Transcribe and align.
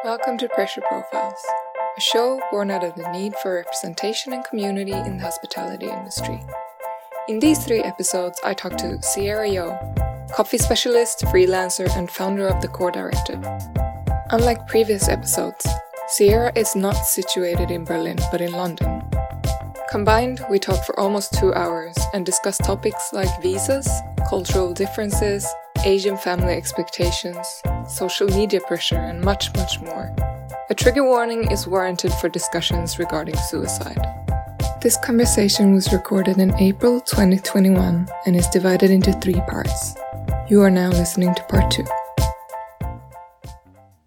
Welcome 0.00 0.36
to 0.38 0.48
Pressure 0.48 0.80
Profiles, 0.80 1.44
a 1.96 2.00
show 2.00 2.40
born 2.50 2.72
out 2.72 2.82
of 2.82 2.96
the 2.96 3.08
need 3.12 3.34
for 3.36 3.54
representation 3.54 4.32
and 4.32 4.44
community 4.44 4.92
in 4.92 5.18
the 5.18 5.22
hospitality 5.22 5.86
industry. 5.86 6.42
In 7.28 7.38
these 7.38 7.64
three 7.64 7.82
episodes, 7.82 8.40
I 8.42 8.54
talk 8.54 8.76
to 8.78 9.00
Sierra 9.00 9.48
Yo, 9.48 9.78
coffee 10.34 10.58
specialist, 10.58 11.20
freelancer, 11.26 11.88
and 11.96 12.10
founder 12.10 12.48
of 12.48 12.60
the 12.60 12.68
Core 12.68 12.90
Directive. 12.90 13.44
Unlike 14.30 14.66
previous 14.66 15.08
episodes, 15.08 15.64
Sierra 16.08 16.52
is 16.56 16.74
not 16.74 16.96
situated 16.96 17.70
in 17.70 17.84
Berlin 17.84 18.18
but 18.32 18.40
in 18.40 18.52
London. 18.52 19.02
Combined, 19.88 20.40
we 20.50 20.58
talk 20.58 20.84
for 20.84 20.98
almost 20.98 21.34
two 21.34 21.54
hours 21.54 21.96
and 22.12 22.26
discuss 22.26 22.58
topics 22.58 23.12
like 23.12 23.40
visas, 23.40 23.88
cultural 24.28 24.72
differences, 24.72 25.46
Asian 25.84 26.16
family 26.16 26.54
expectations, 26.54 27.60
social 27.88 28.28
media 28.28 28.60
pressure, 28.60 28.96
and 28.96 29.20
much, 29.20 29.52
much 29.56 29.80
more. 29.80 30.14
A 30.70 30.74
trigger 30.74 31.04
warning 31.04 31.50
is 31.50 31.66
warranted 31.66 32.12
for 32.14 32.28
discussions 32.28 33.00
regarding 33.00 33.36
suicide. 33.36 34.00
This 34.80 34.96
conversation 34.96 35.74
was 35.74 35.92
recorded 35.92 36.38
in 36.38 36.54
April 36.54 37.00
2021 37.00 38.08
and 38.26 38.36
is 38.36 38.46
divided 38.48 38.90
into 38.90 39.12
three 39.14 39.40
parts. 39.48 39.96
You 40.48 40.62
are 40.62 40.70
now 40.70 40.90
listening 40.90 41.34
to 41.34 41.42
part 41.44 41.70
two. 41.72 41.84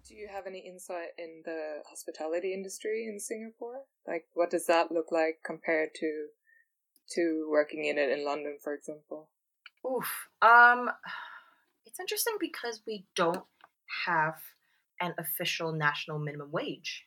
Do 0.08 0.14
you 0.14 0.28
have 0.32 0.46
any 0.46 0.60
insight 0.60 1.10
in 1.18 1.42
the 1.44 1.82
hospitality 1.88 2.54
industry 2.54 3.06
in 3.06 3.20
Singapore? 3.20 3.82
Like, 4.06 4.26
what 4.32 4.50
does 4.50 4.66
that 4.66 4.90
look 4.90 5.12
like 5.12 5.40
compared 5.44 5.90
to 5.96 6.28
to 7.10 7.48
working 7.50 7.84
in 7.84 7.98
it 7.98 8.10
in 8.10 8.24
London, 8.24 8.56
for 8.62 8.72
example? 8.72 9.28
Oof. 9.86 10.28
Um, 10.42 10.90
it's 11.96 12.00
interesting 12.00 12.36
because 12.38 12.82
we 12.86 13.06
don't 13.14 13.42
have 14.04 14.34
an 15.00 15.14
official 15.16 15.72
national 15.72 16.18
minimum 16.18 16.50
wage 16.52 17.06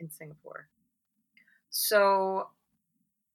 in 0.00 0.10
Singapore. 0.10 0.66
So 1.70 2.48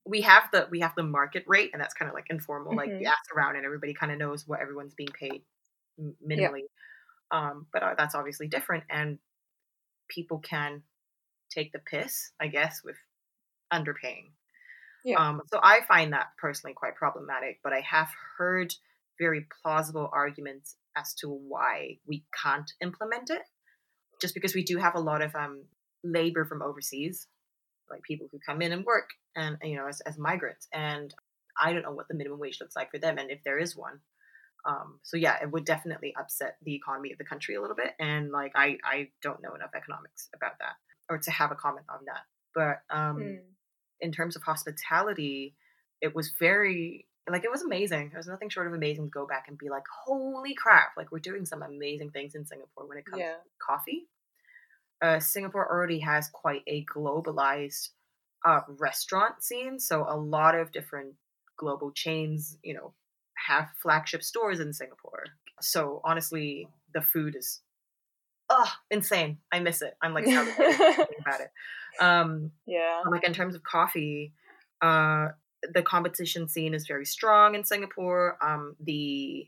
we 0.05 0.21
have 0.21 0.43
the 0.51 0.67
we 0.69 0.81
have 0.81 0.93
the 0.95 1.03
market 1.03 1.45
rate, 1.47 1.69
and 1.71 1.81
that's 1.81 1.93
kind 1.93 2.09
of 2.09 2.15
like 2.15 2.25
informal. 2.29 2.71
Mm-hmm. 2.71 2.77
Like 2.77 3.01
you 3.01 3.07
ask 3.07 3.33
around, 3.33 3.55
and 3.55 3.65
everybody 3.65 3.93
kind 3.93 4.11
of 4.11 4.17
knows 4.17 4.45
what 4.45 4.59
everyone's 4.59 4.93
being 4.93 5.09
paid 5.17 5.41
minimally. 6.25 6.63
Um, 7.31 7.67
but 7.71 7.83
uh, 7.83 7.95
that's 7.97 8.15
obviously 8.15 8.47
different, 8.47 8.83
and 8.89 9.19
people 10.09 10.39
can 10.39 10.83
take 11.49 11.71
the 11.71 11.79
piss, 11.79 12.31
I 12.41 12.47
guess, 12.47 12.81
with 12.83 12.97
underpaying. 13.71 14.31
Yeah. 15.05 15.15
Um, 15.17 15.41
so 15.49 15.61
I 15.63 15.79
find 15.87 16.11
that 16.11 16.27
personally 16.37 16.73
quite 16.73 16.95
problematic. 16.95 17.59
But 17.63 17.71
I 17.71 17.79
have 17.79 18.09
heard 18.37 18.73
very 19.19 19.47
plausible 19.61 20.09
arguments 20.13 20.75
as 20.95 21.13
to 21.15 21.27
why 21.29 21.97
we 22.07 22.25
can't 22.43 22.71
implement 22.81 23.29
it. 23.29 23.41
Just 24.21 24.33
because 24.33 24.55
we 24.55 24.63
do 24.63 24.77
have 24.77 24.95
a 24.95 24.99
lot 24.99 25.21
of 25.21 25.35
um, 25.35 25.63
labor 26.03 26.45
from 26.45 26.61
overseas, 26.61 27.27
like 27.89 28.01
people 28.01 28.27
who 28.31 28.39
come 28.43 28.61
in 28.61 28.71
and 28.71 28.83
work, 28.83 29.09
and 29.35 29.57
you 29.61 29.77
know, 29.77 29.87
as, 29.87 30.01
as 30.01 30.17
migrants. 30.17 30.67
And 30.73 31.13
I 31.59 31.73
don't 31.73 31.83
know 31.83 31.91
what 31.91 32.07
the 32.07 32.15
minimum 32.15 32.39
wage 32.39 32.57
looks 32.59 32.75
like 32.75 32.91
for 32.91 32.97
them, 32.97 33.17
and 33.17 33.29
if 33.29 33.43
there 33.43 33.59
is 33.59 33.75
one. 33.75 33.99
Um, 34.67 34.99
so 35.03 35.17
yeah, 35.17 35.37
it 35.41 35.51
would 35.51 35.65
definitely 35.65 36.13
upset 36.19 36.57
the 36.63 36.75
economy 36.75 37.11
of 37.11 37.17
the 37.17 37.23
country 37.23 37.55
a 37.55 37.61
little 37.61 37.75
bit. 37.75 37.93
And 37.99 38.31
like, 38.31 38.53
I 38.55 38.77
I 38.83 39.09
don't 39.21 39.41
know 39.41 39.53
enough 39.53 39.71
economics 39.75 40.29
about 40.35 40.57
that, 40.59 40.73
or 41.09 41.19
to 41.19 41.31
have 41.31 41.51
a 41.51 41.55
comment 41.55 41.85
on 41.89 41.99
that. 42.05 42.23
But 42.55 42.95
um, 42.95 43.17
mm. 43.17 43.39
in 44.01 44.11
terms 44.11 44.35
of 44.35 44.41
hospitality, 44.41 45.55
it 46.01 46.15
was 46.15 46.33
very 46.39 47.07
like 47.29 47.43
it 47.43 47.51
was 47.51 47.61
amazing. 47.61 48.11
It 48.13 48.17
was 48.17 48.27
nothing 48.27 48.49
short 48.49 48.67
of 48.67 48.73
amazing 48.73 49.05
to 49.05 49.09
go 49.09 49.27
back 49.27 49.45
and 49.47 49.57
be 49.57 49.69
like, 49.69 49.83
holy 50.05 50.53
crap! 50.53 50.91
Like 50.95 51.11
we're 51.11 51.19
doing 51.19 51.45
some 51.45 51.61
amazing 51.61 52.11
things 52.11 52.35
in 52.35 52.45
Singapore 52.45 52.87
when 52.87 52.97
it 52.97 53.05
comes 53.05 53.19
yeah. 53.19 53.33
to 53.33 53.37
coffee. 53.59 54.07
Uh, 55.01 55.19
Singapore 55.19 55.69
already 55.69 55.99
has 55.99 56.29
quite 56.29 56.63
a 56.67 56.85
globalized 56.85 57.89
uh, 58.45 58.61
restaurant 58.67 59.43
scene, 59.43 59.79
so 59.79 60.05
a 60.07 60.15
lot 60.17 60.55
of 60.55 60.71
different 60.71 61.15
global 61.57 61.91
chains, 61.91 62.57
you 62.63 62.73
know, 62.73 62.93
have 63.47 63.69
flagship 63.81 64.23
stores 64.23 64.59
in 64.59 64.73
Singapore. 64.73 65.25
So 65.61 66.01
honestly, 66.03 66.69
the 66.93 67.01
food 67.01 67.35
is 67.35 67.61
oh 68.49 68.71
insane. 68.89 69.39
I 69.51 69.59
miss 69.59 69.81
it. 69.81 69.95
I'm 70.01 70.13
like 70.13 70.27
about 70.27 71.41
it. 71.41 71.51
Um, 71.99 72.51
yeah. 72.65 73.01
Like 73.09 73.23
in 73.23 73.33
terms 73.33 73.55
of 73.55 73.63
coffee, 73.63 74.33
uh, 74.81 75.29
the 75.73 75.81
competition 75.81 76.47
scene 76.47 76.73
is 76.73 76.87
very 76.87 77.05
strong 77.05 77.55
in 77.55 77.63
Singapore. 77.63 78.37
Um, 78.41 78.75
the 78.79 79.47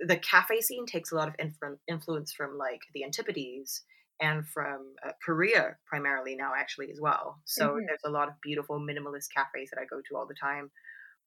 the 0.00 0.16
cafe 0.16 0.60
scene 0.60 0.86
takes 0.86 1.12
a 1.12 1.14
lot 1.14 1.28
of 1.28 1.36
influ- 1.36 1.78
influence 1.88 2.32
from 2.32 2.58
like 2.58 2.80
the 2.94 3.04
Antipodes 3.04 3.82
and 4.20 4.46
from 4.46 4.94
uh, 5.06 5.12
Korea 5.24 5.76
primarily 5.86 6.34
now 6.34 6.52
actually 6.56 6.90
as 6.90 7.00
well. 7.00 7.40
So 7.44 7.70
mm-hmm. 7.70 7.86
there's 7.86 8.00
a 8.04 8.10
lot 8.10 8.28
of 8.28 8.34
beautiful 8.42 8.78
minimalist 8.78 9.28
cafes 9.34 9.70
that 9.70 9.80
I 9.80 9.84
go 9.84 10.00
to 10.08 10.16
all 10.16 10.26
the 10.26 10.34
time. 10.34 10.70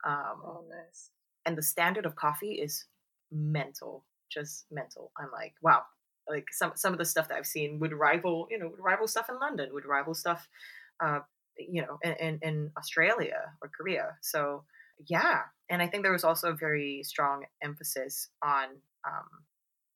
Um, 0.05 0.41
oh, 0.45 0.63
nice. 0.69 1.11
And 1.45 1.57
the 1.57 1.63
standard 1.63 2.05
of 2.05 2.15
coffee 2.15 2.53
is 2.53 2.85
mental, 3.31 4.05
just 4.31 4.65
mental. 4.71 5.11
I'm 5.17 5.31
like, 5.31 5.53
wow. 5.61 5.83
Like 6.29 6.47
some 6.51 6.73
some 6.75 6.91
of 6.91 6.99
the 6.99 7.05
stuff 7.05 7.29
that 7.29 7.37
I've 7.37 7.45
seen 7.45 7.79
would 7.79 7.93
rival, 7.93 8.47
you 8.51 8.59
know, 8.59 8.67
would 8.67 8.83
rival 8.83 9.07
stuff 9.07 9.29
in 9.29 9.39
London, 9.39 9.69
would 9.71 9.85
rival 9.85 10.13
stuff 10.13 10.49
uh, 10.99 11.19
you 11.59 11.81
know, 11.81 11.99
in, 12.03 12.39
in 12.41 12.71
Australia 12.77 13.51
or 13.61 13.69
Korea. 13.69 14.15
So 14.21 14.63
yeah, 15.07 15.41
and 15.69 15.81
I 15.81 15.87
think 15.87 16.03
there 16.03 16.11
was 16.11 16.23
also 16.23 16.49
a 16.49 16.55
very 16.55 17.03
strong 17.03 17.45
emphasis 17.61 18.29
on 18.43 18.65
um, 19.05 19.27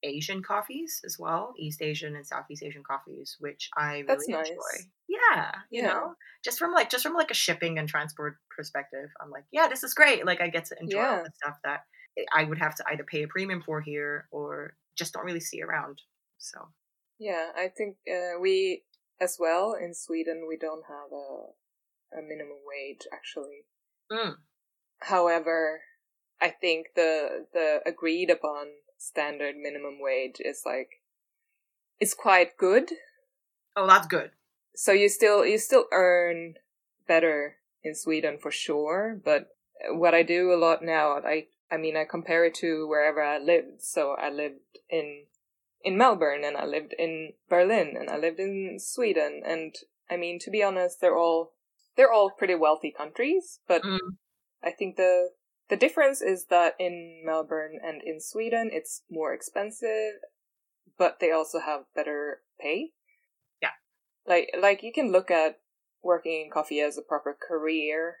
Asian 0.02 0.42
coffees 0.42 1.00
as 1.04 1.18
well, 1.18 1.54
East 1.58 1.82
Asian 1.82 2.16
and 2.16 2.26
Southeast 2.26 2.62
Asian 2.62 2.82
coffees, 2.82 3.36
which 3.40 3.68
I 3.76 3.92
really 3.92 4.04
That's 4.06 4.28
nice. 4.28 4.48
enjoy. 4.48 4.90
Yeah, 5.08 5.52
you 5.70 5.82
yeah. 5.82 5.88
know, 5.88 6.14
just 6.44 6.58
from 6.58 6.72
like 6.72 6.90
just 6.90 7.02
from 7.02 7.14
like 7.14 7.30
a 7.30 7.34
shipping 7.34 7.78
and 7.78 7.88
transport 7.88 8.36
perspective, 8.54 9.10
I'm 9.20 9.30
like, 9.30 9.44
yeah, 9.52 9.68
this 9.68 9.84
is 9.84 9.94
great. 9.94 10.26
Like 10.26 10.40
I 10.40 10.48
get 10.48 10.66
to 10.66 10.76
enjoy 10.80 10.98
yeah. 10.98 11.16
all 11.18 11.24
the 11.24 11.32
stuff 11.42 11.56
that 11.64 11.80
I 12.34 12.44
would 12.44 12.58
have 12.58 12.74
to 12.76 12.84
either 12.90 13.04
pay 13.04 13.22
a 13.22 13.28
premium 13.28 13.62
for 13.62 13.80
here 13.80 14.26
or 14.30 14.74
just 14.96 15.14
don't 15.14 15.24
really 15.24 15.40
see 15.40 15.62
around. 15.62 16.00
So 16.38 16.68
yeah, 17.18 17.48
I 17.56 17.68
think 17.68 17.96
uh, 18.10 18.40
we 18.40 18.82
as 19.20 19.36
well 19.38 19.72
in 19.72 19.94
Sweden 19.94 20.46
we 20.48 20.56
don't 20.56 20.84
have 20.88 21.12
a 21.12 21.52
a 22.16 22.22
minimum 22.22 22.58
wage 22.66 23.06
actually. 23.12 23.64
Mm. 24.10 24.36
However, 25.00 25.82
I 26.40 26.50
think 26.50 26.88
the 26.94 27.46
the 27.52 27.80
agreed 27.86 28.30
upon 28.30 28.66
standard 28.98 29.56
minimum 29.56 29.98
wage 30.00 30.36
is 30.40 30.62
like 30.66 31.02
it's 31.98 32.14
quite 32.14 32.56
good. 32.56 32.90
Oh, 33.76 33.86
that's 33.86 34.06
good. 34.06 34.30
So 34.74 34.92
you 34.92 35.08
still 35.08 35.46
you 35.46 35.58
still 35.58 35.86
earn 35.92 36.54
better 37.06 37.56
in 37.82 37.94
Sweden 37.94 38.38
for 38.38 38.50
sure, 38.50 39.18
but 39.24 39.48
what 39.90 40.14
I 40.14 40.22
do 40.22 40.52
a 40.52 40.56
lot 40.56 40.82
now, 40.82 41.18
I 41.18 41.46
I 41.70 41.76
mean 41.76 41.96
I 41.96 42.04
compare 42.04 42.44
it 42.44 42.54
to 42.56 42.86
wherever 42.88 43.22
I 43.22 43.38
lived. 43.38 43.82
So 43.82 44.12
I 44.12 44.30
lived 44.30 44.60
in 44.90 45.24
in 45.84 45.96
Melbourne 45.96 46.44
and 46.44 46.56
I 46.56 46.64
lived 46.64 46.94
in 46.98 47.32
Berlin 47.48 47.94
and 47.98 48.10
I 48.10 48.16
lived 48.16 48.38
in 48.38 48.78
Sweden 48.78 49.42
and 49.44 49.74
I 50.10 50.16
mean 50.16 50.38
to 50.40 50.50
be 50.50 50.62
honest 50.62 51.00
they're 51.00 51.16
all 51.16 51.52
they're 51.96 52.12
all 52.12 52.30
pretty 52.30 52.54
wealthy 52.54 52.92
countries 52.96 53.60
but 53.66 53.82
mm. 53.82 53.98
I 54.62 54.70
think 54.70 54.96
the 54.96 55.30
the 55.68 55.76
difference 55.76 56.20
is 56.20 56.46
that 56.46 56.74
in 56.78 57.22
Melbourne 57.24 57.78
and 57.82 58.02
in 58.02 58.20
Sweden 58.20 58.70
it's 58.72 59.02
more 59.10 59.32
expensive 59.32 60.20
but 60.98 61.18
they 61.20 61.32
also 61.32 61.58
have 61.58 61.84
better 61.94 62.42
pay. 62.60 62.90
Yeah. 63.60 63.70
Like 64.26 64.50
like 64.60 64.82
you 64.82 64.92
can 64.92 65.10
look 65.10 65.30
at 65.30 65.58
working 66.02 66.44
in 66.44 66.50
coffee 66.50 66.80
as 66.80 66.98
a 66.98 67.02
proper 67.02 67.36
career. 67.48 68.16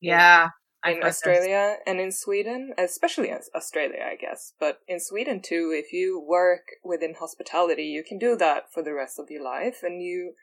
Yeah 0.00 0.50
in 0.84 1.02
Australia 1.02 1.76
and 1.86 2.00
in 2.00 2.12
Sweden, 2.12 2.72
especially 2.78 3.30
in 3.30 3.38
Australia, 3.54 4.04
I 4.10 4.16
guess. 4.16 4.52
But 4.58 4.80
in 4.86 5.00
Sweden 5.00 5.40
too, 5.42 5.72
if 5.74 5.92
you 5.92 6.20
work 6.20 6.68
within 6.84 7.14
hospitality, 7.18 7.84
you 7.84 8.04
can 8.06 8.18
do 8.18 8.36
that 8.36 8.72
for 8.72 8.82
the 8.82 8.94
rest 8.94 9.18
of 9.18 9.30
your 9.30 9.42
life. 9.42 9.78
And 9.82 10.02
you, 10.02 10.34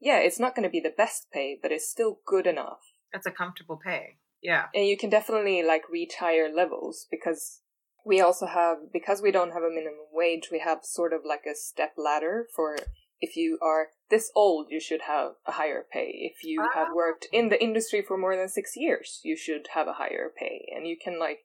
yeah, 0.00 0.18
it's 0.18 0.40
not 0.40 0.54
going 0.54 0.64
to 0.64 0.70
be 0.70 0.80
the 0.80 0.94
best 0.96 1.30
pay, 1.32 1.58
but 1.60 1.72
it's 1.72 1.88
still 1.88 2.20
good 2.26 2.46
enough. 2.46 2.80
It's 3.12 3.26
a 3.26 3.30
comfortable 3.30 3.78
pay. 3.84 4.16
Yeah. 4.42 4.66
And 4.74 4.86
you 4.86 4.96
can 4.96 5.10
definitely 5.10 5.62
like 5.62 5.88
reach 5.90 6.14
higher 6.18 6.52
levels 6.52 7.06
because 7.10 7.60
we 8.04 8.20
also 8.20 8.46
have, 8.46 8.78
because 8.92 9.22
we 9.22 9.30
don't 9.30 9.52
have 9.52 9.62
a 9.62 9.70
minimum 9.70 10.06
wage, 10.12 10.48
we 10.50 10.60
have 10.60 10.80
sort 10.82 11.12
of 11.12 11.20
like 11.24 11.44
a 11.46 11.54
step 11.54 11.92
ladder 11.96 12.46
for 12.54 12.76
if 13.20 13.36
you 13.36 13.58
are 13.62 13.88
this 14.12 14.30
old, 14.36 14.66
you 14.68 14.78
should 14.78 15.00
have 15.08 15.32
a 15.46 15.52
higher 15.52 15.84
pay. 15.90 16.30
If 16.30 16.44
you 16.44 16.60
have 16.74 16.88
ah. 16.90 16.94
worked 16.94 17.26
in 17.32 17.48
the 17.48 17.60
industry 17.60 18.04
for 18.06 18.18
more 18.18 18.36
than 18.36 18.48
six 18.48 18.76
years, 18.76 19.20
you 19.24 19.36
should 19.36 19.68
have 19.74 19.88
a 19.88 19.94
higher 19.94 20.30
pay. 20.38 20.68
And 20.76 20.86
you 20.86 20.98
can 21.02 21.18
like 21.18 21.40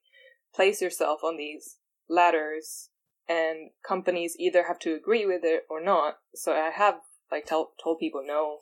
place 0.54 0.82
yourself 0.82 1.24
on 1.24 1.38
these 1.38 1.78
ladders, 2.10 2.90
and 3.28 3.72
companies 3.88 4.36
either 4.38 4.66
have 4.68 4.80
to 4.80 4.94
agree 4.94 5.26
with 5.26 5.42
it 5.44 5.64
or 5.70 5.82
not. 5.82 6.18
So 6.36 6.52
I 6.52 6.70
have 6.70 6.96
like 7.32 7.46
tell, 7.46 7.72
told 7.82 8.00
people 8.00 8.24
no 8.26 8.60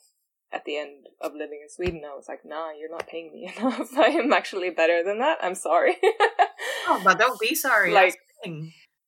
at 0.53 0.65
the 0.65 0.77
end 0.77 1.07
of 1.19 1.33
living 1.33 1.61
in 1.63 1.69
Sweden. 1.69 2.03
I 2.05 2.15
was 2.15 2.27
like, 2.29 2.45
nah, 2.45 2.71
you're 2.71 2.91
not 2.91 3.07
paying 3.07 3.31
me 3.33 3.51
enough. 3.57 3.97
I 3.97 4.09
am 4.09 4.31
actually 4.31 4.69
better 4.69 5.03
than 5.03 5.17
that. 5.17 5.39
I'm 5.41 5.55
sorry. 5.55 5.97
oh, 6.87 7.01
but 7.03 7.17
don't 7.17 7.39
be 7.39 7.55
sorry. 7.55 7.91
Like, 7.91 8.15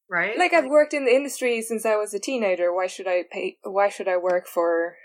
right? 0.10 0.38
Like 0.38 0.54
I've 0.54 0.70
worked 0.70 0.94
in 0.94 1.06
the 1.06 1.16
industry 1.16 1.62
since 1.62 1.86
I 1.86 1.96
was 1.96 2.14
a 2.14 2.20
teenager. 2.20 2.74
Why 2.74 2.88
should 2.88 3.08
I 3.08 3.24
pay? 3.30 3.58
Why 3.64 3.90
should 3.90 4.08
I 4.08 4.18
work 4.18 4.48
for 4.48 4.96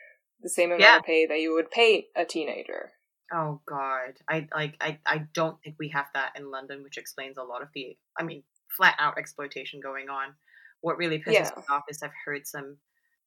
the 0.40 0.48
same 0.48 0.70
amount 0.70 0.82
Yeah. 0.82 0.98
of 0.98 1.04
pay 1.04 1.26
that 1.26 1.40
you 1.40 1.54
would 1.54 1.70
pay 1.70 2.08
a 2.16 2.24
teenager? 2.24 2.92
Oh 3.32 3.60
God, 3.66 4.18
I 4.28 4.46
like 4.54 4.76
I 4.80 4.98
I 5.06 5.26
don't 5.32 5.60
think 5.62 5.76
we 5.78 5.88
have 5.90 6.06
that 6.14 6.32
in 6.36 6.50
London, 6.50 6.82
which 6.82 6.98
explains 6.98 7.38
a 7.38 7.42
lot 7.42 7.62
of 7.62 7.68
the 7.74 7.96
I 8.18 8.24
mean 8.24 8.42
flat 8.76 8.96
out 8.98 9.18
exploitation 9.18 9.80
going 9.80 10.08
on. 10.10 10.34
What 10.80 10.98
really 10.98 11.18
pisses 11.18 11.34
Yeah. 11.34 11.50
me 11.56 11.62
off 11.70 11.84
is 11.88 12.02
I've 12.02 12.10
heard 12.24 12.46
some, 12.46 12.78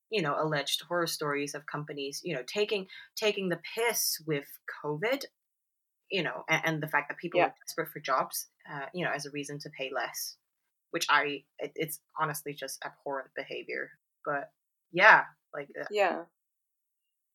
you 0.10 0.22
know, 0.22 0.36
alleged 0.38 0.82
horror 0.84 1.08
stories 1.08 1.56
of 1.56 1.66
companies, 1.66 2.22
you 2.24 2.36
know, 2.36 2.44
taking 2.46 2.88
taking 3.16 3.50
the 3.50 3.60
piss 3.76 4.22
with 4.28 4.48
COVID, 4.84 5.24
you 6.12 6.22
know, 6.24 6.44
and, 6.50 6.62
and 6.66 6.84
the 6.84 6.88
fact 6.88 7.10
that 7.10 7.18
people 7.18 7.40
Yeah. 7.40 7.48
are 7.48 7.56
desperate 7.66 7.90
for 7.90 8.00
jobs, 8.00 8.48
uh, 8.72 8.86
you 8.94 9.06
know, 9.06 9.12
as 9.12 9.26
a 9.26 9.32
reason 9.32 9.58
to 9.60 9.70
pay 9.78 9.90
less, 9.94 10.38
which 10.96 11.08
I 11.10 11.44
it, 11.60 11.74
it's 11.76 12.00
honestly 12.18 12.54
just 12.54 12.82
abhorrent 12.86 13.32
behavior. 13.36 13.90
But 14.24 14.52
yeah, 14.94 15.24
like 15.54 15.68
uh, 15.78 15.84
Yeah. 15.92 16.24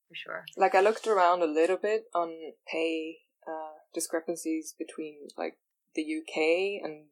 for 0.09 0.15
sure. 0.15 0.45
Like 0.57 0.75
I 0.75 0.81
looked 0.81 1.07
around 1.07 1.43
a 1.43 1.47
little 1.61 1.77
bit 1.77 2.05
on 2.15 2.33
pay 2.67 3.19
uh, 3.47 3.77
discrepancies 3.93 4.75
between 4.79 5.29
like 5.37 5.59
the 5.95 6.01
UK 6.03 6.83
and 6.83 7.09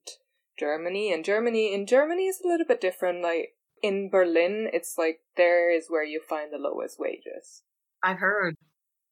Germany, 0.58 1.12
and 1.12 1.22
Germany 1.22 1.74
in 1.74 1.84
Germany 1.86 2.28
is 2.28 2.40
a 2.42 2.48
little 2.48 2.66
bit 2.66 2.80
different. 2.80 3.22
Like 3.22 3.56
in 3.82 4.08
Berlin, 4.08 4.70
it's 4.72 4.94
like 4.96 5.20
there 5.36 5.70
is 5.70 5.90
where 5.90 6.04
you 6.04 6.18
find 6.26 6.50
the 6.50 6.56
lowest 6.56 6.98
wages. 6.98 7.62
I've 8.02 8.20
heard. 8.20 8.54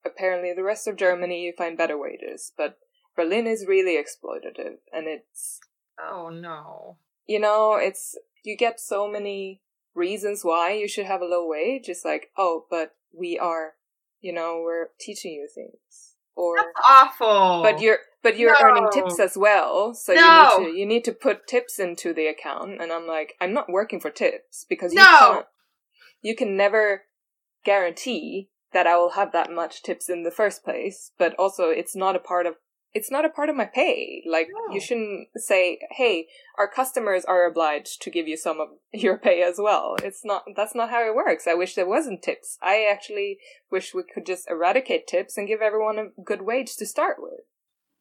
Apparently, 0.07 0.55
the 0.55 0.63
rest 0.73 0.89
of 0.89 0.97
Germany 0.97 1.43
you 1.45 1.53
find 1.53 1.77
better 1.77 1.99
wages, 1.99 2.53
but 2.57 2.79
Berlin 3.15 3.47
is 3.47 3.67
really 3.69 3.97
exploitative, 4.03 4.79
and 4.91 5.07
it's 5.07 5.61
Oh 6.01 6.31
no. 6.31 6.97
You 7.27 7.39
know 7.41 7.75
it's 7.75 8.17
you 8.45 8.57
get 8.57 8.79
so 8.81 9.09
many 9.09 9.61
reasons 9.95 10.45
why 10.45 10.73
you 10.73 10.87
should 10.89 11.07
have 11.07 11.21
a 11.23 11.25
low 11.27 11.47
wage. 11.47 11.89
It's 11.89 12.05
like 12.05 12.31
oh, 12.37 12.65
but 12.71 12.95
we 13.13 13.39
are, 13.39 13.73
you 14.21 14.33
know, 14.33 14.61
we're 14.63 14.89
teaching 15.01 15.33
you 15.33 15.49
things, 15.53 16.15
or 16.35 16.57
That's 16.57 16.69
awful. 16.87 17.63
but 17.63 17.81
you're 17.81 17.99
but 18.23 18.37
you're 18.39 18.57
earning 18.61 18.89
tips 18.93 19.21
as 19.21 19.37
well 19.39 19.95
so 19.95 20.13
No. 20.13 20.21
you 20.21 20.33
need 20.33 20.73
to 20.73 20.79
you 20.81 20.87
need 20.87 21.05
to 21.05 21.13
put 21.13 21.47
tips 21.47 21.79
into 21.79 22.13
the 22.13 22.27
account 22.27 22.81
and 22.83 22.91
i'm 22.93 23.07
like 23.07 23.35
i'm 23.41 23.53
not 23.53 23.71
working 23.71 24.01
for 24.01 24.11
tips 24.11 24.67
because 24.69 24.93
you 24.93 24.99
No. 25.01 25.19
can't 25.21 25.47
you 26.23 26.35
can 26.35 26.57
never 26.57 27.03
guarantee 27.65 28.49
that 28.73 28.87
i 28.87 28.97
will 28.97 29.11
have 29.11 29.31
that 29.33 29.51
much 29.51 29.83
tips 29.83 30.09
in 30.09 30.25
the 30.25 30.31
first 30.31 30.65
place 30.65 31.13
but 31.19 31.35
also 31.39 31.71
it's 31.71 31.95
not 31.95 32.17
a 32.17 32.21
part 32.21 32.47
of 32.47 32.55
it's 32.97 33.11
not 33.11 33.27
a 33.27 33.29
part 33.37 33.51
of 33.51 33.57
my 33.57 33.67
pay 33.67 34.23
like 34.27 34.49
No. 34.51 34.75
you 34.75 34.81
shouldn't 34.81 35.29
say 35.37 35.79
hey 35.91 36.27
our 36.59 36.69
customers 36.69 37.25
are 37.27 37.47
obliged 37.47 38.01
to 38.03 38.11
give 38.11 38.27
you 38.27 38.37
some 38.37 38.59
of 38.61 38.69
your 38.93 39.19
pay 39.19 39.43
as 39.43 39.57
well 39.59 39.97
it's 40.03 40.25
not 40.25 40.45
that's 40.57 40.75
not 40.75 40.91
how 40.91 41.07
it 41.07 41.15
works 41.15 41.47
i 41.47 41.55
wish 41.55 41.75
there 41.75 41.89
wasn't 41.89 42.23
tips 42.23 42.59
i 42.63 42.87
actually 42.91 43.39
wish 43.71 43.95
we 43.95 44.03
could 44.03 44.25
just 44.25 44.51
eradicate 44.51 45.07
tips 45.07 45.37
and 45.37 45.47
give 45.47 45.61
everyone 45.61 45.99
a 45.99 46.23
good 46.23 46.43
wage 46.43 46.77
to 46.77 46.87
start 46.87 47.17
with 47.19 47.41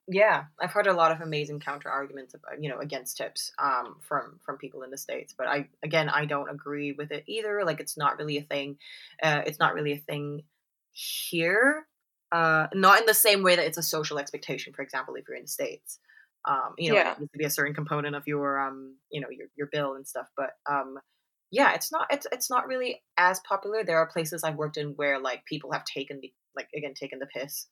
yeah, 0.08 0.44
I've 0.62 0.72
heard 0.72 0.86
a 0.86 0.94
lot 0.94 1.12
of 1.12 1.22
amazing 1.22 1.60
counter 1.62 1.90
arguments 1.90 2.36
about 2.36 2.62
you 2.62 2.70
know 2.70 2.78
against 2.80 3.18
tips 3.18 3.52
um 3.58 3.96
from 4.08 4.40
from 4.46 4.58
people 4.60 4.84
in 4.84 4.92
the 4.92 5.00
states, 5.00 5.34
but 5.36 5.48
I 5.48 5.68
again 5.84 6.10
I 6.10 6.26
don't 6.26 6.48
agree 6.48 6.92
with 6.92 7.12
it 7.12 7.24
either. 7.28 7.64
Like 7.66 7.80
it's 7.80 7.98
not 7.98 8.20
really 8.20 8.38
a 8.38 8.44
thing. 8.44 8.78
Uh, 9.24 9.42
it's 9.48 9.58
not 9.58 9.74
really 9.74 9.94
a 9.94 9.98
thing 9.98 10.44
here. 10.92 11.88
Uh, 12.32 12.68
not 12.74 13.00
in 13.00 13.06
the 13.06 13.14
same 13.14 13.44
way 13.44 13.56
that 13.56 13.66
it's 13.66 13.78
a 13.78 13.84
social 13.84 14.20
expectation. 14.20 14.74
For 14.74 14.82
example, 14.82 15.16
if 15.16 15.26
you're 15.28 15.38
in 15.38 15.44
the 15.44 15.48
states, 15.48 16.00
um, 16.48 16.74
you 16.78 16.92
know, 16.92 16.98
Yeah. 16.98 17.14
it 17.14 17.20
needs 17.20 17.32
to 17.32 17.38
be 17.38 17.46
a 17.46 17.50
certain 17.50 17.74
component 17.74 18.16
of 18.16 18.28
your 18.28 18.60
um, 18.60 18.98
you 19.10 19.22
know, 19.22 19.30
your 19.30 19.48
your 19.56 19.68
bill 19.72 19.96
and 19.96 20.08
stuff. 20.08 20.28
But 20.36 20.52
um, 20.70 21.00
yeah, 21.52 21.74
it's 21.74 21.92
not 21.92 22.08
it's 22.12 22.28
it's 22.32 22.50
not 22.50 22.68
really 22.68 23.04
as 23.18 23.40
popular. 23.48 23.84
There 23.84 23.98
are 24.00 24.08
places 24.08 24.44
I've 24.44 24.56
worked 24.58 24.78
in 24.78 24.90
where 24.96 25.20
like 25.20 25.46
people 25.46 25.72
have 25.72 25.86
taken 25.86 26.20
the 26.22 26.34
like 26.56 26.68
again 26.76 26.94
taken 26.94 27.20
the 27.20 27.28
piss 27.28 27.68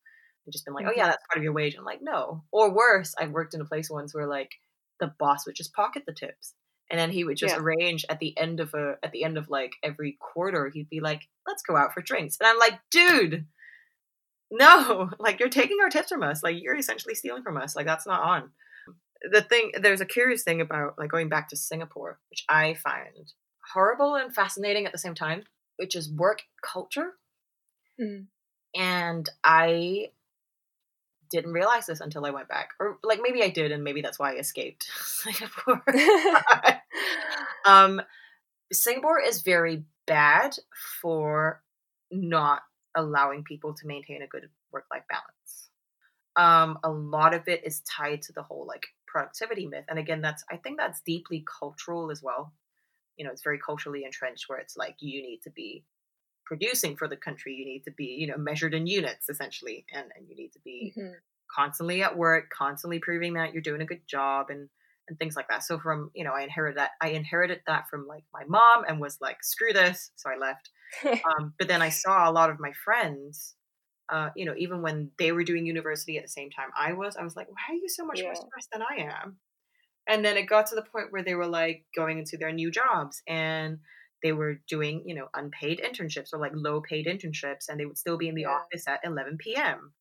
and 0.45 0.53
just 0.53 0.65
been 0.65 0.73
like, 0.73 0.85
oh 0.87 0.93
yeah, 0.95 1.05
that's 1.07 1.23
part 1.31 1.37
of 1.37 1.43
your 1.43 1.53
wage. 1.53 1.75
I'm 1.77 1.85
like, 1.85 2.01
no. 2.01 2.43
Or 2.51 2.73
worse, 2.73 3.13
I've 3.19 3.31
worked 3.31 3.53
in 3.53 3.61
a 3.61 3.65
place 3.65 3.89
once 3.89 4.13
where 4.13 4.27
like 4.27 4.51
the 4.99 5.13
boss 5.19 5.45
would 5.45 5.55
just 5.55 5.73
pocket 5.73 6.03
the 6.05 6.13
tips. 6.13 6.53
And 6.89 6.99
then 6.99 7.11
he 7.11 7.23
would 7.23 7.37
just 7.37 7.55
Yeah. 7.55 7.61
arrange 7.61 8.05
at 8.09 8.19
the 8.19 8.37
end 8.37 8.59
of 8.59 8.73
a 8.73 8.97
at 9.03 9.11
the 9.11 9.23
end 9.23 9.37
of 9.37 9.49
like 9.49 9.71
every 9.83 10.17
quarter, 10.19 10.69
he'd 10.69 10.89
be 10.89 10.99
like, 10.99 11.21
let's 11.47 11.63
go 11.63 11.75
out 11.75 11.93
for 11.93 12.01
drinks. 12.01 12.37
And 12.39 12.47
I'm 12.47 12.59
like, 12.59 12.79
dude, 12.91 13.47
no, 14.53 15.09
like 15.19 15.39
you're 15.39 15.49
taking 15.49 15.77
our 15.81 15.89
tips 15.89 16.09
from 16.09 16.23
us. 16.23 16.43
Like 16.43 16.61
you're 16.61 16.77
essentially 16.77 17.15
stealing 17.15 17.43
from 17.43 17.57
us. 17.57 17.75
Like 17.75 17.85
that's 17.85 18.05
not 18.05 18.21
on. 18.21 18.51
The 19.31 19.41
thing 19.41 19.71
there's 19.81 20.01
a 20.01 20.05
curious 20.05 20.43
thing 20.43 20.61
about 20.61 20.97
like 20.97 21.09
going 21.09 21.29
back 21.29 21.49
to 21.49 21.57
Singapore, 21.57 22.19
which 22.29 22.45
I 22.47 22.75
find 22.75 23.33
horrible 23.73 24.15
and 24.15 24.33
fascinating 24.33 24.85
at 24.85 24.91
the 24.91 24.97
same 24.97 25.15
time, 25.15 25.43
which 25.77 25.95
is 25.95 26.11
work 26.11 26.43
culture. 26.61 27.13
Mm. 27.99 28.27
And 28.75 29.29
I 29.43 30.09
didn't 31.31 31.53
realize 31.53 31.87
this 31.87 32.01
until 32.01 32.25
I 32.25 32.29
went 32.29 32.49
back. 32.49 32.69
Or 32.79 32.99
like 33.03 33.19
maybe 33.23 33.41
I 33.41 33.49
did 33.49 33.71
and 33.71 33.83
maybe 33.83 34.01
that's 34.01 34.19
why 34.19 34.33
I 34.33 34.39
escaped 34.39 34.83
Singapore. 35.03 35.83
um 37.65 38.01
Singapore 38.71 39.19
is 39.19 39.41
very 39.41 39.83
bad 40.05 40.55
for 41.01 41.61
not 42.11 42.61
allowing 42.95 43.43
people 43.43 43.73
to 43.75 43.87
maintain 43.87 44.21
a 44.21 44.27
good 44.27 44.49
work-life 44.71 45.05
balance. 45.09 45.69
Um 46.35 46.79
a 46.83 46.91
lot 46.91 47.33
of 47.33 47.47
it 47.47 47.63
is 47.65 47.81
tied 47.81 48.21
to 48.23 48.33
the 48.33 48.43
whole 48.43 48.65
like 48.67 48.87
productivity 49.07 49.67
myth. 49.67 49.85
And 49.89 49.99
again, 49.99 50.21
that's 50.21 50.43
I 50.51 50.57
think 50.57 50.77
that's 50.79 51.01
deeply 51.01 51.45
cultural 51.59 52.11
as 52.11 52.23
well. 52.23 52.53
You 53.17 53.25
know, 53.25 53.31
it's 53.31 53.43
very 53.43 53.59
culturally 53.59 54.05
entrenched 54.05 54.49
where 54.49 54.59
it's 54.59 54.77
like 54.77 54.97
you 55.01 55.21
need 55.21 55.41
to 55.43 55.51
be 55.51 55.85
producing 56.45 56.95
for 56.97 57.07
the 57.07 57.17
country 57.17 57.55
you 57.55 57.65
need 57.65 57.83
to 57.85 57.91
be 57.91 58.05
you 58.05 58.27
know 58.27 58.37
measured 58.37 58.73
in 58.73 58.87
units 58.87 59.29
essentially 59.29 59.85
and, 59.93 60.11
and 60.15 60.27
you 60.29 60.35
need 60.35 60.51
to 60.53 60.59
be 60.59 60.95
Mhm. 60.95 61.23
constantly 61.49 62.03
at 62.03 62.17
work 62.17 62.49
constantly 62.49 62.99
proving 62.99 63.33
that 63.33 63.53
you're 63.53 63.61
doing 63.61 63.81
a 63.81 63.85
good 63.85 64.05
job 64.07 64.49
and 64.49 64.69
and 65.07 65.17
things 65.19 65.35
like 65.35 65.47
that. 65.49 65.63
So 65.63 65.79
from 65.79 66.11
you 66.15 66.23
know 66.23 66.33
i 66.33 66.41
inherited 66.43 66.77
that 66.77 66.91
i 67.01 67.09
inherited 67.09 67.61
that 67.67 67.87
from 67.89 68.07
like 68.07 68.23
my 68.33 68.43
mom 68.47 68.83
and 68.87 68.99
was 68.99 69.17
like 69.21 69.43
screw 69.43 69.73
this 69.73 70.11
so 70.15 70.29
i 70.29 70.37
left. 70.37 70.69
Um, 71.25 71.53
but 71.57 71.67
then 71.69 71.81
i 71.81 71.89
saw 71.89 72.29
a 72.29 72.33
lot 72.33 72.49
of 72.49 72.59
my 72.59 72.71
friends 72.85 73.55
uh, 74.09 74.29
you 74.35 74.45
know 74.45 74.53
even 74.57 74.81
when 74.81 75.11
they 75.17 75.31
were 75.31 75.43
doing 75.43 75.65
university 75.65 76.17
at 76.17 76.23
the 76.23 76.29
same 76.29 76.49
time 76.51 76.69
i 76.77 76.93
was 76.93 77.15
i 77.17 77.23
was 77.23 77.35
like 77.35 77.47
why 77.49 77.63
are 77.69 77.75
you 77.75 77.89
so 77.89 78.05
much 78.05 78.23
more 78.25 78.35
stressed 78.35 78.69
than 78.71 78.81
i 78.81 79.03
am? 79.03 79.39
And 80.07 80.23
then 80.25 80.37
it 80.37 80.43
got 80.43 80.67
to 80.67 80.75
the 80.75 80.81
point 80.83 81.11
where 81.11 81.23
they 81.23 81.35
were 81.35 81.47
like 81.47 81.85
going 81.95 82.19
into 82.19 82.37
their 82.37 82.51
new 82.51 82.71
jobs 82.71 83.21
and 83.27 83.79
they 84.21 84.33
were 84.33 84.61
doing 84.67 85.03
you 85.05 85.15
know 85.15 85.27
unpaid 85.33 85.81
internships 85.83 86.33
or 86.33 86.39
like 86.39 86.51
low 86.55 86.81
paid 86.81 87.07
internships 87.07 87.69
and 87.69 87.79
they 87.79 87.85
would 87.85 87.97
still 87.97 88.17
be 88.17 88.27
in 88.27 88.35
the 88.35 88.45
Yeah. 88.45 88.57
office 88.59 88.87
at 88.87 88.99
11 89.03 89.37
p.m 89.37 89.93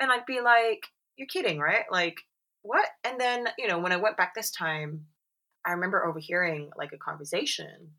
and 0.00 0.12
i'd 0.12 0.26
be 0.26 0.40
like 0.40 0.86
you're 1.16 1.28
kidding 1.28 1.58
right? 1.60 1.84
Like 1.90 2.16
what 2.64 2.88
and 3.04 3.20
then 3.20 3.46
you 3.58 3.68
know 3.68 3.78
when 3.78 3.92
i 3.92 3.96
went 3.96 4.16
back 4.16 4.34
this 4.34 4.50
time 4.50 5.06
i 5.66 5.72
remember 5.72 6.04
overhearing 6.04 6.70
like 6.76 6.92
a 6.92 6.98
conversation 6.98 7.92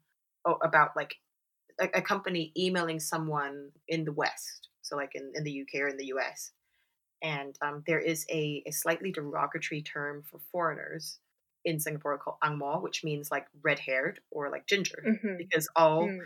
about 0.63 0.89
like 0.95 1.15
a, 1.79 1.89
a 1.99 2.01
company 2.01 2.51
emailing 2.57 2.99
someone 2.99 3.71
in 3.87 4.03
the 4.05 4.11
west 4.11 4.69
so 4.81 4.95
like 4.95 5.11
in, 5.15 5.31
in 5.35 5.43
the 5.43 5.61
uk 5.61 5.81
or 5.81 5.87
in 5.87 5.97
the 5.97 6.05
us 6.07 6.51
and 7.23 7.57
um, 7.61 7.83
there 7.87 7.99
is 7.99 8.25
a, 8.29 8.61
a 8.67 8.71
slightly 8.71 9.11
derogatory 9.11 9.81
term 9.81 10.23
for 10.23 10.39
foreigners 10.51 11.19
in 11.63 11.79
singapore 11.79 12.17
called 12.17 12.37
ang 12.43 12.57
mo 12.57 12.79
which 12.79 13.03
means 13.03 13.31
like 13.31 13.47
red 13.63 13.79
haired 13.79 14.19
or 14.31 14.49
like 14.49 14.67
ginger 14.67 15.03
Mhm. 15.05 15.37
because 15.37 15.69
all 15.75 16.01
Mm. 16.07 16.19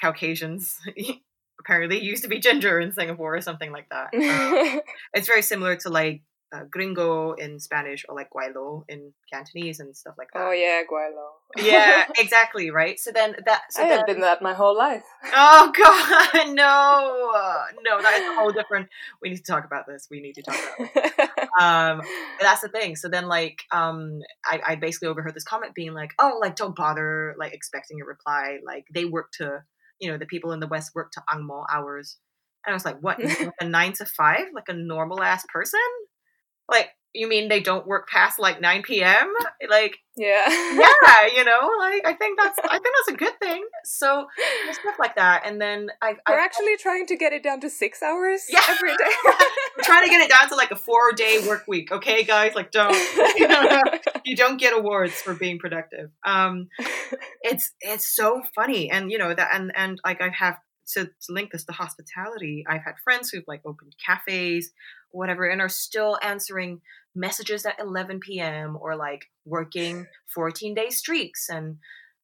caucasians 0.00 0.78
apparently 1.60 2.02
used 2.02 2.22
to 2.22 2.28
be 2.28 2.38
ginger 2.38 2.80
in 2.80 2.92
singapore 2.92 3.36
or 3.36 3.40
something 3.40 3.72
like 3.72 3.88
that 3.90 4.10
um, 4.14 4.80
it's 5.14 5.26
very 5.28 5.42
similar 5.42 5.76
to 5.76 5.90
like 5.90 6.22
uh, 6.52 6.64
gringo 6.70 7.32
in 7.32 7.60
Spanish 7.60 8.04
or 8.08 8.14
like 8.14 8.28
gweilo 8.30 8.82
in 8.88 9.12
Cantonese 9.32 9.80
and 9.80 9.96
stuff 9.96 10.14
like 10.18 10.28
that. 10.34 10.42
oh 10.42 10.50
yeah, 10.50 10.82
Gweilo. 10.90 11.64
yeah, 11.64 12.06
exactly, 12.18 12.70
right? 12.70 12.98
So 12.98 13.12
then 13.12 13.36
that 13.46 13.62
so 13.70 13.82
I 13.82 13.88
then, 13.88 13.98
have 13.98 14.06
been 14.06 14.20
that 14.20 14.42
my 14.42 14.54
whole 14.54 14.76
life. 14.76 15.04
Oh 15.32 15.72
god, 15.76 16.54
no. 16.54 17.72
No, 17.82 18.02
that 18.02 18.20
is 18.20 18.28
a 18.28 18.34
whole 18.34 18.52
different 18.52 18.88
we 19.22 19.30
need 19.30 19.36
to 19.36 19.42
talk 19.42 19.64
about 19.64 19.86
this. 19.86 20.08
We 20.10 20.20
need 20.20 20.34
to 20.34 20.42
talk 20.42 20.56
about 20.78 20.94
this. 20.94 21.28
Um 21.60 22.00
that's 22.40 22.60
the 22.60 22.68
thing. 22.68 22.96
So 22.96 23.08
then 23.08 23.26
like 23.26 23.62
um 23.72 24.20
I, 24.44 24.60
I 24.68 24.74
basically 24.76 25.08
overheard 25.08 25.34
this 25.34 25.44
comment 25.44 25.74
being 25.74 25.92
like, 25.94 26.12
Oh, 26.18 26.38
like 26.40 26.56
don't 26.56 26.76
bother 26.76 27.34
like 27.38 27.52
expecting 27.52 28.00
a 28.00 28.04
reply. 28.04 28.58
Like 28.64 28.86
they 28.92 29.04
work 29.04 29.30
to 29.38 29.62
you 30.00 30.10
know, 30.10 30.18
the 30.18 30.26
people 30.26 30.52
in 30.52 30.60
the 30.60 30.66
West 30.66 30.92
work 30.94 31.12
to 31.12 31.22
Angmo 31.30 31.64
hours. 31.72 32.16
And 32.66 32.72
I 32.72 32.74
was 32.74 32.84
like, 32.84 33.00
what? 33.00 33.18
A 33.60 33.64
nine 33.64 33.92
to 33.94 34.06
five? 34.06 34.46
Like 34.54 34.68
a 34.68 34.72
normal 34.72 35.22
ass 35.22 35.44
person? 35.52 35.80
Like 36.70 36.90
you 37.12 37.28
mean 37.28 37.48
they 37.48 37.60
don't 37.60 37.88
work 37.88 38.08
past 38.08 38.38
like 38.38 38.60
9 38.60 38.82
p.m 38.82 39.32
like 39.68 39.98
yeah. 40.16 40.44
yeah 40.48 41.26
you 41.34 41.44
know 41.44 41.70
like 41.80 42.02
i 42.06 42.14
think 42.16 42.38
that's 42.38 42.56
i 42.62 42.78
think 42.78 42.94
that's 43.06 43.08
a 43.08 43.18
good 43.18 43.40
thing. 43.40 43.64
So 43.84 44.26
stuff 44.72 44.96
like 44.98 45.16
that. 45.16 45.42
And 45.46 45.60
then 45.60 45.88
i 46.02 46.12
we're 46.28 46.38
I've, 46.38 46.44
actually 46.44 46.76
trying 46.76 47.06
to 47.06 47.16
get 47.16 47.32
it 47.32 47.42
down 47.42 47.60
to 47.60 47.70
six 47.70 48.02
hours 48.02 48.42
yeah. 48.48 48.60
every 48.68 48.90
day. 48.90 49.04
We're 49.76 49.84
trying 49.84 50.04
to 50.04 50.10
get 50.10 50.20
it 50.20 50.30
down 50.30 50.48
to 50.50 50.54
like 50.54 50.70
a 50.70 50.76
four 50.76 51.12
day 51.12 51.46
work 51.46 51.64
week 51.66 51.90
okay 51.92 52.24
guys? 52.24 52.54
Like 52.54 52.70
don't 52.70 52.94
you, 53.36 53.48
know, 53.48 53.82
you 54.24 54.36
don't 54.36 54.58
get 54.58 54.76
awards 54.76 55.14
for 55.14 55.34
being 55.34 55.58
productive. 55.58 56.10
Um 56.24 56.68
it's 57.42 57.72
it's 57.80 58.14
so 58.14 58.42
funny. 58.54 58.90
And 58.90 59.10
you 59.10 59.18
know 59.18 59.34
that 59.34 59.50
and 59.54 59.72
and 59.74 60.00
like 60.04 60.20
i 60.20 60.28
have 60.28 60.58
to, 60.94 61.04
to 61.04 61.10
link 61.28 61.52
this 61.52 61.64
to 61.64 61.72
hospitality. 61.72 62.64
I've 62.68 62.82
had 62.84 62.94
friends 63.04 63.30
who've 63.30 63.44
like 63.46 63.62
opened 63.64 63.94
cafes 64.04 64.72
whatever 65.10 65.46
and 65.46 65.60
are 65.60 65.68
still 65.68 66.18
answering 66.22 66.80
messages 67.14 67.66
at 67.66 67.80
11 67.80 68.20
p.m. 68.20 68.76
or 68.80 68.96
like 68.96 69.26
working 69.44 70.06
14 70.34 70.74
day 70.74 70.90
streaks 70.90 71.48
and 71.48 71.78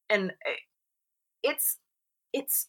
and 0.09 0.31
eh, 0.45 0.55
it's 1.43 1.77
it's 2.33 2.67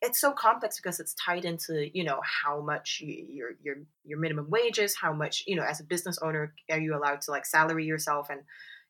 it's 0.00 0.20
so 0.20 0.32
complex 0.32 0.78
because 0.78 1.00
it's 1.00 1.14
tied 1.14 1.44
into 1.44 1.88
you 1.92 2.04
know 2.04 2.20
how 2.44 2.60
much 2.60 3.00
you, 3.02 3.26
your 3.28 3.50
your 3.62 3.76
your 4.04 4.18
minimum 4.18 4.48
wages 4.48 4.94
how 5.00 5.12
much 5.12 5.42
you 5.46 5.56
know 5.56 5.64
as 5.64 5.80
a 5.80 5.84
business 5.84 6.18
owner 6.22 6.54
are 6.70 6.78
you 6.78 6.96
allowed 6.96 7.20
to 7.20 7.30
like 7.30 7.46
salary 7.46 7.84
yourself 7.84 8.28
and 8.30 8.40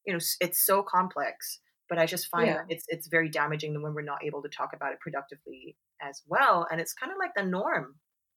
you 0.07 0.13
know 0.13 0.19
it's 0.41 0.65
so 0.65 0.83
complex 0.83 1.61
but 1.89 1.99
i 1.99 2.05
just 2.05 2.29
find 2.29 2.49
yeah. 2.49 2.63
it's 2.69 2.85
it's 2.89 3.07
very 3.07 3.29
damaging 3.29 3.81
when 3.83 3.95
we're 3.95 4.03
not 4.03 4.23
able 4.25 4.43
to 4.43 4.49
talk 4.49 4.71
about 4.75 4.93
it 4.93 5.01
productively 5.01 5.77
as 6.03 6.23
well 6.27 6.67
and 6.71 6.81
it's 6.81 6.93
kind 6.93 7.13
of 7.13 7.19
like 7.19 7.33
the 7.35 7.43
norm 7.43 7.95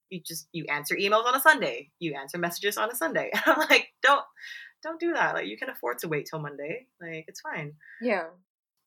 you 0.10 0.22
just 0.26 0.48
you 0.52 0.66
answer 0.70 0.96
emails 0.96 1.26
on 1.26 1.36
a 1.36 1.42
Sunday, 1.42 1.92
you 2.00 2.16
answer 2.16 2.38
messages 2.38 2.78
on 2.78 2.92
a 2.92 2.96
Sunday. 2.96 3.32
And 3.34 3.44
I'm 3.46 3.70
like, 3.70 3.88
don't 4.02 4.24
don't 4.84 5.00
do 5.00 5.14
that. 5.14 5.34
Like 5.34 5.48
you 5.48 5.58
can 5.58 5.70
afford 5.70 6.00
to 6.00 6.08
wait 6.08 6.28
till 6.30 6.40
Monday. 6.40 6.88
Like 7.02 7.26
it's 7.28 7.42
fine. 7.42 7.74
Yeah. 8.02 8.26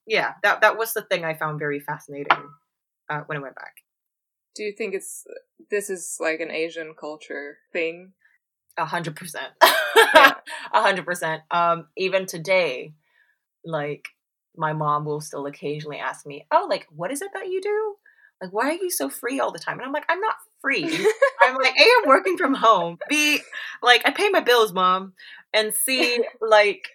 Yeah, 0.06 0.34
that 0.42 0.62
that 0.62 0.78
was 0.78 0.94
the 0.94 1.02
thing 1.02 1.24
I 1.24 1.34
found 1.34 1.58
very 1.58 1.80
fascinating 1.80 2.48
uh, 3.10 3.22
when 3.26 3.38
I 3.38 3.42
went 3.42 3.56
back. 3.56 3.74
Do 4.54 4.62
you 4.62 4.72
think 4.72 4.94
it's 4.94 5.24
this 5.70 5.90
is 5.90 6.16
like 6.20 6.40
an 6.40 6.50
Asian 6.50 6.94
culture 6.98 7.58
thing? 7.72 8.12
A 8.78 8.86
hundred 8.86 9.16
percent. 9.16 9.52
A 9.62 10.82
hundred 10.82 11.04
percent. 11.04 11.42
Um, 11.50 11.88
even 11.96 12.26
today, 12.26 12.94
like 13.64 14.08
my 14.56 14.72
mom 14.72 15.04
will 15.04 15.20
still 15.20 15.46
occasionally 15.46 15.98
ask 15.98 16.24
me, 16.24 16.46
"Oh, 16.50 16.66
like 16.70 16.86
what 16.90 17.10
is 17.10 17.20
it 17.20 17.30
that 17.34 17.48
you 17.48 17.60
do?" 17.60 17.96
like 18.40 18.52
why 18.52 18.68
are 18.68 18.72
you 18.72 18.90
so 18.90 19.08
free 19.08 19.40
all 19.40 19.52
the 19.52 19.58
time 19.58 19.78
and 19.78 19.86
i'm 19.86 19.92
like 19.92 20.04
i'm 20.08 20.20
not 20.20 20.36
free. 20.60 20.84
I'm 21.42 21.56
like 21.56 21.74
a 21.76 21.88
i'm 22.02 22.08
working 22.08 22.36
from 22.36 22.54
home. 22.54 22.98
B 23.08 23.40
like 23.82 24.02
i 24.04 24.10
pay 24.10 24.28
my 24.30 24.40
bills 24.40 24.72
mom. 24.72 25.14
And 25.52 25.74
c 25.74 26.24
like 26.40 26.88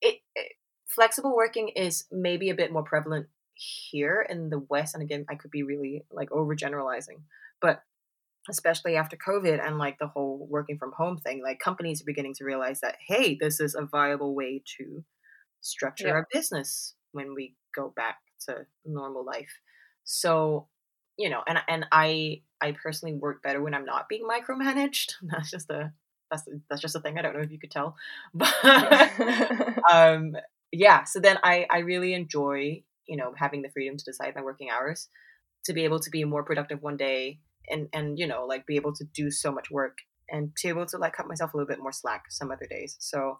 it, 0.00 0.16
it, 0.34 0.52
flexible 0.86 1.34
working 1.34 1.68
is 1.68 2.04
maybe 2.10 2.50
a 2.50 2.54
bit 2.54 2.72
more 2.72 2.84
prevalent 2.84 3.26
here 3.54 4.26
in 4.28 4.50
the 4.50 4.58
west 4.68 4.94
and 4.94 5.02
again 5.02 5.24
i 5.30 5.34
could 5.34 5.50
be 5.50 5.62
really 5.62 6.04
like 6.10 6.28
overgeneralizing 6.28 7.22
but 7.62 7.80
especially 8.50 8.96
after 8.96 9.16
covid 9.16 9.66
and 9.66 9.78
like 9.78 9.98
the 9.98 10.08
whole 10.08 10.46
working 10.50 10.76
from 10.76 10.92
home 10.92 11.16
thing 11.16 11.42
like 11.42 11.58
companies 11.58 12.02
are 12.02 12.04
beginning 12.04 12.34
to 12.34 12.44
realize 12.44 12.80
that 12.80 12.96
hey 13.08 13.34
this 13.40 13.58
is 13.58 13.74
a 13.74 13.86
viable 13.86 14.34
way 14.34 14.62
to 14.76 15.02
structure 15.62 16.08
yeah. 16.08 16.12
our 16.12 16.28
business 16.32 16.94
when 17.12 17.34
we 17.34 17.54
go 17.74 17.92
back 17.96 18.18
to 18.46 18.66
normal 18.84 19.24
life. 19.24 19.60
So 20.04 20.68
you 21.16 21.30
know, 21.30 21.42
and 21.46 21.58
and 21.68 21.86
I 21.92 22.42
I 22.60 22.72
personally 22.72 23.14
work 23.14 23.42
better 23.42 23.62
when 23.62 23.74
I'm 23.74 23.84
not 23.84 24.08
being 24.08 24.26
micromanaged. 24.28 25.12
That's 25.22 25.50
just 25.50 25.70
a 25.70 25.92
that's 26.30 26.44
that's 26.68 26.82
just 26.82 26.96
a 26.96 27.00
thing. 27.00 27.18
I 27.18 27.22
don't 27.22 27.34
know 27.34 27.42
if 27.42 27.52
you 27.52 27.58
could 27.58 27.70
tell, 27.70 27.96
but 28.34 28.52
um, 29.92 30.36
yeah. 30.72 31.04
So 31.04 31.20
then 31.20 31.38
I 31.42 31.66
I 31.70 31.78
really 31.78 32.14
enjoy 32.14 32.82
you 33.06 33.16
know 33.16 33.32
having 33.36 33.62
the 33.62 33.70
freedom 33.70 33.96
to 33.96 34.04
decide 34.04 34.34
my 34.34 34.42
working 34.42 34.68
hours, 34.70 35.08
to 35.64 35.72
be 35.72 35.84
able 35.84 36.00
to 36.00 36.10
be 36.10 36.24
more 36.24 36.42
productive 36.42 36.82
one 36.82 36.96
day, 36.96 37.38
and 37.68 37.88
and 37.92 38.18
you 38.18 38.26
know 38.26 38.44
like 38.44 38.66
be 38.66 38.76
able 38.76 38.92
to 38.94 39.04
do 39.04 39.30
so 39.30 39.52
much 39.52 39.70
work 39.70 39.98
and 40.28 40.50
to 40.56 40.66
be 40.66 40.68
able 40.70 40.86
to 40.86 40.98
like 40.98 41.12
cut 41.12 41.28
myself 41.28 41.54
a 41.54 41.56
little 41.56 41.68
bit 41.68 41.78
more 41.80 41.92
slack 41.92 42.24
some 42.30 42.50
other 42.50 42.66
days. 42.68 42.96
So 42.98 43.38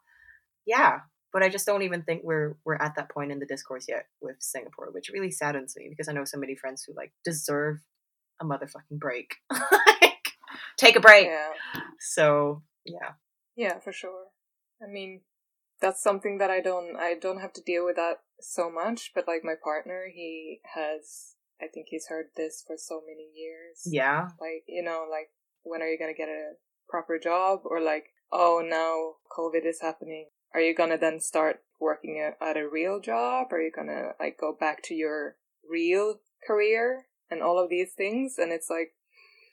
yeah, 0.65 1.01
but 1.33 1.43
I 1.43 1.49
just 1.49 1.67
don't 1.67 1.83
even 1.83 2.03
think 2.03 2.23
we're 2.25 2.57
we're 2.65 2.77
at 2.77 2.95
that 2.97 3.11
point 3.11 3.33
in 3.33 3.39
the 3.39 3.47
discourse 3.47 3.87
yet 3.89 4.07
with 4.21 4.37
Singapore, 4.41 4.89
which 4.93 5.11
really 5.13 5.31
saddens 5.31 5.75
me 5.77 5.87
because 5.89 6.09
I 6.09 6.13
know 6.13 6.25
so 6.25 6.39
many 6.39 6.57
friends 6.57 6.85
who 6.87 6.95
like 6.95 7.13
deserve 7.25 7.79
a 8.41 8.45
motherfucking 8.45 8.99
break. 8.99 9.37
like, 9.51 10.33
take 10.77 10.97
a 10.97 11.01
break. 11.01 11.27
Yeah. 11.27 11.53
So 12.01 12.63
yeah. 12.85 13.13
Yeah, 13.57 13.81
for 13.81 13.93
sure. 13.93 14.27
I 14.83 14.91
mean, 14.91 15.23
that's 15.81 16.03
something 16.03 16.39
that 16.39 16.51
I 16.51 16.61
don't 16.61 16.97
I 16.97 17.15
don't 17.21 17.41
have 17.41 17.53
to 17.55 17.63
deal 17.63 17.85
with 17.85 17.97
that 17.97 18.21
so 18.41 18.71
much, 18.71 19.13
but 19.15 19.27
like 19.27 19.45
my 19.45 19.55
partner, 19.63 20.07
he 20.15 20.61
has 20.75 21.35
I 21.61 21.67
think 21.73 21.87
he's 21.89 22.07
heard 22.09 22.27
this 22.37 22.63
for 22.67 22.77
so 22.79 23.01
many 23.07 23.29
years. 23.35 23.83
Yeah. 23.87 24.29
Like, 24.41 24.65
you 24.67 24.83
know, 24.83 25.07
like 25.11 25.31
when 25.63 25.83
are 25.83 25.89
you 25.89 25.99
gonna 25.99 26.15
get 26.15 26.29
a 26.29 26.53
proper 26.89 27.19
job? 27.19 27.61
Or 27.65 27.81
like, 27.81 28.07
oh 28.33 28.63
now 28.65 29.17
COVID 29.37 29.67
is 29.67 29.81
happening 29.81 30.29
are 30.57 30.63
you 30.63 30.75
gonna 30.75 30.97
then 30.97 31.21
start 31.21 31.63
working 31.79 32.19
at 32.41 32.57
a 32.57 32.67
real 32.67 32.99
job? 32.99 33.53
Are 33.53 33.61
you 33.61 33.71
gonna 33.71 34.13
like 34.19 34.39
go 34.41 34.57
back 34.59 34.83
to 34.85 34.95
your 34.95 35.37
real 35.69 36.21
career 36.47 37.05
and 37.31 37.43
all 37.43 37.63
of 37.63 37.69
these 37.69 37.93
things? 37.93 38.37
And 38.39 38.51
it's 38.51 38.71
like, 38.71 38.95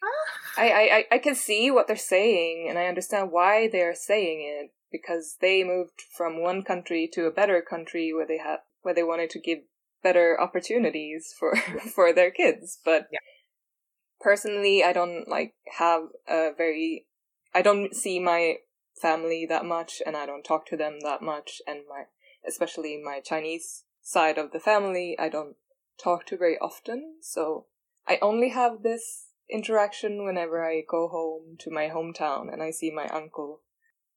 ah. 0.02 0.62
I, 0.62 0.72
I, 0.72 1.16
I 1.16 1.18
can 1.18 1.36
see 1.36 1.70
what 1.70 1.88
they're 1.88 1.98
saying 1.98 2.68
and 2.70 2.80
I 2.80 2.88
understand 2.88 3.34
why 3.34 3.68
they're 3.68 3.94
saying 3.94 4.48
it 4.62 4.72
because 4.94 5.36
they 5.42 5.66
moved 5.66 6.04
from 6.16 6.42
one 6.42 6.64
country 6.64 7.10
to 7.14 7.26
a 7.26 7.32
better 7.32 7.62
country 7.62 8.14
where 8.14 8.26
they 8.26 8.38
had 8.38 8.60
where 8.82 8.94
they 8.94 9.04
wanted 9.04 9.30
to 9.32 9.40
give 9.40 9.60
better 10.04 10.40
opportunities 10.40 11.36
for 11.38 11.54
for 11.94 12.14
their 12.14 12.32
kids. 12.32 12.80
But 12.86 13.10
yeah. 13.12 13.20
personally, 14.22 14.86
I 14.86 14.94
don't 14.94 15.28
like 15.28 15.54
have 15.78 16.04
a 16.30 16.52
very 16.56 17.08
I 17.54 17.62
don't 17.62 17.94
see 17.94 18.20
my 18.20 18.56
family 19.00 19.46
that 19.48 19.66
much 19.66 20.02
and 20.06 20.16
I 20.16 20.26
don't 20.26 20.44
talk 20.44 20.66
to 20.68 20.78
them 20.78 21.00
that 21.02 21.22
much 21.22 21.62
and 21.68 21.82
my 21.90 22.04
especially 22.48 23.02
my 23.04 23.20
Chinese 23.20 23.86
side 24.02 24.38
of 24.38 24.52
the 24.52 24.60
family 24.60 25.16
I 25.20 25.30
don't 25.30 25.56
talk 26.02 26.26
to 26.28 26.38
very 26.38 26.58
often 26.60 27.16
so 27.22 27.66
I 28.08 28.20
only 28.22 28.50
have 28.50 28.84
this 28.84 29.28
interaction 29.50 30.26
whenever 30.26 30.66
I 30.66 30.84
go 30.88 31.08
home 31.08 31.58
to 31.60 31.72
my 31.72 31.90
hometown 31.90 32.52
and 32.52 32.62
I 32.62 32.72
see 32.72 32.92
my 32.92 33.08
uncle 33.08 33.62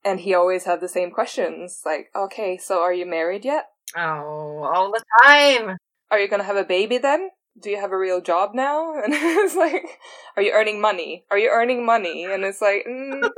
and 0.04 0.20
he 0.20 0.34
always 0.34 0.64
had 0.64 0.80
the 0.80 0.88
same 0.88 1.10
questions 1.10 1.82
like 1.84 2.10
okay 2.14 2.56
so 2.56 2.80
are 2.80 2.94
you 2.94 3.06
married 3.06 3.44
yet 3.44 3.66
oh 3.96 4.64
all 4.64 4.92
the 4.92 5.02
time 5.24 5.76
are 6.10 6.18
you 6.18 6.28
going 6.28 6.40
to 6.40 6.46
have 6.46 6.56
a 6.56 6.64
baby 6.64 6.98
then 6.98 7.30
do 7.60 7.70
you 7.70 7.80
have 7.80 7.92
a 7.92 7.98
real 7.98 8.20
job 8.20 8.54
now? 8.54 8.92
And 9.02 9.12
it's 9.14 9.56
like, 9.56 9.98
are 10.36 10.42
you 10.42 10.52
earning 10.52 10.80
money? 10.80 11.24
Are 11.30 11.38
you 11.38 11.48
earning 11.50 11.84
money? 11.86 12.24
And 12.24 12.44
it's 12.44 12.60
like, 12.60 12.84
mm, 12.88 13.28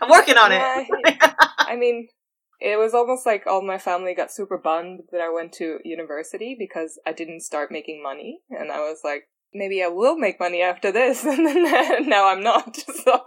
I'm 0.00 0.10
working 0.10 0.36
on 0.36 0.50
yeah, 0.50 0.84
it. 0.88 1.18
I 1.58 1.76
mean, 1.76 2.08
it 2.60 2.78
was 2.78 2.94
almost 2.94 3.24
like 3.26 3.46
all 3.46 3.62
my 3.62 3.78
family 3.78 4.14
got 4.14 4.30
super 4.30 4.58
bummed 4.58 5.00
that 5.12 5.20
I 5.20 5.30
went 5.30 5.52
to 5.54 5.78
university 5.84 6.56
because 6.58 6.98
I 7.06 7.12
didn't 7.12 7.40
start 7.40 7.72
making 7.72 8.02
money. 8.02 8.40
And 8.50 8.70
I 8.70 8.80
was 8.80 9.00
like, 9.02 9.28
maybe 9.54 9.82
I 9.82 9.88
will 9.88 10.16
make 10.16 10.38
money 10.38 10.62
after 10.62 10.92
this. 10.92 11.24
And 11.30 11.46
then 11.46 12.08
now 12.08 12.28
I'm 12.28 12.42
not. 12.42 12.76
So. 12.76 13.22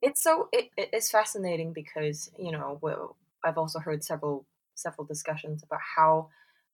It's 0.00 0.22
so, 0.22 0.48
it, 0.52 0.70
it's 0.76 1.10
fascinating 1.10 1.72
because, 1.74 2.30
you 2.38 2.50
know, 2.50 2.78
well, 2.80 3.16
I've 3.44 3.58
also 3.58 3.78
heard 3.78 4.02
several, 4.02 4.46
several 4.74 5.06
discussions 5.06 5.62
about 5.62 5.80
how 5.96 6.30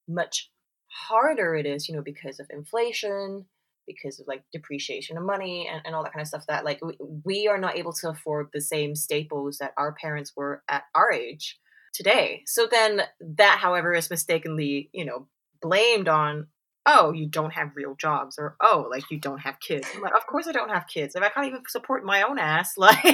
much 0.09 0.51
harder 0.87 1.57
it 1.57 1.67
is, 1.67 1.89
you 1.89 1.95
know, 1.95 2.03
because 2.03 2.41
of 2.41 2.47
inflation, 2.51 3.47
because 3.87 4.21
of 4.21 4.27
like 4.29 4.43
depreciation 4.53 5.17
of 5.17 5.25
money 5.25 5.69
and, 5.71 5.83
and 5.85 5.95
all 5.95 6.03
that 6.03 6.13
kind 6.13 6.23
of 6.23 6.29
stuff 6.29 6.45
that 6.49 6.65
like 6.65 6.81
we, 6.83 6.97
we 7.25 7.49
are 7.49 7.59
not 7.59 7.77
able 7.77 7.93
to 7.93 8.09
afford 8.09 8.49
the 8.53 8.61
same 8.61 8.95
staples 8.95 9.59
that 9.59 9.73
our 9.77 9.93
parents 9.93 10.33
were 10.37 10.63
at 10.69 10.85
our 10.95 11.13
age 11.13 11.59
today. 11.95 12.43
So 12.47 12.69
then 12.71 13.03
that, 13.21 13.59
however, 13.61 13.95
is 13.95 14.11
mistakenly, 14.11 14.91
you 14.93 15.05
know, 15.05 15.27
blamed 15.61 16.09
on 16.09 16.47
oh, 16.87 17.13
you 17.13 17.29
don't 17.29 17.53
have 17.53 17.77
real 17.77 17.95
jobs, 17.95 18.37
or 18.39 18.57
oh, 18.63 18.89
like 18.91 19.05
you 19.11 19.21
don't 19.21 19.39
have 19.39 19.61
kids. 19.61 19.87
I'm 19.95 20.01
like, 20.01 20.15
of 20.17 20.27
course 20.27 20.47
I 20.47 20.53
don't 20.53 20.71
have 20.71 20.87
kids. 20.87 21.15
If 21.15 21.23
I 21.23 21.29
can't 21.29 21.47
even 21.47 21.63
support 21.69 22.05
my 22.05 22.23
own 22.23 22.39
ass, 22.39 22.73
like 22.79 22.99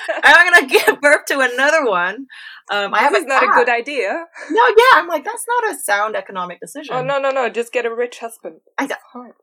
I'm 0.24 0.52
gonna 0.52 0.66
give 0.66 1.00
birth 1.00 1.24
to 1.28 1.40
another 1.40 1.84
one. 1.86 2.26
Um, 2.70 2.94
I 2.94 3.00
have 3.00 3.14
is 3.14 3.24
not 3.24 3.42
a 3.42 3.46
good 3.48 3.68
idea. 3.68 4.24
No, 4.50 4.66
yeah, 4.68 4.92
I'm 4.94 5.08
like 5.08 5.24
that's 5.24 5.44
not 5.48 5.72
a 5.72 5.78
sound 5.78 6.14
economic 6.16 6.60
decision. 6.60 6.94
Oh 6.94 7.02
no, 7.02 7.18
no, 7.18 7.30
no! 7.30 7.48
Just 7.48 7.72
get 7.72 7.84
a 7.86 7.94
rich 7.94 8.18
husband. 8.20 8.60
I, 8.78 8.88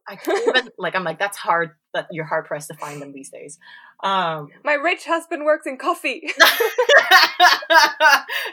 I 0.07 0.15
can't 0.15 0.47
even 0.47 0.69
like 0.77 0.95
I'm 0.95 1.03
like 1.03 1.19
that's 1.19 1.37
hard. 1.37 1.71
That 1.93 2.07
you're 2.11 2.25
hard 2.25 2.45
pressed 2.45 2.67
to 2.69 2.75
find 2.75 3.01
them 3.01 3.11
these 3.13 3.29
days. 3.29 3.57
Um, 4.03 4.49
My 4.63 4.73
rich 4.73 5.05
husband 5.05 5.43
works 5.43 5.65
in 5.67 5.77
coffee. 5.77 6.29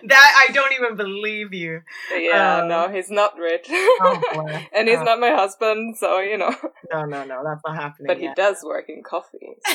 that 0.04 0.34
I 0.48 0.48
don't 0.52 0.72
even 0.72 0.96
believe 0.96 1.52
you. 1.52 1.82
yeah, 2.16 2.58
Um, 2.62 2.68
no, 2.68 2.88
he's 2.90 3.10
not 3.10 3.36
rich. 3.38 3.66
Oh 3.70 4.20
boy. 4.34 4.66
and 4.74 4.88
he's 4.88 4.98
Uh, 4.98 5.04
not 5.04 5.20
my 5.20 5.30
husband, 5.30 5.96
so 5.96 6.18
you 6.20 6.38
know. 6.38 6.54
No, 6.92 7.04
no, 7.04 7.24
no, 7.24 7.42
that's 7.44 7.60
not 7.66 7.76
happening. 7.76 8.06
But 8.06 8.18
he 8.18 8.30
does 8.34 8.62
work 8.64 8.86
in 8.88 9.02
coffee. 9.02 9.56
So, 9.66 9.74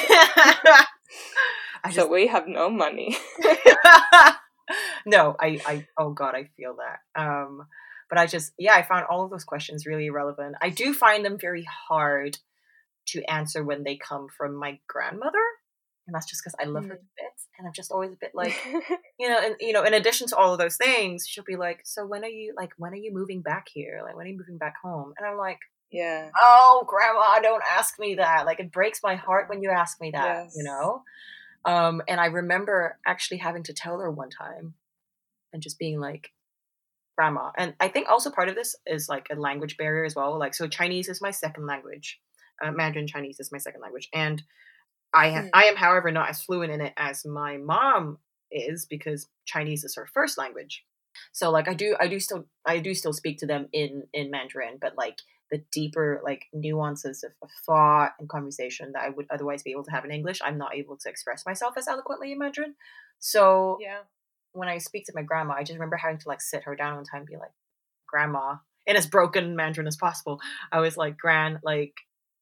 I 1.84 1.89
so 1.91 1.96
just 1.96 2.10
we 2.12 2.27
have 2.27 2.48
no 2.48 2.70
money. 2.70 3.18
no, 5.06 5.36
I, 5.39 5.60
I, 5.65 5.88
oh 5.98 6.12
god, 6.12 6.36
I 6.36 6.50
feel 6.58 6.75
that. 6.77 7.22
Um, 7.22 7.68
but 8.10 8.18
I 8.18 8.27
just, 8.27 8.53
yeah, 8.58 8.74
I 8.75 8.84
found 8.84 9.06
all 9.10 9.24
of 9.24 9.32
those 9.32 9.44
questions 9.44 9.86
really 9.86 10.10
relevant. 10.10 10.56
I 10.62 10.70
do 10.70 10.94
find 10.94 11.24
them 11.25 11.38
very 11.39 11.65
hard 11.88 12.38
to 13.08 13.24
answer 13.30 13.63
when 13.63 13.84
they 13.84 13.96
come 13.98 14.27
from 14.38 14.56
my 14.56 14.80
grandmother, 14.88 15.39
and 16.08 16.13
that's 16.15 16.30
just 16.30 16.41
because 16.44 16.56
I 16.60 16.65
love 16.65 16.86
her 16.86 16.96
Mm. 16.96 17.00
to 17.00 17.06
bits, 17.18 17.48
and 17.58 17.68
I'm 17.68 17.74
just 17.74 17.91
always 17.91 18.12
a 18.12 18.18
bit 18.20 18.32
like, 18.36 18.53
you 19.20 19.30
know, 19.30 19.39
and 19.41 19.56
you 19.60 19.74
know, 19.74 19.84
in 19.84 19.94
addition 19.94 20.27
to 20.27 20.38
all 20.38 20.53
of 20.53 20.60
those 20.60 20.77
things, 20.77 21.25
she'll 21.27 21.44
be 21.44 21.56
like, 21.56 21.82
"So 21.86 22.06
when 22.06 22.24
are 22.24 22.27
you 22.30 22.53
like, 22.56 22.72
when 22.77 22.91
are 22.91 22.98
you 22.98 23.12
moving 23.13 23.41
back 23.41 23.68
here? 23.74 24.01
Like, 24.03 24.15
when 24.15 24.25
are 24.27 24.30
you 24.30 24.38
moving 24.38 24.58
back 24.58 24.75
home?" 24.84 25.13
And 25.18 25.25
I'm 25.27 25.38
like, 25.38 25.60
yeah. 25.92 26.30
"Oh, 26.42 26.84
grandma, 26.88 27.40
don't 27.42 27.64
ask 27.70 28.00
me 28.00 28.16
that. 28.16 28.46
Like, 28.46 28.60
it 28.60 28.72
breaks 28.72 29.02
my 29.04 29.16
heart 29.16 29.50
when 29.50 29.62
you 29.62 29.70
ask 29.70 30.00
me 30.02 30.12
that, 30.12 30.46
Yes. 30.46 30.54
you 30.56 30.64
know." 30.64 31.04
Um, 31.66 32.02
and 32.08 32.20
I 32.20 32.26
remember 32.28 32.98
actually 33.06 33.38
having 33.38 33.64
to 33.64 33.74
tell 33.74 34.00
her 34.00 34.10
one 34.10 34.30
time, 34.30 34.74
and 35.54 35.62
just 35.62 35.78
being 35.78 36.00
like, 36.00 36.32
"Grandma," 37.18 37.52
and 37.58 37.76
I 37.80 37.88
think 37.90 38.10
also 38.10 38.32
part 38.32 38.50
of 38.50 38.56
this 38.56 38.76
is 38.86 39.08
like 39.10 39.28
a 39.32 39.36
language 39.36 39.78
barrier 39.78 40.06
as 40.06 40.16
well. 40.16 40.38
Like, 40.40 40.54
so 40.56 40.68
Chinese 40.68 41.08
is 41.10 41.22
my 41.22 41.32
second 41.32 41.66
language, 41.68 42.20
uh, 42.64 42.72
Mandarin 42.72 43.08
Chinese 43.08 43.40
is 43.40 43.52
my 43.52 43.58
second 43.60 43.82
language, 43.82 44.10
and 44.14 44.42
I 45.14 45.30
Mm. 45.30 45.50
I 45.54 45.66
am, 45.66 45.76
however, 45.76 46.10
not 46.12 46.30
as 46.30 46.42
fluent 46.44 46.72
in 46.72 46.82
it 46.82 46.94
as 46.98 47.26
my 47.26 47.58
mom 47.58 48.20
is 48.50 48.86
because 48.86 49.30
Chinese 49.46 49.84
is 49.84 49.96
her 49.96 50.08
first 50.08 50.38
language. 50.38 50.86
So 51.32 51.52
like 51.52 51.68
I 51.68 51.74
do 51.74 51.96
I 52.00 52.08
do 52.08 52.20
still 52.20 52.48
I 52.66 52.80
do 52.80 52.94
still 52.94 53.14
speak 53.14 53.38
to 53.40 53.46
them 53.46 53.68
in 53.74 54.08
in 54.14 54.32
Mandarin, 54.32 54.78
but 54.80 54.96
like 54.98 55.20
the 55.51 55.63
deeper 55.72 56.22
like 56.24 56.46
nuances 56.53 57.24
of, 57.24 57.31
of 57.41 57.50
thought 57.65 58.13
and 58.20 58.29
conversation 58.29 58.93
that 58.93 59.03
I 59.03 59.10
would 59.10 59.27
otherwise 59.29 59.63
be 59.63 59.72
able 59.72 59.84
to 59.86 59.91
have 59.91 60.05
in 60.05 60.12
English, 60.12 60.41
I'm 60.43 60.58
not 60.58 60.75
able 60.75 60.98
to 60.98 61.10
express 61.10 61.46
myself 61.46 61.75
as 61.77 61.88
eloquently 61.88 62.31
in 62.31 62.39
Mandarin. 62.39 62.75
So 63.20 63.77
Yeah. 63.81 64.01
when 64.53 64.70
I 64.70 64.77
speak 64.79 65.05
to 65.08 65.13
my 65.15 65.24
grandma, 65.24 65.53
I 65.55 65.63
just 65.63 65.74
remember 65.77 65.98
having 65.98 66.17
to 66.20 66.27
like 66.29 66.41
sit 66.41 66.63
her 66.63 66.75
down 66.75 66.96
one 66.96 67.05
time 67.05 67.22
and 67.22 67.27
be 67.27 67.38
like, 67.38 67.51
Grandma, 68.08 68.58
in 68.86 68.96
as 68.96 69.08
broken 69.08 69.55
Mandarin 69.55 69.88
as 69.88 69.96
possible. 69.98 70.39
I 70.72 70.79
was 70.79 70.98
like, 70.98 71.17
Gran, 71.17 71.60
like 71.63 71.93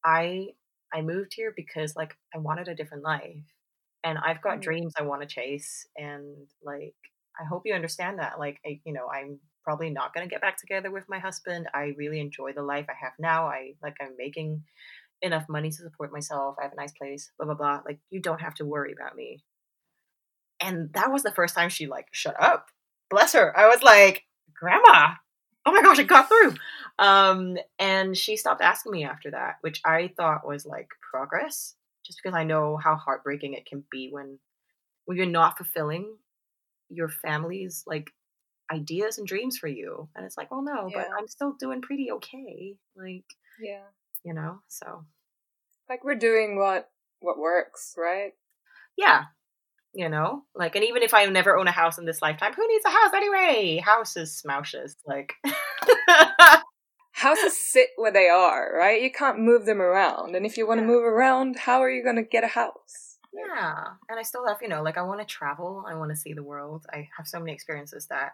I 0.03 0.49
I 0.93 1.01
moved 1.01 1.33
here 1.35 1.53
because 1.55 1.95
like 1.95 2.15
I 2.33 2.39
wanted 2.39 2.67
a 2.67 2.75
different 2.75 3.03
life. 3.03 3.43
And 4.03 4.17
I've 4.17 4.41
got 4.41 4.59
Mm. 4.59 4.61
dreams 4.61 4.93
I 4.97 5.03
want 5.03 5.21
to 5.21 5.27
chase 5.27 5.87
and 5.97 6.47
like 6.63 6.95
I 7.39 7.45
hope 7.45 7.63
you 7.65 7.73
understand 7.73 8.19
that. 8.19 8.39
Like 8.39 8.59
I, 8.65 8.81
you 8.85 8.93
know, 8.93 9.07
I'm 9.07 9.39
probably 9.69 9.91
not 9.91 10.15
gonna 10.15 10.27
get 10.27 10.41
back 10.41 10.57
together 10.57 10.89
with 10.89 11.07
my 11.07 11.19
husband. 11.19 11.67
I 11.75 11.93
really 11.95 12.19
enjoy 12.19 12.53
the 12.53 12.63
life 12.63 12.87
I 12.89 12.95
have 12.99 13.13
now. 13.19 13.45
I 13.45 13.75
like 13.83 13.97
I'm 14.01 14.17
making 14.17 14.63
enough 15.21 15.45
money 15.47 15.69
to 15.69 15.75
support 15.75 16.11
myself. 16.11 16.55
I 16.59 16.63
have 16.63 16.73
a 16.73 16.75
nice 16.75 16.91
place, 16.91 17.29
blah 17.37 17.45
blah 17.45 17.53
blah. 17.53 17.81
Like 17.85 17.99
you 18.09 18.19
don't 18.19 18.41
have 18.41 18.55
to 18.55 18.65
worry 18.65 18.93
about 18.93 19.15
me. 19.15 19.43
And 20.59 20.91
that 20.93 21.11
was 21.11 21.21
the 21.21 21.31
first 21.31 21.53
time 21.53 21.69
she 21.69 21.85
like 21.85 22.07
shut 22.11 22.35
up. 22.41 22.65
Bless 23.11 23.33
her. 23.33 23.55
I 23.55 23.67
was 23.67 23.83
like, 23.83 24.23
Grandma, 24.59 25.13
oh 25.67 25.71
my 25.71 25.83
gosh, 25.83 25.99
it 25.99 26.07
got 26.07 26.27
through. 26.27 26.55
Um, 26.97 27.59
and 27.77 28.17
she 28.17 28.37
stopped 28.37 28.63
asking 28.63 28.91
me 28.91 29.03
after 29.03 29.29
that, 29.29 29.57
which 29.61 29.81
I 29.85 30.09
thought 30.17 30.47
was 30.47 30.65
like 30.65 30.87
progress, 31.11 31.75
just 32.03 32.21
because 32.23 32.35
I 32.35 32.43
know 32.43 32.75
how 32.75 32.95
heartbreaking 32.95 33.53
it 33.53 33.67
can 33.67 33.83
be 33.91 34.09
when 34.11 34.39
when 35.05 35.15
you're 35.15 35.27
not 35.27 35.57
fulfilling 35.57 36.07
your 36.89 37.07
family's 37.07 37.83
like 37.85 38.09
ideas 38.71 39.17
and 39.17 39.27
dreams 39.27 39.57
for 39.57 39.67
you. 39.67 40.09
And 40.15 40.25
it's 40.25 40.37
like, 40.37 40.51
well 40.51 40.61
no, 40.61 40.89
but 40.93 41.07
I'm 41.17 41.27
still 41.27 41.53
doing 41.59 41.81
pretty 41.81 42.11
okay. 42.13 42.75
Like, 42.95 43.25
Yeah. 43.59 43.83
you 44.23 44.33
know, 44.33 44.59
so 44.67 45.05
Like 45.89 46.03
we're 46.03 46.15
doing 46.15 46.57
what 46.57 46.89
what 47.19 47.37
works, 47.37 47.95
right? 47.97 48.33
yeah. 48.97 49.23
You 49.93 50.07
know, 50.07 50.43
like, 50.53 50.75
and 50.75 50.85
even 50.85 51.01
if 51.01 51.15
I 51.15 51.25
never 51.25 51.57
own 51.57 51.67
a 51.67 51.71
house 51.71 51.97
in 51.97 52.05
this 52.05 52.21
lifetime, 52.21 52.53
who 52.53 52.67
needs 52.67 52.85
a 52.85 52.89
house 52.91 53.11
anyway? 53.15 53.81
Houses, 53.83 54.37
smoushes, 54.37 54.95
like, 55.07 55.33
Houses 57.11 57.57
sit 57.57 57.87
where 57.97 58.11
they 58.11 58.29
are, 58.29 58.71
right? 58.77 59.01
You 59.01 59.11
can't 59.11 59.39
move 59.39 59.65
them 59.65 59.81
around. 59.81 60.35
And 60.35 60.45
if 60.45 60.57
you 60.57 60.67
want 60.67 60.77
to 60.79 60.83
Yeah. 60.83 60.87
move 60.87 61.03
around, 61.03 61.57
how 61.57 61.81
are 61.81 61.89
you 61.89 62.03
going 62.03 62.15
to 62.17 62.23
get 62.23 62.43
a 62.43 62.47
house? 62.47 63.17
Yeah, 63.33 63.83
and 64.09 64.19
I 64.19 64.23
still 64.23 64.47
have, 64.47 64.61
you 64.61 64.69
know, 64.69 64.81
like 64.83 64.97
I 64.97 65.01
want 65.03 65.19
to 65.19 65.25
travel. 65.25 65.83
I 65.87 65.95
want 65.95 66.11
to 66.11 66.15
see 66.15 66.33
the 66.33 66.43
world. 66.43 66.85
I 66.93 67.09
have 67.17 67.27
so 67.27 67.39
many 67.39 67.51
experiences 67.53 68.07
that 68.07 68.33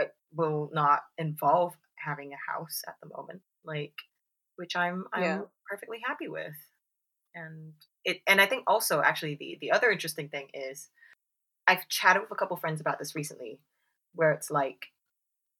uh, 0.00 0.06
will 0.34 0.70
not 0.72 1.02
involve 1.18 1.76
having 1.96 2.32
a 2.32 2.52
house 2.52 2.82
at 2.88 2.96
the 3.02 3.08
moment, 3.08 3.42
like 3.64 3.94
which 4.56 4.76
I'm 4.76 5.06
I'm 5.12 5.42
Yeah. 5.42 5.46
perfectly 5.68 6.00
happy 6.06 6.28
with. 6.28 6.54
And 7.34 7.74
it 8.04 8.22
and 8.26 8.40
I 8.40 8.46
think 8.46 8.64
also 8.66 9.02
actually 9.02 9.36
the 9.36 9.58
the 9.60 9.72
other 9.72 9.90
interesting 9.90 10.28
thing 10.28 10.50
is 10.54 10.90
I've 11.66 11.88
chatted 11.88 12.22
with 12.22 12.32
a 12.32 12.36
couple 12.36 12.56
friends 12.56 12.80
about 12.80 12.98
this 12.98 13.14
recently, 13.16 13.60
where 14.14 14.32
it's 14.32 14.50
like 14.50 14.86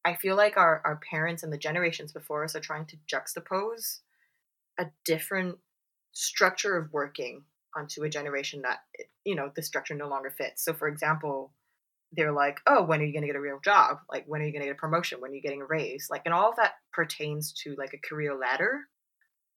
I 0.04 0.14
feel 0.16 0.36
like 0.36 0.56
our 0.56 0.82
our 0.84 0.96
parents 1.10 1.42
and 1.42 1.52
the 1.52 1.58
generations 1.58 2.12
before 2.12 2.44
us 2.44 2.56
are 2.56 2.60
trying 2.60 2.86
to 2.86 2.96
juxtapose 3.08 4.00
a 4.78 4.86
different 5.04 5.58
structure 6.12 6.76
of 6.76 6.92
working 6.92 7.44
onto 7.76 8.02
a 8.04 8.08
generation 8.08 8.62
that 8.62 8.80
you 9.24 9.34
know 9.34 9.52
the 9.54 9.62
structure 9.62 9.94
no 9.94 10.08
longer 10.08 10.30
fits. 10.30 10.64
So, 10.64 10.74
for 10.74 10.88
example, 10.88 11.54
they're 12.12 12.32
like, 12.32 12.60
"Oh, 12.66 12.82
when 12.84 13.00
are 13.00 13.04
you 13.04 13.12
going 13.12 13.22
to 13.22 13.28
get 13.28 13.36
a 13.36 13.40
real 13.40 13.60
job? 13.64 13.98
Like, 14.10 14.24
when 14.26 14.42
are 14.42 14.44
you 14.44 14.52
going 14.52 14.62
to 14.62 14.68
get 14.68 14.76
a 14.76 14.80
promotion? 14.80 15.20
When 15.20 15.30
are 15.30 15.34
you 15.34 15.42
getting 15.42 15.62
a 15.62 15.66
raise? 15.66 16.08
Like, 16.10 16.22
and 16.24 16.34
all 16.34 16.50
of 16.50 16.56
that 16.56 16.72
pertains 16.92 17.52
to 17.64 17.74
like 17.76 17.94
a 17.94 18.08
career 18.08 18.34
ladder. 18.34 18.80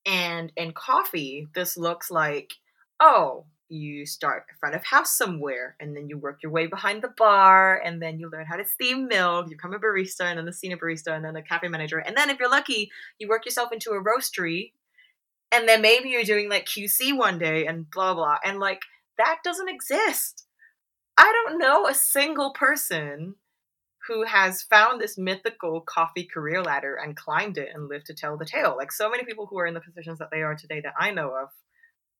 And 0.06 0.52
in 0.56 0.72
coffee, 0.74 1.48
this 1.56 1.78
looks 1.78 2.12
like, 2.12 2.54
oh, 3.00 3.46
you 3.70 4.06
start 4.06 4.46
in 4.50 4.56
front 4.60 4.76
of 4.76 4.84
house 4.86 5.18
somewhere, 5.18 5.76
and 5.80 5.96
then 5.96 6.08
you 6.08 6.18
work 6.18 6.44
your 6.44 6.52
way 6.52 6.68
behind 6.68 7.02
the 7.02 7.14
bar, 7.18 7.82
and 7.84 8.02
then 8.02 8.20
you 8.20 8.30
learn 8.30 8.46
how 8.46 8.56
to 8.56 8.66
steam 8.66 9.08
milk. 9.08 9.48
You 9.50 9.56
become 9.56 9.74
a 9.74 9.80
barista, 9.80 10.22
and 10.22 10.38
then 10.38 10.46
the 10.46 10.54
senior 10.54 10.78
barista, 10.78 11.16
and 11.16 11.26
then 11.26 11.34
the 11.34 11.42
cafe 11.42 11.68
manager, 11.68 11.98
and 11.98 12.16
then 12.16 12.30
if 12.30 12.40
you're 12.40 12.50
lucky, 12.50 12.92
you 13.18 13.28
work 13.28 13.46
yourself 13.46 13.72
into 13.72 13.92
a 13.92 14.04
roastery, 14.04 14.74
and 15.52 15.68
then 15.68 15.82
maybe 15.82 16.10
you're 16.10 16.24
doing 16.24 16.50
like 16.50 16.66
QC 16.66 17.18
one 17.18 17.40
day, 17.40 17.66
and 17.66 17.90
blah 17.90 18.14
blah, 18.14 18.38
and 18.44 18.60
like 18.60 18.82
that 19.18 19.38
doesn't 19.44 19.70
exist. 19.70 20.46
I 21.18 21.32
don't 21.46 21.60
know 21.60 21.88
a 21.88 21.94
single 21.94 22.52
person 22.52 23.36
who 24.08 24.24
has 24.24 24.62
found 24.62 25.02
this 25.02 25.18
mythical 25.18 25.82
coffee 25.82 26.28
career 26.32 26.62
ladder 26.62 26.96
and 26.96 27.16
climbed 27.16 27.58
it 27.58 27.70
and 27.74 27.88
lived 27.88 28.06
to 28.08 28.14
tell 28.14 28.38
the 28.38 28.46
tale. 28.46 28.76
Like 28.78 28.92
so 28.92 29.10
many 29.10 29.24
people 29.24 29.48
who 29.48 29.58
are 29.60 29.66
in 29.66 29.74
the 29.74 29.82
positions 29.82 30.20
that 30.20 30.30
they 30.32 30.42
are 30.42 30.56
today 30.56 30.82
that 30.82 30.94
I 31.00 31.12
know 31.12 31.30
of 31.30 31.50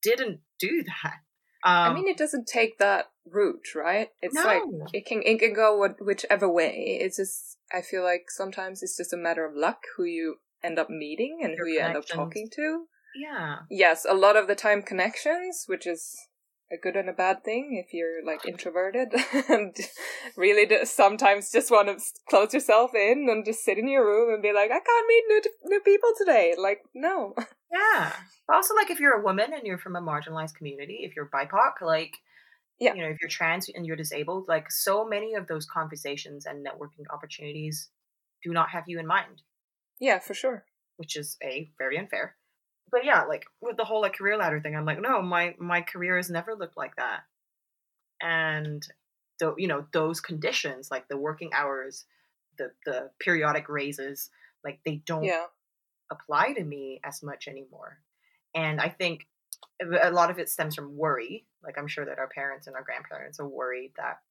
didn't 0.02 0.40
do 0.60 0.84
that. 1.04 1.16
Um, 1.64 1.92
I 1.92 1.94
mean, 1.94 2.08
it 2.08 2.18
doesn't 2.18 2.48
take 2.48 2.78
that 2.78 3.10
route, 3.26 3.74
right? 3.76 4.10
It's 4.22 4.36
like 4.36 4.62
it 4.94 5.06
can 5.08 5.24
it 5.26 5.40
can 5.40 5.54
go 5.54 5.76
what, 5.76 5.96
whichever 6.00 6.48
way. 6.48 7.00
It's 7.02 7.18
just 7.18 7.58
I 7.74 7.82
feel 7.82 8.04
like 8.04 8.26
sometimes 8.30 8.84
it's 8.84 8.98
just 8.98 9.14
a 9.14 9.18
matter 9.18 9.46
of 9.46 9.56
luck 9.56 9.80
who 9.98 10.04
you 10.04 10.36
end 10.64 10.78
up 10.78 10.92
meeting 10.92 11.40
and 11.42 11.56
Your 11.56 11.66
who 11.66 11.74
you 11.74 11.80
end 11.80 11.98
up 11.98 12.08
talking 12.08 12.50
to. 12.56 12.86
yeah, 13.16 13.58
Yes, 13.70 14.06
a 14.08 14.14
lot 14.14 14.36
of 14.36 14.48
the 14.48 14.54
time 14.54 14.84
connections, 14.84 15.66
which 15.66 15.88
is 15.88 16.16
a 16.72 16.78
good 16.82 16.96
and 16.96 17.10
a 17.10 17.14
bad 17.14 17.44
thing 17.44 17.82
if 17.86 17.94
you're 17.94 18.26
like 18.26 18.46
introverted 18.46 19.10
and 19.50 19.76
really 20.36 20.68
sometimes 20.86 21.52
just 21.52 21.70
want 21.70 21.88
to 21.88 22.04
close 22.30 22.54
yourself 22.54 22.96
in 22.96 23.28
and 23.30 23.46
just 23.46 23.64
sit 23.64 23.78
in 23.78 23.88
your 23.88 24.04
room 24.06 24.34
and 24.34 24.42
be 24.42 24.52
like, 24.52 24.72
I 24.72 24.80
can't 24.80 25.08
meet 25.08 25.24
new 25.28 25.42
new 25.66 25.80
people 25.82 26.10
today. 26.18 26.56
Like, 26.58 26.82
no. 26.96 27.36
yeah. 27.72 28.14
But 28.48 28.56
also, 28.56 28.74
like 28.76 28.90
if 28.90 29.00
you're 29.00 29.20
a 29.20 29.24
woman 29.24 29.54
and 29.54 29.64
you're 29.66 29.78
from 29.78 29.96
a 29.96 30.02
marginalized 30.02 30.56
community, 30.56 31.00
if 31.04 31.16
you're 31.16 31.30
BIPOC, 31.30 31.82
like 31.82 32.14
Yeah. 32.80 32.94
you 32.96 33.02
know, 33.04 33.10
if 33.10 33.18
you're 33.22 33.30
trans 33.30 33.70
and 33.70 33.86
you're 33.86 33.96
disabled, 33.96 34.48
like 34.48 34.72
so 34.72 35.06
many 35.08 35.36
of 35.36 35.48
those 35.48 35.66
conversations 35.68 36.46
and 36.48 36.66
networking 36.66 37.06
opportunities 37.14 37.90
do 38.44 38.52
not 38.52 38.70
have 38.72 38.86
you 38.88 39.00
in 39.00 39.08
mind. 39.08 39.42
Yeah, 40.00 40.20
for 40.20 40.34
sure. 40.34 40.66
which 40.98 41.16
is 41.16 41.38
a 41.44 41.70
very 41.78 41.98
unfair. 41.98 42.36
But 42.96 43.04
yeah, 43.04 43.24
like 43.26 43.44
with 43.60 43.76
the 43.76 43.84
whole 43.84 44.00
like 44.00 44.14
career 44.16 44.38
ladder 44.38 44.62
thing, 44.62 44.74
I'm 44.74 44.86
like, 44.86 45.02
no, 45.02 45.22
my 45.22 45.54
my 45.60 45.82
career 45.82 46.16
has 46.16 46.30
never 46.30 46.56
looked 46.56 46.78
like 46.78 46.96
that. 46.96 47.24
And 48.22 48.88
though 49.38 49.54
you 49.58 49.68
know 49.68 49.86
those 49.92 50.22
conditions, 50.22 50.90
like 50.90 51.10
the 51.10 51.18
working 51.18 51.52
hours, 51.54 52.06
the 52.58 52.72
the 52.86 53.12
periodic 53.20 53.68
raises, 53.68 54.30
like 54.64 54.80
they 54.86 55.02
don't 55.06 55.26
Yeah. 55.26 55.48
apply 56.10 56.54
to 56.54 56.64
me 56.64 57.02
as 57.04 57.22
much 57.22 57.50
anymore. 57.50 58.00
And 58.54 58.80
I 58.80 58.88
think 58.88 59.28
a 59.82 60.10
lot 60.12 60.32
of 60.32 60.40
it 60.40 60.50
stems 60.50 60.76
from 60.76 60.96
worry. 60.96 61.46
Like 61.66 61.78
I'm 61.78 61.90
sure 61.90 62.06
that 62.06 62.18
our 62.18 62.30
parents 62.30 62.68
and 62.68 62.78
our 62.78 62.84
grandparents 62.84 63.42
are 63.42 63.48
worried 63.48 63.92
that 63.98 64.22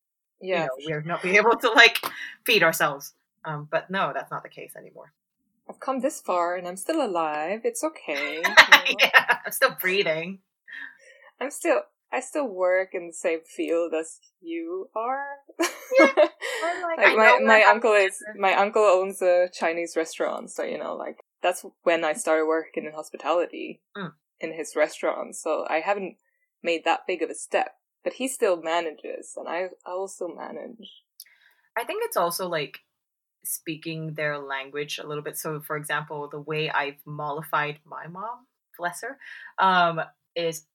Yeah. 0.41 0.63
you 0.63 0.89
know 0.89 0.97
we're 0.97 1.03
not 1.03 1.21
being 1.23 1.37
able 1.43 1.59
to 1.59 1.69
like 1.71 2.01
feed 2.47 2.63
ourselves. 2.63 3.13
Um, 3.45 3.69
but 3.71 3.91
no, 3.91 4.13
that's 4.15 4.31
not 4.31 4.43
the 4.43 4.49
case 4.49 4.75
anymore. 4.75 5.13
I've 5.69 5.81
come 5.81 6.01
this 6.01 6.21
far 6.21 6.57
and 6.57 6.69
I'm 6.69 6.77
still 6.77 7.05
alive. 7.05 7.61
It's 7.65 7.83
okay. 7.83 8.37
you 8.37 8.43
know? 8.71 8.97
yeah, 9.01 9.39
I'm 9.47 9.53
still 9.53 9.77
breathing. 9.81 10.41
I'm 11.41 11.51
still 11.51 11.81
I 12.13 12.21
still 12.21 12.47
work 12.47 12.91
in 12.93 13.09
the 13.09 13.13
same 13.13 13.41
field 13.45 13.93
as 13.93 14.21
you 14.41 14.89
are. 14.95 15.27
Yeah, 15.59 16.13
like, 16.17 16.99
like 16.99 17.17
my 17.17 17.41
my 17.45 17.63
uncle 17.65 17.93
is 17.93 18.23
my 18.39 18.55
uncle 18.55 18.83
owns 18.83 19.21
a 19.21 19.49
Chinese 19.53 19.95
restaurant, 19.97 20.51
so 20.51 20.63
you 20.63 20.79
know, 20.79 20.95
like 20.95 21.17
that's 21.43 21.65
when 21.83 22.05
I 22.05 22.13
started 22.13 22.47
working 22.47 22.85
in 22.85 22.93
hospitality 22.93 23.81
Mm. 23.97 24.13
in 24.41 24.53
his 24.53 24.75
restaurant. 24.77 25.35
So 25.37 25.67
I 25.69 25.81
haven't 25.81 26.17
made 26.63 26.85
that 26.85 27.01
big 27.07 27.23
of 27.23 27.31
a 27.31 27.35
step, 27.35 27.75
but 28.05 28.15
he 28.15 28.29
still 28.29 28.61
manages, 28.63 29.35
and 29.37 29.49
I 29.49 29.71
I 29.85 29.91
also 29.91 30.29
manage. 30.29 30.89
I 31.77 31.83
think 31.85 32.03
it's 32.05 32.17
also 32.17 32.49
like 32.49 32.79
speaking 33.45 34.15
their 34.15 34.39
language 34.39 34.99
a 34.99 35.07
little 35.07 35.23
bit. 35.23 35.39
So, 35.39 35.61
for 35.61 35.77
example, 35.77 36.29
the 36.29 36.41
way 36.41 36.71
I've 36.71 36.99
mollified 37.07 37.79
my 37.85 38.07
mom, 38.07 38.47
bless 38.79 39.03
her, 39.03 39.19
um, 39.59 40.01
is 40.35 40.67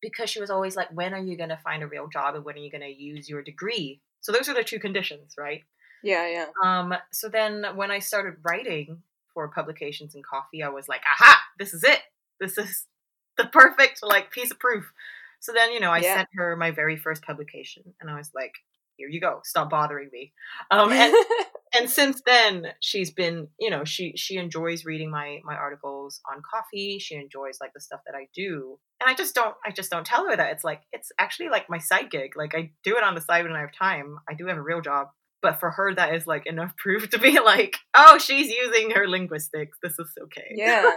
because 0.00 0.28
she 0.30 0.40
was 0.40 0.50
always 0.50 0.76
like, 0.76 0.88
"When 0.92 1.14
are 1.14 1.18
you 1.18 1.36
going 1.36 1.48
to 1.48 1.56
find 1.56 1.82
a 1.82 1.86
real 1.86 2.08
job, 2.08 2.34
and 2.34 2.44
when 2.44 2.56
are 2.56 2.58
you 2.58 2.70
going 2.70 2.82
to 2.82 2.88
use 3.02 3.28
your 3.28 3.42
degree?" 3.42 4.00
So 4.20 4.32
those 4.32 4.48
are 4.48 4.54
the 4.54 4.64
two 4.64 4.78
conditions, 4.78 5.34
right? 5.38 5.62
Yeah, 6.02 6.28
yeah. 6.28 6.46
Um, 6.62 6.94
so 7.12 7.28
then 7.28 7.64
when 7.76 7.90
I 7.90 7.98
started 7.98 8.36
writing 8.42 9.02
for 9.32 9.48
publications 9.48 10.14
and 10.14 10.24
coffee, 10.24 10.62
I 10.62 10.68
was 10.68 10.88
like, 10.88 11.02
aha, 11.06 11.40
this 11.58 11.74
is 11.74 11.82
it. 11.84 12.00
This 12.40 12.58
is 12.58 12.86
the 13.38 13.46
perfect 13.46 14.02
like 14.02 14.30
piece 14.30 14.50
of 14.50 14.58
proof. 14.58 14.92
So 15.40 15.52
then, 15.52 15.72
you 15.72 15.80
know, 15.80 15.90
I 15.90 16.00
Yeah. 16.00 16.16
sent 16.16 16.28
her 16.36 16.56
my 16.56 16.70
very 16.70 16.96
first 16.96 17.22
publication 17.22 17.94
and 18.00 18.10
I 18.10 18.16
was 18.16 18.30
like, 18.34 18.54
here 18.96 19.08
you 19.08 19.20
go. 19.20 19.40
Stop 19.44 19.70
bothering 19.70 20.10
me. 20.12 20.32
Um, 20.70 20.92
and, 20.92 21.14
and 21.78 21.90
since 21.90 22.22
then 22.24 22.68
she's 22.80 23.10
been, 23.10 23.48
you 23.58 23.70
know, 23.70 23.84
she, 23.84 24.14
she 24.16 24.36
enjoys 24.36 24.84
reading 24.84 25.10
my, 25.10 25.40
my 25.44 25.54
articles 25.54 26.20
on 26.30 26.42
coffee. 26.42 26.98
She 26.98 27.14
enjoys 27.16 27.58
like 27.60 27.72
the 27.74 27.80
stuff 27.80 28.00
that 28.06 28.14
I 28.14 28.28
do. 28.34 28.78
And 29.00 29.10
I 29.10 29.14
just 29.14 29.34
don't, 29.34 29.54
I 29.64 29.70
just 29.70 29.90
don't 29.90 30.06
tell 30.06 30.28
her 30.28 30.36
that 30.36 30.52
it's 30.52 30.64
like, 30.64 30.82
it's 30.92 31.12
actually 31.18 31.48
like 31.48 31.68
my 31.68 31.78
side 31.78 32.10
gig. 32.10 32.36
Like 32.36 32.54
I 32.54 32.70
do 32.82 32.96
it 32.96 33.04
on 33.04 33.14
the 33.14 33.20
side 33.20 33.44
when 33.44 33.54
I 33.54 33.60
have 33.60 33.72
time. 33.76 34.18
I 34.28 34.34
do 34.34 34.46
have 34.46 34.56
a 34.56 34.62
real 34.62 34.80
job 34.80 35.08
but 35.42 35.60
for 35.60 35.70
her 35.72 35.94
that 35.94 36.14
is 36.14 36.26
like 36.26 36.46
enough 36.46 36.74
proof 36.78 37.10
to 37.10 37.18
be 37.18 37.38
like 37.38 37.76
oh 37.94 38.16
she's 38.16 38.48
using 38.48 38.92
her 38.92 39.06
linguistics 39.06 39.76
this 39.82 39.98
is 39.98 40.08
okay 40.22 40.48
yeah. 40.54 40.90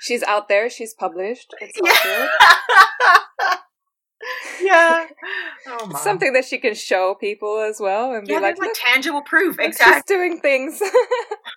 She's 0.00 0.22
out 0.22 0.48
there. 0.48 0.68
She's 0.68 0.92
published. 0.92 1.54
It's 1.60 1.80
good. 1.80 3.58
Yeah 4.60 5.06
oh. 5.66 5.90
Something 6.02 6.32
that 6.34 6.44
she 6.44 6.58
can 6.58 6.74
show 6.74 7.14
people 7.14 7.60
as 7.60 7.78
well, 7.80 8.14
and 8.14 8.26
be 8.26 8.34
like, 8.38 8.58
like 8.58 8.70
tangible 8.74 9.22
proof 9.22 9.56
exactly 9.58 9.94
she's 9.94 10.04
doing 10.04 10.40
things. 10.40 10.80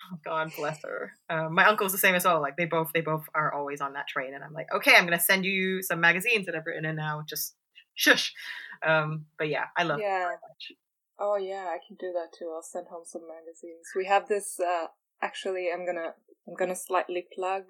Oh, 0.10 0.18
god 0.24 0.52
bless 0.56 0.82
her 0.84 1.12
uh, 1.30 1.50
my 1.50 1.66
uncle's 1.66 1.92
the 1.92 1.98
same 1.98 2.16
as 2.16 2.24
well 2.24 2.42
like 2.42 2.56
they 2.56 2.66
both 2.66 2.92
they 2.94 3.02
both 3.02 3.26
are 3.36 3.54
always 3.54 3.82
on 3.82 3.94
that 3.94 4.08
train 4.08 4.34
and 4.34 4.44
i'm 4.44 4.54
like 4.54 4.68
okay 4.74 4.94
i'm 4.96 5.04
gonna 5.06 5.20
send 5.20 5.44
you 5.44 5.82
some 5.82 6.00
magazines 6.00 6.46
that 6.46 6.56
i've 6.56 6.66
written 6.66 6.86
in 6.86 6.96
now 6.96 7.24
just 7.28 7.56
shush 7.96 8.34
um 8.86 9.26
but 9.38 9.50
yeah 9.50 9.66
i 9.78 9.84
love 9.84 10.00
Yeah. 10.00 10.32
Oh 11.20 11.36
yeah, 11.38 11.66
I 11.70 11.80
can 11.86 11.98
do 12.00 12.14
that 12.14 12.38
too. 12.38 12.52
I'll 12.54 12.62
send 12.62 12.88
home 12.88 13.04
some 13.06 13.24
magazines. 13.28 13.88
We 13.96 14.06
have 14.06 14.28
this. 14.28 14.60
Uh, 14.60 14.88
actually, 15.22 15.70
I'm 15.74 15.86
gonna 15.86 16.14
I'm 16.48 16.54
gonna 16.56 16.76
slightly 16.76 17.26
plug 17.34 17.64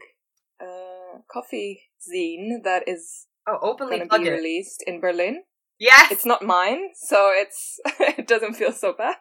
a 0.61 1.21
coffee 1.31 1.83
zine 2.01 2.63
that 2.63 2.87
is 2.87 3.27
oh 3.47 3.59
openly 3.61 3.97
gonna 3.97 4.09
plug 4.09 4.23
be 4.23 4.29
released 4.29 4.83
in 4.85 4.99
Berlin. 4.99 5.43
yes 5.79 6.11
It's 6.11 6.25
not 6.25 6.41
mine, 6.43 6.89
so 6.95 7.31
it's 7.33 7.79
it 7.99 8.27
doesn't 8.27 8.55
feel 8.55 8.71
so 8.71 8.93
bad. 8.93 9.15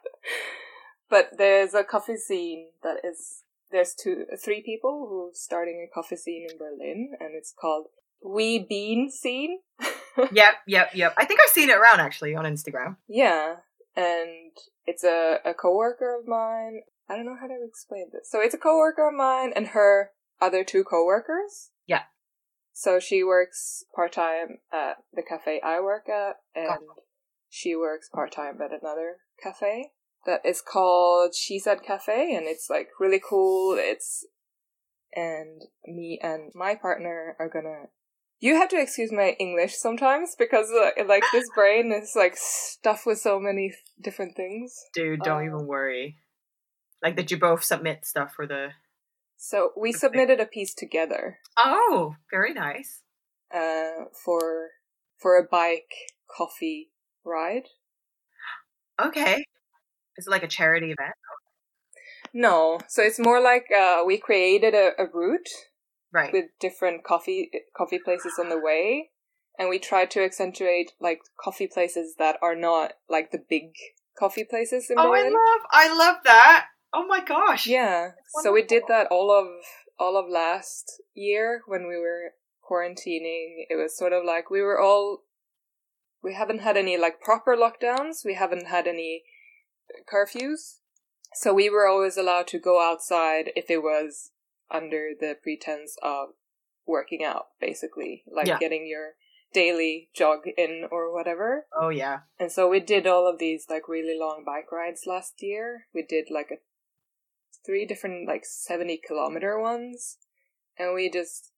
But 1.08 1.30
there's 1.38 1.74
a 1.74 1.84
coffee 1.84 2.16
scene 2.16 2.68
that 2.82 2.96
is 3.04 3.42
there's 3.70 3.94
two 3.94 4.26
three 4.42 4.62
people 4.62 5.06
who 5.08 5.28
are 5.28 5.34
starting 5.34 5.86
a 5.86 5.92
coffee 5.94 6.16
scene 6.16 6.46
in 6.50 6.58
Berlin, 6.58 7.12
and 7.20 7.30
it's 7.34 7.52
called 7.58 7.86
We 8.22 8.58
Bean 8.58 9.10
Scene. 9.10 9.60
yep 10.32 10.54
yep 10.66 10.88
yep 10.94 11.12
i 11.18 11.26
think 11.26 11.38
i've 11.42 11.50
seen 11.50 11.68
it 11.68 11.76
around 11.76 12.00
actually 12.00 12.34
on 12.34 12.46
instagram 12.46 12.96
Yeah, 13.06 13.56
and 13.94 14.52
it's 14.86 15.04
a, 15.04 15.40
a 15.44 15.52
coworker 15.52 16.18
of 16.18 16.26
mine. 16.26 16.82
I 17.08 17.16
don't 17.16 17.26
know 17.26 17.36
how 17.38 17.46
to 17.46 17.58
explain 17.66 18.06
this. 18.12 18.30
So 18.30 18.40
it's 18.40 18.54
a 18.54 18.58
coworker 18.58 19.08
of 19.08 19.14
mine 19.14 19.52
and 19.54 19.68
her 19.68 20.10
other 20.40 20.64
two 20.64 20.84
coworkers. 20.84 21.70
Yeah. 21.86 22.02
So 22.78 23.00
she 23.00 23.24
works 23.24 23.84
part 23.94 24.12
time 24.12 24.58
at 24.70 24.98
the 25.10 25.22
cafe 25.22 25.62
I 25.64 25.80
work 25.80 26.10
at, 26.10 26.36
and 26.54 26.78
she 27.48 27.74
works 27.74 28.10
part 28.10 28.32
time 28.32 28.60
at 28.60 28.70
another 28.70 29.16
cafe 29.42 29.92
that 30.26 30.44
is 30.44 30.60
called 30.60 31.34
She 31.34 31.58
Said 31.58 31.82
Cafe, 31.82 32.34
and 32.34 32.44
it's 32.46 32.68
like 32.68 32.88
really 33.00 33.18
cool. 33.18 33.76
It's 33.78 34.26
and 35.14 35.62
me 35.86 36.20
and 36.22 36.52
my 36.54 36.74
partner 36.74 37.34
are 37.38 37.48
gonna. 37.48 37.84
You 38.40 38.56
have 38.56 38.68
to 38.68 38.78
excuse 38.78 39.10
my 39.10 39.30
English 39.40 39.74
sometimes 39.76 40.36
because 40.38 40.70
uh, 40.70 41.02
like 41.06 41.24
this 41.32 41.48
brain 41.54 41.90
is 41.92 42.12
like 42.14 42.34
stuffed 42.36 43.06
with 43.06 43.18
so 43.18 43.40
many 43.40 43.72
different 43.98 44.36
things. 44.36 44.76
dude 44.92 45.20
don't 45.20 45.44
Uh, 45.44 45.46
even 45.46 45.66
worry 45.66 46.18
like 47.02 47.16
did 47.16 47.30
you 47.30 47.38
both 47.38 47.64
submit 47.64 48.04
stuff 48.04 48.34
for 48.36 48.46
the 48.46 48.68
So 49.48 49.70
we 49.76 49.92
submitted 49.92 50.40
a 50.40 50.44
piece 50.44 50.74
together 50.74 51.38
oh 51.56 52.16
very 52.32 52.52
nice. 52.52 53.02
uh, 53.54 54.06
for 54.24 54.70
for 55.20 55.38
a 55.38 55.44
bike 55.44 55.92
coffee 56.36 56.90
ride. 57.24 57.68
okay. 59.00 59.44
Is 60.16 60.26
it 60.26 60.30
like 60.30 60.42
a 60.42 60.48
charity 60.48 60.86
event? 60.86 61.14
No, 62.34 62.80
so 62.88 63.02
it's 63.02 63.20
more 63.20 63.40
like 63.40 63.66
uh, 63.70 64.02
we 64.04 64.18
created 64.18 64.74
a, 64.74 64.90
a 64.98 65.06
route 65.14 65.48
right. 66.12 66.32
with 66.32 66.46
different 66.58 67.04
coffee 67.04 67.48
coffee 67.76 68.00
places 68.04 68.32
on 68.40 68.48
the 68.48 68.58
way, 68.58 69.10
and 69.56 69.68
we 69.68 69.78
tried 69.78 70.10
to 70.12 70.24
accentuate 70.24 70.90
like 71.00 71.20
coffee 71.40 71.68
places 71.72 72.16
that 72.18 72.36
are 72.42 72.56
not 72.56 72.94
like 73.08 73.30
the 73.30 73.44
big 73.48 73.74
coffee 74.18 74.44
places 74.44 74.88
in 74.88 74.98
oh 74.98 75.12
i 75.12 75.24
love 75.24 75.60
i 75.70 75.94
love 75.94 76.16
that 76.24 76.68
oh 76.92 77.06
my 77.06 77.22
gosh 77.24 77.66
Yeah. 77.66 78.12
So 78.42 78.52
we 78.52 78.62
did 78.62 78.84
that 78.88 79.06
all 79.10 79.30
of 79.30 79.46
all 79.98 80.16
of 80.18 80.28
last 80.30 81.00
year 81.14 81.62
when 81.66 81.88
we 81.88 81.96
were 81.96 82.34
quarantining. 82.68 83.64
It 83.68 83.76
was 83.76 83.96
sort 83.96 84.12
of 84.12 84.24
like 84.24 84.50
we 84.50 84.60
were 84.62 84.80
all 84.80 85.22
we 86.22 86.34
haven't 86.34 86.60
had 86.60 86.76
any 86.76 86.96
like 86.98 87.20
proper 87.20 87.56
lockdowns. 87.56 88.24
We 88.24 88.34
haven't 88.34 88.66
had 88.66 88.86
any 88.86 89.22
curfews. 90.12 90.78
So 91.34 91.52
we 91.52 91.68
were 91.70 91.86
always 91.86 92.16
allowed 92.16 92.46
to 92.48 92.58
go 92.58 92.80
outside 92.82 93.50
if 93.54 93.70
it 93.70 93.82
was 93.82 94.30
under 94.70 95.10
the 95.18 95.36
pretense 95.40 95.96
of 96.02 96.30
working 96.86 97.22
out, 97.24 97.48
basically, 97.60 98.24
like 98.30 98.46
Yeah. 98.46 98.58
getting 98.58 98.86
your 98.86 99.14
daily 99.52 100.10
jog 100.14 100.40
in 100.56 100.86
or 100.90 101.12
whatever. 101.12 101.66
oh 101.80 101.88
yeah 101.88 102.20
And 102.38 102.50
so 102.52 102.68
we 102.68 102.80
did 102.80 103.06
all 103.06 103.28
of 103.28 103.38
these 103.38 103.66
like 103.70 103.88
really 103.88 104.18
long 104.18 104.44
bike 104.44 104.70
rides 104.72 105.02
last 105.06 105.42
year. 105.42 105.86
We 105.94 106.02
did 106.02 106.26
like 106.30 106.50
a 106.50 106.58
three 107.66 107.84
different 107.84 108.26
like 108.26 108.44
70 108.44 109.00
kilometer 109.06 109.60
ones 109.60 110.16
and 110.78 110.94
we 110.94 111.10
just 111.10 111.50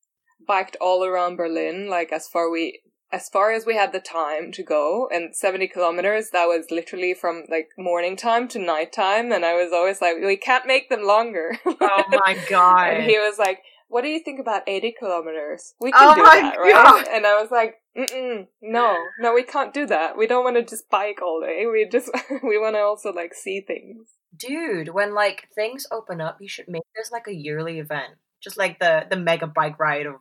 biked 0.47 0.77
all 0.81 1.05
around 1.05 1.37
Berlin 1.37 1.89
like 1.89 2.13
as 2.13 2.27
far 2.29 2.51
we 2.51 2.81
as 3.11 3.29
far 3.29 3.53
as 3.53 3.65
we 3.65 3.75
had 3.75 3.93
the 3.93 4.01
time 4.01 4.53
to 4.53 4.63
go 4.63 5.09
and 5.11 5.35
70 5.35 5.69
kilometers 5.69 6.31
that 6.33 6.45
was 6.45 6.67
literally 6.71 7.15
from 7.15 7.45
like 7.49 7.69
morning 7.79 8.17
time 8.17 8.49
to 8.49 8.59
night 8.59 8.93
time 8.93 9.33
and 9.33 9.45
I 9.45 9.55
was 9.55 9.73
always 9.73 10.01
like 10.01 10.17
we 10.23 10.37
can't 10.37 10.67
make 10.67 10.89
them 10.89 11.05
longer. 11.05 11.57
oh 11.67 12.05
my 12.11 12.37
god 12.49 12.89
and 12.89 13.05
he 13.05 13.19
was 13.19 13.39
like 13.39 13.61
what 13.89 14.03
do 14.03 14.09
you 14.09 14.21
think 14.23 14.39
about 14.39 14.63
80 14.67 14.95
kilometers? 14.99 15.75
We 15.81 15.93
can 15.93 16.11
Oh 16.11 16.15
do 16.15 16.23
my 16.23 16.41
that, 16.43 16.59
right? 16.59 17.09
And 17.11 17.27
I 17.27 17.41
was 17.41 17.51
like, 17.51 17.77
Mm-mm, 17.97 18.47
no, 18.61 18.97
no, 19.19 19.33
we 19.33 19.43
can't 19.43 19.73
do 19.73 19.87
that. 19.87 20.17
We 20.17 20.27
don't 20.27 20.45
want 20.45 20.57
to 20.57 20.63
just 20.63 20.91
bike 20.91 21.21
all 21.23 21.41
day. 21.41 21.65
We 21.67 21.89
just, 21.91 22.11
we 22.43 22.59
want 22.59 22.77
to 22.77 22.81
also 22.81 23.13
like 23.13 23.33
see 23.35 23.63
things. 23.67 24.09
Dude 24.39 24.89
when 24.91 25.15
like 25.15 25.49
things 25.55 25.87
open 25.91 26.21
up 26.21 26.39
you 26.41 26.49
should 26.49 26.69
make 26.69 26.83
this 26.97 27.11
like 27.11 27.27
a 27.27 27.35
yearly 27.35 27.79
event 27.79 28.15
just 28.43 28.57
like 28.57 28.79
the 28.79 29.07
the 29.11 29.17
mega 29.17 29.47
bike 29.47 29.79
ride 29.79 30.07
of 30.07 30.17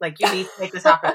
like 0.00 0.18
you 0.20 0.30
need 0.32 0.44
to 0.46 0.60
make 0.60 0.72
this 0.72 0.82
happen 0.84 1.14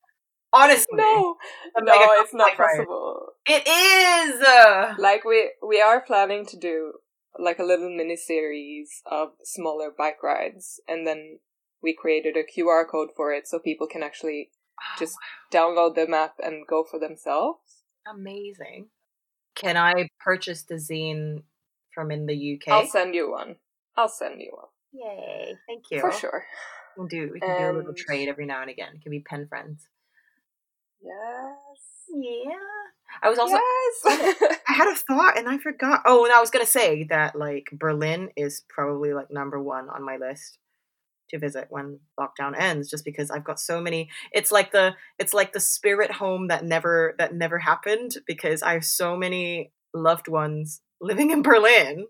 honestly 0.52 0.86
No, 0.96 1.36
no, 1.78 1.92
it's 2.22 2.34
not 2.34 2.50
bike 2.50 2.58
ride. 2.58 2.76
possible. 2.78 3.26
it 3.46 3.66
is 3.66 4.40
uh, 4.42 4.94
Like 4.98 5.24
we, 5.24 5.52
we 5.66 5.80
are 5.80 6.00
planning 6.00 6.44
to 6.46 6.56
do 6.58 6.94
like 7.38 7.58
a 7.58 7.64
little 7.64 7.94
mini 7.94 8.16
series 8.16 9.02
of 9.06 9.30
smaller 9.44 9.90
bike 9.96 10.22
rides 10.22 10.80
and 10.88 11.06
then 11.06 11.38
we 11.82 11.96
created 11.98 12.36
a 12.36 12.42
QR 12.42 12.84
code 12.88 13.10
for 13.16 13.32
it 13.32 13.46
so 13.48 13.58
people 13.58 13.86
can 13.86 14.02
actually 14.02 14.50
just 14.98 15.16
download 15.52 15.94
the 15.94 16.06
map 16.06 16.34
and 16.42 16.66
go 16.66 16.84
for 16.88 16.98
themselves. 16.98 17.84
amazing 18.06 18.88
can 19.54 19.76
i 19.76 20.08
purchase 20.18 20.62
the 20.62 20.76
zine 20.76 21.42
from 22.00 22.10
in 22.10 22.26
the 22.26 22.54
uk 22.56 22.72
I'll 22.72 22.86
send 22.86 23.14
you 23.14 23.30
one. 23.30 23.56
I'll 23.96 24.08
send 24.08 24.40
you 24.40 24.50
one. 24.52 24.68
yay 24.92 25.54
thank 25.68 25.84
you 25.90 26.00
For 26.00 26.12
sure. 26.12 26.44
we'll 26.96 27.08
do 27.08 27.30
we 27.32 27.40
can 27.40 27.58
do 27.72 27.76
a 27.76 27.76
little 27.78 27.94
trade 27.94 28.28
every 28.28 28.46
now 28.46 28.62
and 28.62 28.70
again 28.70 28.92
it 28.96 29.02
can 29.02 29.10
be 29.10 29.20
pen 29.20 29.46
friends 29.48 29.86
Yes. 31.02 31.80
yeah 32.14 32.50
i 33.22 33.28
was 33.30 33.38
also 33.38 33.54
yes. 33.54 34.56
I 34.68 34.72
had 34.72 34.88
a 34.88 34.94
thought 34.94 35.36
and 35.36 35.48
I 35.48 35.58
forgot. 35.58 36.02
Oh, 36.06 36.24
and 36.24 36.32
I 36.32 36.40
was 36.40 36.50
gonna 36.50 36.64
say 36.64 37.04
that 37.10 37.34
like 37.34 37.66
Berlin 37.72 38.30
is 38.36 38.62
probably 38.68 39.12
like 39.12 39.30
number 39.30 39.60
one 39.60 39.88
on 39.90 40.04
my 40.04 40.16
list 40.16 40.58
to 41.30 41.38
visit 41.38 41.66
when 41.70 41.98
lockdown 42.18 42.52
ends 42.58 42.88
just 42.88 43.04
because 43.04 43.30
I've 43.30 43.44
got 43.44 43.58
so 43.60 43.80
many 43.80 44.08
it's 44.32 44.52
like 44.52 44.70
the 44.72 44.94
it's 45.18 45.34
like 45.34 45.52
the 45.52 45.60
spirit 45.60 46.12
home 46.12 46.48
that 46.48 46.64
never 46.64 47.14
that 47.18 47.34
never 47.34 47.58
happened 47.58 48.12
because 48.26 48.62
I 48.62 48.74
have 48.74 48.84
so 48.84 49.16
many 49.16 49.72
loved 49.92 50.28
ones 50.28 50.80
living 51.00 51.30
in 51.30 51.42
Berlin. 51.42 52.06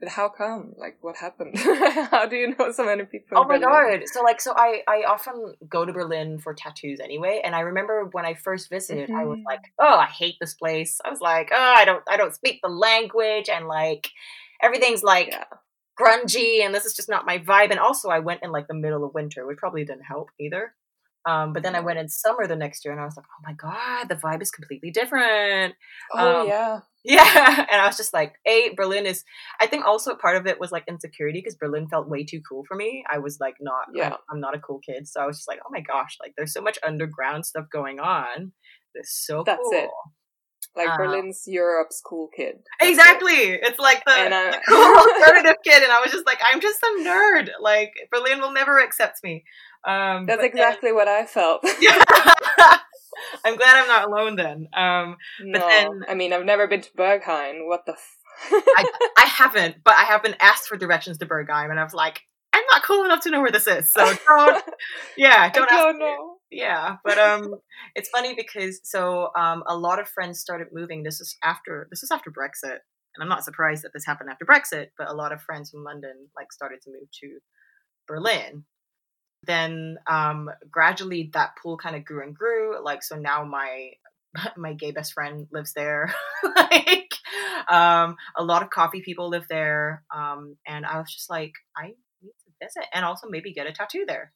But 0.00 0.10
how 0.10 0.28
come? 0.28 0.74
Like 0.76 0.98
what 1.00 1.16
happened? 1.16 1.58
how 2.10 2.26
do 2.26 2.36
you 2.36 2.54
know 2.56 2.70
so 2.70 2.84
many 2.84 3.04
people? 3.04 3.38
Oh 3.38 3.44
my 3.44 3.58
god. 3.58 4.02
So 4.06 4.22
like 4.22 4.40
so 4.40 4.52
I 4.56 4.82
I 4.86 5.02
often 5.08 5.54
go 5.68 5.84
to 5.84 5.92
Berlin 5.92 6.38
for 6.38 6.54
tattoos 6.54 7.00
anyway 7.00 7.40
and 7.44 7.54
I 7.56 7.60
remember 7.60 8.08
when 8.12 8.24
I 8.24 8.34
first 8.34 8.70
visited 8.70 9.08
mm-hmm. 9.08 9.18
I 9.18 9.24
was 9.24 9.40
like, 9.44 9.62
"Oh, 9.78 9.96
I 9.96 10.06
hate 10.06 10.36
this 10.40 10.54
place." 10.54 11.00
I 11.04 11.10
was 11.10 11.20
like, 11.20 11.50
"Oh, 11.52 11.74
I 11.76 11.84
don't 11.84 12.04
I 12.08 12.16
don't 12.16 12.34
speak 12.34 12.60
the 12.62 12.68
language 12.68 13.48
and 13.48 13.66
like 13.66 14.08
everything's 14.62 15.02
like 15.02 15.28
yeah 15.32 15.44
grungy 15.98 16.64
and 16.64 16.74
this 16.74 16.84
is 16.84 16.94
just 16.94 17.08
not 17.08 17.26
my 17.26 17.38
vibe. 17.38 17.70
And 17.70 17.80
also, 17.80 18.08
I 18.08 18.20
went 18.20 18.42
in 18.42 18.52
like 18.52 18.68
the 18.68 18.74
middle 18.74 19.04
of 19.04 19.14
winter, 19.14 19.46
which 19.46 19.58
probably 19.58 19.84
didn't 19.84 20.04
help 20.04 20.30
either. 20.38 20.74
Um, 21.28 21.52
but 21.52 21.62
then 21.62 21.76
I 21.76 21.80
went 21.80 21.98
in 21.98 22.08
summer 22.08 22.46
the 22.46 22.56
next 22.56 22.86
year 22.86 22.92
and 22.92 23.00
I 23.00 23.04
was 23.04 23.14
like, 23.14 23.26
oh 23.26 23.42
my 23.44 23.52
God, 23.52 24.08
the 24.08 24.14
vibe 24.14 24.40
is 24.40 24.50
completely 24.50 24.90
different. 24.90 25.74
Oh, 26.14 26.42
um, 26.42 26.48
yeah. 26.48 26.80
Yeah. 27.04 27.64
And 27.70 27.80
I 27.80 27.86
was 27.86 27.96
just 27.96 28.12
like, 28.12 28.34
A, 28.44 28.74
Berlin 28.76 29.06
is, 29.06 29.24
I 29.60 29.66
think 29.66 29.86
also 29.86 30.14
part 30.14 30.36
of 30.36 30.46
it 30.46 30.60
was 30.60 30.72
like 30.72 30.84
insecurity 30.88 31.38
because 31.38 31.54
Berlin 31.54 31.88
felt 31.88 32.08
way 32.08 32.24
too 32.24 32.40
cool 32.46 32.64
for 32.68 32.76
me. 32.76 33.02
I 33.10 33.18
was 33.18 33.38
like, 33.40 33.54
not, 33.60 33.86
yeah. 33.94 34.08
I'm, 34.08 34.16
I'm, 34.30 34.40
not 34.40 34.54
a 34.54 34.58
cool 34.58 34.80
kid. 34.84 35.08
So 35.08 35.20
I 35.20 35.26
was 35.26 35.38
just 35.38 35.48
like, 35.48 35.60
oh 35.64 35.70
my 35.70 35.80
gosh, 35.80 36.18
like 36.20 36.34
there's 36.36 36.52
so 36.52 36.60
much 36.60 36.76
underground 36.86 37.46
stuff 37.46 37.66
going 37.72 37.98
on. 37.98 38.52
It's 38.94 39.24
so 39.26 39.42
That's 39.46 39.60
cool. 39.62 39.72
it. 39.72 39.90
Like 40.76 40.90
uh, 40.90 40.96
Berlin's 40.96 41.44
Europe's 41.46 42.00
cool 42.04 42.28
kid. 42.36 42.56
Exactly. 42.80 43.32
It's 43.32 43.78
like 43.78 44.04
the, 44.04 44.12
and, 44.12 44.34
uh, 44.34 44.50
the 44.52 44.60
cool 44.68 45.22
alternative 45.22 45.56
kid, 45.64 45.82
and 45.82 45.90
I 45.90 46.00
was 46.00 46.12
just 46.12 46.26
like, 46.26 46.40
I'm 46.44 46.60
just 46.60 46.82
a 46.82 47.02
nerd. 47.02 47.48
Like 47.60 47.92
Berlin 48.10 48.40
will 48.40 48.52
never 48.52 48.78
accept 48.78 49.24
me. 49.24 49.44
Um, 49.86 50.26
That's 50.26 50.42
exactly 50.42 50.90
then, 50.90 50.96
what 50.96 51.08
I 51.08 51.26
felt. 51.26 51.62
I'm 53.44 53.56
glad 53.56 53.82
I'm 53.82 53.88
not 53.88 54.08
alone 54.08 54.36
then. 54.36 54.68
Um, 54.74 55.16
no, 55.40 55.58
then, 55.58 56.04
I 56.08 56.14
mean, 56.14 56.32
I've 56.32 56.44
never 56.44 56.66
been 56.66 56.82
to 56.82 56.90
Berghain. 56.96 57.66
What 57.66 57.86
the? 57.86 57.92
F- 57.92 58.16
I, 58.52 58.84
I 59.16 59.26
haven't, 59.26 59.76
but 59.84 59.94
I 59.96 60.04
have 60.04 60.22
been 60.22 60.36
asked 60.40 60.68
for 60.68 60.76
directions 60.76 61.18
to 61.18 61.26
Berghain, 61.26 61.70
and 61.70 61.80
I 61.80 61.84
was 61.84 61.94
like, 61.94 62.20
I'm 62.52 62.62
not 62.72 62.82
cool 62.82 63.04
enough 63.04 63.22
to 63.22 63.30
know 63.30 63.40
where 63.40 63.50
this 63.50 63.66
is. 63.66 63.90
So 63.90 64.04
don't, 64.26 64.64
yeah, 65.16 65.50
don't, 65.50 65.68
don't 65.68 65.98
know. 65.98 66.36
Yeah, 66.50 66.96
but 67.04 67.18
um, 67.18 67.54
it's 67.94 68.08
funny 68.08 68.34
because 68.34 68.80
so 68.84 69.30
um, 69.36 69.62
a 69.66 69.76
lot 69.76 69.98
of 69.98 70.08
friends 70.08 70.40
started 70.40 70.68
moving. 70.72 71.02
This 71.02 71.20
is 71.20 71.36
after 71.42 71.88
this 71.90 72.02
is 72.02 72.10
after 72.10 72.30
Brexit, 72.30 72.78
and 73.14 73.22
I'm 73.22 73.28
not 73.28 73.44
surprised 73.44 73.84
that 73.84 73.90
this 73.92 74.06
happened 74.06 74.30
after 74.30 74.46
Brexit. 74.46 74.86
But 74.96 75.10
a 75.10 75.14
lot 75.14 75.32
of 75.32 75.42
friends 75.42 75.70
from 75.70 75.84
London 75.84 76.28
like 76.36 76.52
started 76.52 76.80
to 76.82 76.90
move 76.90 77.08
to 77.20 77.38
Berlin. 78.06 78.64
Then 79.44 79.98
um, 80.06 80.50
gradually 80.70 81.30
that 81.32 81.52
pool 81.62 81.78
kind 81.78 81.96
of 81.96 82.04
grew 82.04 82.22
and 82.22 82.34
grew. 82.34 82.82
Like 82.82 83.02
so 83.02 83.16
now 83.16 83.44
my 83.44 83.92
my 84.56 84.74
gay 84.74 84.90
best 84.90 85.12
friend 85.12 85.46
lives 85.52 85.72
there. 85.74 86.12
like 86.56 87.12
um, 87.68 88.16
a 88.36 88.44
lot 88.44 88.62
of 88.62 88.70
coffee 88.70 89.02
people 89.02 89.28
live 89.28 89.46
there. 89.48 90.04
Um, 90.14 90.56
and 90.66 90.84
I 90.84 90.98
was 90.98 91.12
just 91.12 91.30
like, 91.30 91.52
I 91.76 91.88
need 92.22 92.32
to 92.44 92.66
visit 92.66 92.88
and 92.92 93.04
also 93.04 93.28
maybe 93.28 93.52
get 93.52 93.66
a 93.66 93.72
tattoo 93.72 94.04
there 94.06 94.32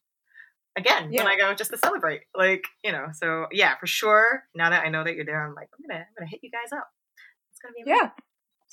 again 0.77 1.13
yeah. 1.13 1.23
when 1.23 1.33
I 1.33 1.37
go 1.37 1.55
just 1.55 1.71
to 1.71 1.79
celebrate. 1.79 2.23
Like, 2.35 2.65
you 2.85 2.93
know, 2.93 3.09
so 3.13 3.47
yeah, 3.53 3.77
for 3.79 3.87
sure. 3.87 4.45
Now 4.55 4.71
that 4.71 4.85
I 4.85 4.89
know 4.89 5.05
that 5.05 5.15
you're 5.15 5.25
there, 5.25 5.47
I'm 5.47 5.55
like, 5.55 5.69
I'm 5.75 5.89
gonna 5.89 6.01
I'm 6.01 6.15
gonna 6.19 6.31
hit 6.31 6.41
you 6.43 6.51
guys 6.51 6.73
up. 6.73 6.89
It's 7.53 7.61
gonna 7.61 7.75
be 7.75 7.83
amazing. 7.83 8.01
Yeah. 8.05 8.11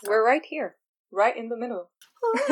So. 0.04 0.12
We're 0.12 0.26
right 0.26 0.46
here. 0.48 0.76
Right 1.12 1.36
in 1.36 1.50
the 1.50 1.58
middle. 1.58 1.90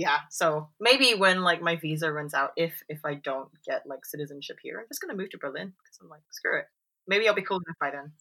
yeah. 0.00 0.20
So 0.30 0.70
maybe 0.80 1.12
when 1.14 1.42
like 1.42 1.60
my 1.60 1.76
visa 1.76 2.10
runs 2.10 2.32
out, 2.32 2.52
if 2.56 2.82
if 2.88 3.04
I 3.04 3.12
don't 3.12 3.50
get 3.66 3.86
like 3.86 4.06
citizenship 4.06 4.56
here, 4.62 4.78
I'm 4.78 4.86
just 4.88 5.02
gonna 5.02 5.14
move 5.14 5.28
to 5.30 5.38
Berlin 5.38 5.74
because 5.76 5.98
I'm 6.00 6.08
like, 6.08 6.22
screw 6.30 6.58
it. 6.58 6.64
Maybe 7.06 7.28
I'll 7.28 7.34
be 7.34 7.42
cool 7.42 7.58
enough 7.58 7.76
by 7.78 7.90
then. 7.90 8.12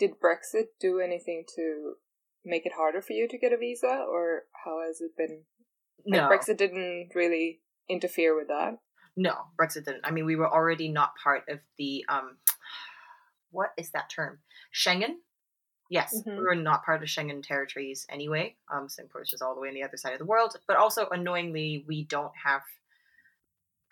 Did 0.00 0.20
Brexit 0.20 0.66
do 0.80 0.98
anything 0.98 1.44
to 1.54 1.94
make 2.44 2.66
it 2.66 2.72
harder 2.72 3.00
for 3.00 3.12
you 3.12 3.28
to 3.28 3.38
get 3.38 3.52
a 3.52 3.56
visa, 3.56 4.04
or 4.10 4.42
how 4.64 4.82
has 4.84 5.00
it 5.00 5.16
been? 5.16 5.42
Like, 6.04 6.22
no, 6.22 6.28
Brexit 6.28 6.56
didn't 6.56 7.10
really 7.14 7.60
interfere 7.88 8.34
with 8.36 8.48
that. 8.48 8.78
No, 9.16 9.34
Brexit 9.56 9.84
didn't. 9.84 10.04
I 10.04 10.10
mean, 10.10 10.26
we 10.26 10.34
were 10.34 10.52
already 10.52 10.88
not 10.88 11.12
part 11.22 11.44
of 11.48 11.60
the 11.78 12.04
um, 12.08 12.38
what 13.52 13.70
is 13.78 13.90
that 13.90 14.10
term? 14.10 14.40
Schengen. 14.74 15.18
Yes, 15.92 16.18
mm-hmm. 16.18 16.38
we 16.38 16.42
were 16.42 16.54
not 16.54 16.86
part 16.86 17.02
of 17.02 17.08
Schengen 17.10 17.46
territories 17.46 18.06
anyway. 18.08 18.56
Um, 18.72 18.88
Singapore 18.88 19.20
is 19.20 19.28
just 19.28 19.42
all 19.42 19.54
the 19.54 19.60
way 19.60 19.68
on 19.68 19.74
the 19.74 19.82
other 19.82 19.98
side 19.98 20.14
of 20.14 20.18
the 20.18 20.24
world. 20.24 20.56
But 20.66 20.78
also, 20.78 21.06
annoyingly, 21.10 21.84
we 21.86 22.04
don't 22.04 22.32
have 22.42 22.62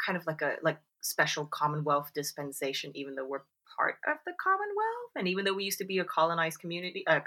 kind 0.03 0.17
of 0.17 0.27
like 0.27 0.41
a 0.41 0.55
like 0.63 0.79
special 1.03 1.45
Commonwealth 1.45 2.11
dispensation, 2.15 2.91
even 2.95 3.17
though 3.17 3.27
we're 3.27 3.43
part 3.77 3.97
of 4.09 4.17
the 4.25 4.33
Commonwealth, 4.43 5.13
and 5.15 5.29
even 5.29 5.45
though 5.45 5.53
we 5.53 5.65
used 5.65 5.77
to 5.77 5.85
be 5.85 5.99
a 5.99 6.05
colonized 6.05 6.59
community, 6.59 7.05
uh, 7.07 7.21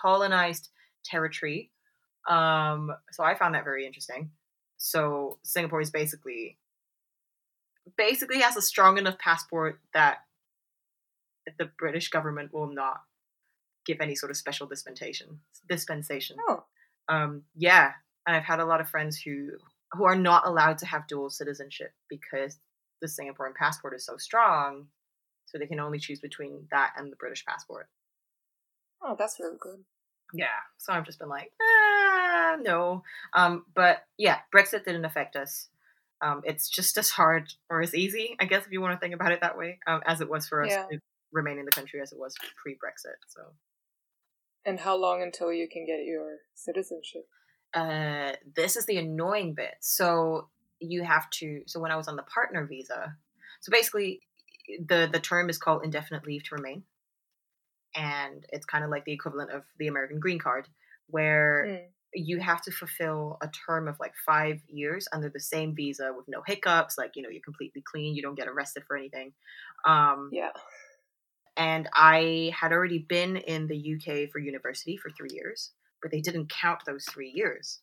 colonized 0.00 0.68
territory. 1.04 1.72
Um, 2.28 2.92
so 3.10 3.24
I 3.24 3.34
found 3.34 3.56
that 3.56 3.64
very 3.64 3.86
interesting. 3.86 4.30
So 4.76 5.40
Singapore 5.42 5.80
is 5.80 5.90
basically 5.90 6.58
basically 7.96 8.38
has 8.38 8.56
a 8.56 8.62
strong 8.62 8.98
enough 8.98 9.18
passport 9.18 9.80
that 9.94 10.18
the 11.58 11.70
British 11.76 12.08
government 12.08 12.54
will 12.54 12.68
not 12.72 13.00
give 13.86 14.00
any 14.00 14.14
sort 14.14 14.30
of 14.30 14.36
special 14.36 14.66
dispensation. 14.66 15.40
Dispensation. 15.68 16.36
Oh. 16.48 16.64
Um, 17.08 17.42
yeah, 17.54 17.92
and 18.26 18.36
I've 18.36 18.44
had 18.44 18.60
a 18.60 18.64
lot 18.64 18.80
of 18.80 18.88
friends 18.88 19.20
who 19.20 19.50
who 19.92 20.04
are 20.04 20.16
not 20.16 20.46
allowed 20.46 20.78
to 20.78 20.86
have 20.86 21.06
dual 21.06 21.30
citizenship 21.30 21.92
because 22.08 22.58
the 23.00 23.06
Singaporean 23.06 23.54
passport 23.54 23.94
is 23.94 24.04
so 24.04 24.16
strong, 24.16 24.86
so 25.46 25.58
they 25.58 25.66
can 25.66 25.80
only 25.80 25.98
choose 25.98 26.20
between 26.20 26.66
that 26.70 26.94
and 26.96 27.12
the 27.12 27.16
British 27.16 27.44
passport. 27.44 27.88
Oh, 29.02 29.14
that's 29.18 29.38
really 29.38 29.56
good. 29.60 29.84
Yeah, 30.32 30.46
so 30.78 30.92
I've 30.92 31.04
just 31.04 31.18
been 31.18 31.28
like, 31.28 31.52
ah, 31.62 32.56
no. 32.60 33.02
Um, 33.34 33.66
but 33.74 34.04
yeah, 34.18 34.38
Brexit 34.54 34.84
didn't 34.84 35.04
affect 35.04 35.36
us. 35.36 35.68
Um, 36.22 36.42
it's 36.44 36.68
just 36.68 36.96
as 36.96 37.10
hard 37.10 37.52
or 37.68 37.82
as 37.82 37.94
easy, 37.94 38.36
I 38.40 38.46
guess, 38.46 38.66
if 38.66 38.72
you 38.72 38.80
want 38.80 38.98
to 38.98 39.00
think 39.00 39.14
about 39.14 39.32
it 39.32 39.42
that 39.42 39.58
way, 39.58 39.78
um, 39.86 40.00
as 40.06 40.20
it 40.20 40.30
was 40.30 40.48
for 40.48 40.64
us 40.64 40.70
yeah. 40.70 40.86
to 40.90 40.98
remain 41.32 41.58
in 41.58 41.66
the 41.66 41.70
country 41.70 42.00
as 42.00 42.12
it 42.12 42.18
was 42.18 42.34
pre 42.56 42.72
Brexit. 42.72 43.18
So. 43.28 43.42
And 44.66 44.80
how 44.80 44.96
long 44.96 45.22
until 45.22 45.52
you 45.52 45.68
can 45.68 45.84
get 45.86 46.04
your 46.04 46.38
citizenship? 46.54 47.26
Uh, 47.72 48.32
this 48.56 48.76
is 48.76 48.86
the 48.86 48.98
annoying 48.98 49.54
bit. 49.54 49.74
So 49.80 50.48
you 50.80 51.02
have 51.02 51.28
to. 51.30 51.62
So 51.66 51.80
when 51.80 51.90
I 51.90 51.96
was 51.96 52.08
on 52.08 52.16
the 52.16 52.22
partner 52.22 52.66
visa, 52.66 53.16
so 53.60 53.70
basically, 53.70 54.20
the 54.68 55.08
the 55.12 55.20
term 55.20 55.50
is 55.50 55.58
called 55.58 55.84
indefinite 55.84 56.26
leave 56.26 56.44
to 56.44 56.54
remain, 56.54 56.84
and 57.94 58.44
it's 58.50 58.66
kind 58.66 58.84
of 58.84 58.90
like 58.90 59.04
the 59.04 59.12
equivalent 59.12 59.50
of 59.50 59.62
the 59.78 59.88
American 59.88 60.20
green 60.20 60.38
card, 60.38 60.68
where 61.08 61.66
mm 61.68 61.94
you 62.14 62.38
have 62.38 62.62
to 62.62 62.70
fulfill 62.70 63.38
a 63.42 63.48
term 63.66 63.88
of 63.88 63.98
like 63.98 64.14
five 64.24 64.60
years 64.68 65.08
under 65.12 65.28
the 65.28 65.40
same 65.40 65.74
visa 65.74 66.12
with 66.16 66.26
no 66.28 66.42
hiccups 66.46 66.96
like 66.96 67.12
you 67.16 67.22
know 67.22 67.28
you're 67.28 67.42
completely 67.42 67.82
clean 67.82 68.14
you 68.14 68.22
don't 68.22 68.36
get 68.36 68.48
arrested 68.48 68.82
for 68.86 68.96
anything 68.96 69.32
um 69.84 70.30
yeah 70.32 70.50
and 71.56 71.88
i 71.94 72.52
had 72.58 72.72
already 72.72 72.98
been 72.98 73.36
in 73.36 73.66
the 73.66 73.94
uk 73.94 74.30
for 74.30 74.38
university 74.38 74.96
for 74.96 75.10
three 75.10 75.30
years 75.32 75.72
but 76.02 76.10
they 76.10 76.20
didn't 76.20 76.50
count 76.50 76.80
those 76.86 77.04
three 77.06 77.30
years 77.34 77.80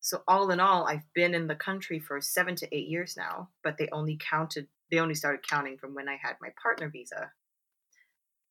so 0.00 0.22
all 0.28 0.50
in 0.50 0.60
all 0.60 0.86
i've 0.86 1.12
been 1.14 1.34
in 1.34 1.46
the 1.46 1.54
country 1.54 1.98
for 1.98 2.20
seven 2.20 2.54
to 2.54 2.72
eight 2.74 2.88
years 2.88 3.16
now 3.16 3.48
but 3.62 3.76
they 3.78 3.88
only 3.92 4.18
counted 4.18 4.66
they 4.90 4.98
only 4.98 5.14
started 5.14 5.46
counting 5.48 5.76
from 5.76 5.94
when 5.94 6.08
i 6.08 6.16
had 6.20 6.36
my 6.40 6.48
partner 6.62 6.88
visa 6.88 7.30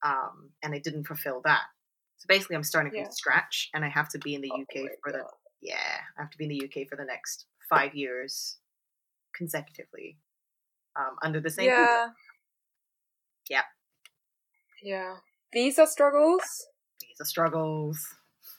um 0.04 0.50
and 0.62 0.74
i 0.74 0.78
didn't 0.78 1.06
fulfill 1.06 1.40
that 1.44 1.62
so 2.24 2.26
basically, 2.28 2.56
I'm 2.56 2.62
starting 2.64 2.94
yeah. 2.94 3.04
from 3.04 3.12
scratch, 3.12 3.70
and 3.74 3.84
I 3.84 3.88
have 3.88 4.08
to 4.10 4.18
be 4.18 4.34
in 4.34 4.40
the 4.40 4.50
oh 4.52 4.62
UK 4.62 4.88
for 5.02 5.12
God. 5.12 5.20
the 5.20 5.24
yeah, 5.60 6.00
I 6.18 6.22
have 6.22 6.30
to 6.30 6.38
be 6.38 6.44
in 6.44 6.50
the 6.50 6.64
UK 6.64 6.88
for 6.88 6.96
the 6.96 7.04
next 7.04 7.46
five 7.68 7.94
years 7.94 8.56
consecutively 9.34 10.16
um, 10.96 11.16
under 11.22 11.40
the 11.40 11.50
same. 11.50 11.66
Yeah. 11.66 12.08
Yeah. 13.50 13.62
Yeah. 14.84 15.16
Visa 15.52 15.86
struggles. 15.86 16.42
Visa 17.00 17.24
struggles. 17.24 17.98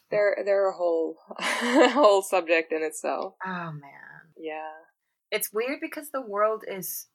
They're 0.09 0.37
they're 0.43 0.69
a 0.69 0.73
whole 0.73 1.17
whole 1.39 2.21
subject 2.21 2.71
in 2.73 2.83
itself. 2.83 3.35
Oh 3.45 3.71
man. 3.71 4.33
Yeah. 4.37 4.71
It's 5.31 5.53
weird 5.53 5.79
because 5.81 6.09
the 6.11 6.21
world 6.21 6.63
is 6.67 7.07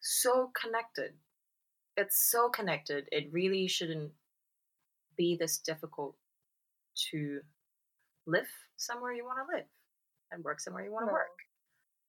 so 0.00 0.50
connected. 0.60 1.12
It's 1.96 2.28
so 2.30 2.48
connected. 2.48 3.04
It 3.12 3.32
really 3.32 3.68
shouldn't 3.68 4.12
be 5.16 5.36
this 5.38 5.58
difficult 5.58 6.16
to 7.10 7.40
live 8.26 8.48
somewhere 8.76 9.12
you 9.12 9.24
want 9.24 9.38
to 9.38 9.56
live 9.56 9.66
and 10.30 10.44
work 10.44 10.60
somewhere 10.60 10.84
you 10.84 10.92
want 10.92 11.04
to 11.04 11.06
no. 11.06 11.12
work 11.12 11.38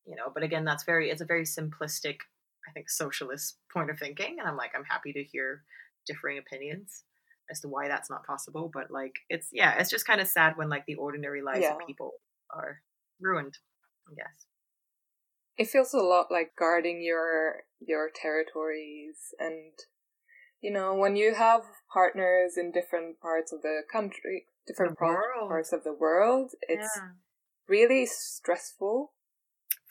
you 0.06 0.16
know 0.16 0.32
but 0.34 0.44
again 0.44 0.66
that's 0.66 0.84
very 0.84 1.10
it's 1.10 1.22
a 1.22 1.26
very 1.26 1.44
simplistic 1.44 2.18
i 2.68 2.72
think 2.74 2.90
socialist 2.90 3.58
point 3.72 3.90
of 3.90 3.98
thinking 3.98 4.38
and 4.40 4.48
i'm 4.48 4.58
like 4.58 4.72
i'm 4.76 4.84
happy 4.84 5.14
to 5.14 5.24
hear 5.24 5.64
differing 6.06 6.38
opinions 6.38 7.04
as 7.52 7.60
to 7.60 7.68
why 7.68 7.88
that's 7.88 8.10
not 8.10 8.26
possible 8.26 8.70
but 8.74 8.90
like 8.90 9.14
it's 9.30 9.50
yeah 9.52 9.76
it's 9.78 9.90
just 9.90 10.08
kind 10.08 10.22
of 10.22 10.28
sad 10.28 10.54
when 10.58 10.70
like 10.70 10.86
the 10.86 10.96
ordinary 10.96 11.42
lives 11.42 11.62
yeah. 11.62 11.74
of 11.76 11.86
people 11.88 12.14
are 12.50 12.82
ruined 13.20 13.58
i 14.10 14.14
guess 14.16 14.46
it 15.58 15.68
feels 15.68 15.94
a 15.94 15.98
lot 15.98 16.28
like 16.32 16.52
guarding 16.58 17.02
your 17.04 17.64
your 17.80 18.10
territories 18.14 19.34
and 19.40 19.74
you 20.62 20.72
know 20.72 20.96
when 20.96 21.16
you 21.16 21.36
have 21.36 21.62
partners 21.94 22.54
in 22.58 22.72
different 22.72 23.20
parts 23.20 23.52
of 23.52 23.62
the 23.62 23.82
country 23.92 24.46
different 24.66 24.98
The 24.98 25.06
parts 25.48 25.74
of 25.74 25.84
the 25.84 25.94
world 25.94 26.52
it's 26.62 26.98
Yeah. 26.98 27.10
really 27.68 28.06
stressful 28.06 29.12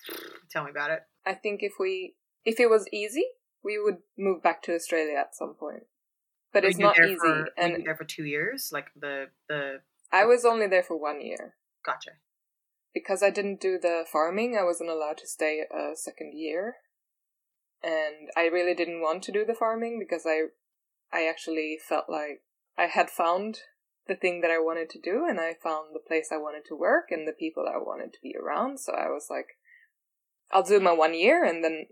Tell 0.50 0.64
me 0.64 0.70
about 0.70 0.90
it. 0.90 1.00
i 1.26 1.34
think 1.34 1.60
if 1.62 1.74
we 1.78 2.14
if 2.44 2.58
it 2.58 2.70
was 2.70 2.88
easy 2.92 3.26
we 3.62 3.78
would 3.78 3.98
move 4.18 4.42
back 4.42 4.62
to 4.62 4.74
australia 4.74 5.16
at 5.18 5.34
some 5.36 5.54
point 5.54 5.84
but 6.52 6.62
Were 6.62 6.68
it's 6.68 6.78
not 6.78 6.98
easy 6.98 7.16
For, 7.16 7.48
and 7.56 7.78
you 7.78 7.84
there 7.84 7.96
for 7.96 8.04
two 8.04 8.24
years? 8.24 8.70
Like 8.72 8.86
the 8.98 9.28
the 9.48 9.80
i 10.12 10.24
was 10.24 10.44
only 10.44 10.66
there 10.66 10.82
for 10.82 10.96
one 11.00 11.22
year 11.22 11.54
gotcha. 11.84 12.10
because 12.92 13.22
I 13.22 13.30
didn't 13.30 13.60
do 13.60 13.78
the 13.80 14.04
farming, 14.10 14.56
I 14.58 14.64
wasn't 14.64 14.90
allowed 14.90 15.18
to 15.18 15.26
stay 15.26 15.60
a 15.60 15.96
second 15.96 16.34
year. 16.34 16.76
And 17.82 18.28
I 18.36 18.46
really 18.46 18.74
didn't 18.74 19.00
want 19.00 19.24
to 19.24 19.32
do 19.32 19.44
the 19.44 19.54
farming 19.54 19.98
because 19.98 20.24
I 20.26 20.48
I 21.12 21.26
actually 21.26 21.78
felt 21.86 22.08
like 22.08 22.42
I 22.78 22.86
had 22.86 23.10
found 23.10 23.58
the 24.06 24.14
thing 24.14 24.40
that 24.40 24.50
I 24.50 24.58
wanted 24.58 24.88
to 24.90 25.00
do 25.00 25.26
and 25.28 25.40
I 25.40 25.54
found 25.62 25.94
the 25.94 26.00
place 26.06 26.28
I 26.32 26.36
wanted 26.36 26.64
to 26.66 26.76
work 26.76 27.10
and 27.10 27.26
the 27.26 27.32
people 27.32 27.66
I 27.68 27.78
wanted 27.78 28.12
to 28.12 28.18
be 28.22 28.34
around. 28.36 28.78
So 28.78 28.92
I 28.92 29.08
was 29.08 29.26
like 29.28 29.58
I'll 30.52 30.62
do 30.62 30.80
my 30.80 30.92
one 30.92 31.14
year 31.14 31.44
and 31.44 31.64
then 31.64 31.86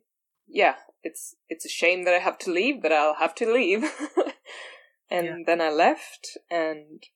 yeah, 0.47 0.77
it's 1.03 1.37
it's 1.49 1.65
a 1.65 1.69
shame 1.69 2.05
that 2.05 2.15
I 2.15 2.19
have 2.19 2.39
to 2.39 2.53
leave, 2.53 2.83
but 2.83 2.93
I'll 2.93 3.15
have 3.15 3.35
to 3.37 3.53
leave. 3.53 3.85
and 5.11 5.27
Yeah. 5.27 5.37
then 5.47 5.61
I 5.61 5.71
left 5.71 6.39
and 6.51 7.07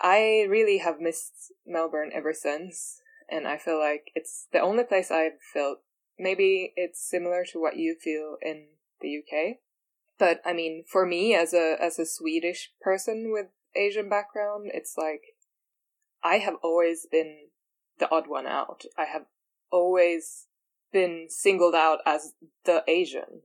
I 0.00 0.46
really 0.48 0.78
have 0.78 1.00
missed 1.00 1.52
Melbourne 1.66 2.10
ever 2.14 2.32
since 2.32 3.02
and 3.28 3.46
I 3.46 3.58
feel 3.58 3.78
like 3.78 4.10
it's 4.14 4.46
the 4.52 4.60
only 4.60 4.84
place 4.84 5.10
I've 5.10 5.40
felt. 5.52 5.82
Maybe 6.18 6.72
it's 6.76 7.00
similar 7.00 7.44
to 7.52 7.60
what 7.60 7.76
you 7.76 7.94
feel 7.94 8.38
in 8.40 8.68
the 9.00 9.18
UK, 9.18 9.58
but 10.18 10.40
I 10.44 10.52
mean, 10.52 10.84
for 10.86 11.06
me 11.06 11.34
as 11.34 11.52
a 11.54 11.76
as 11.80 11.98
a 11.98 12.06
Swedish 12.06 12.72
person 12.80 13.30
with 13.32 13.46
Asian 13.76 14.08
background, 14.08 14.70
it's 14.74 14.96
like 14.96 15.36
I 16.22 16.38
have 16.38 16.56
always 16.62 17.06
been 17.10 17.48
the 17.98 18.10
odd 18.10 18.28
one 18.28 18.46
out. 18.46 18.84
I 18.96 19.04
have 19.04 19.26
always 19.70 20.46
been 20.92 21.26
singled 21.28 21.74
out 21.74 22.00
as 22.06 22.32
the 22.64 22.82
Asian. 22.88 23.42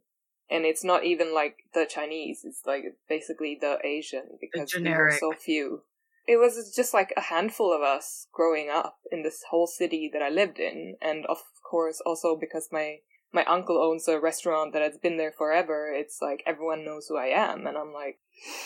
And 0.50 0.66
it's 0.66 0.84
not 0.84 1.04
even 1.06 1.34
like 1.34 1.58
the 1.74 1.86
Chinese, 1.90 2.42
it's 2.44 2.62
like 2.66 2.84
basically 3.10 3.58
the 3.60 3.78
Asian 3.84 4.38
because 4.40 4.74
we 4.76 4.90
were 4.90 5.12
so 5.20 5.32
few 5.32 5.84
it 6.28 6.38
was 6.38 6.74
just 6.76 6.94
like 6.94 7.14
a 7.18 7.22
handful 7.22 7.74
of 7.76 7.82
us 7.82 8.28
growing 8.32 8.70
up 8.70 9.00
in 9.12 9.24
this 9.24 9.44
whole 9.50 9.68
city 9.68 10.10
that 10.14 10.22
I 10.22 10.30
lived 10.30 10.60
in, 10.60 10.96
and 11.02 11.26
of 11.26 11.40
course 11.70 12.02
also 12.06 12.36
because 12.40 12.70
my 12.72 13.00
my 13.34 13.44
uncle 13.46 13.82
owns 13.82 14.08
a 14.08 14.20
restaurant 14.20 14.74
that 14.74 14.82
has 14.82 14.98
been 14.98 15.18
there 15.18 15.32
forever. 15.32 15.92
It's 15.94 16.20
like 16.22 16.44
everyone 16.46 16.86
knows 16.86 17.08
who 17.08 17.18
I 17.18 17.28
am, 17.28 17.68
and 17.68 17.78
I'm 17.78 17.92
like, 17.94 18.20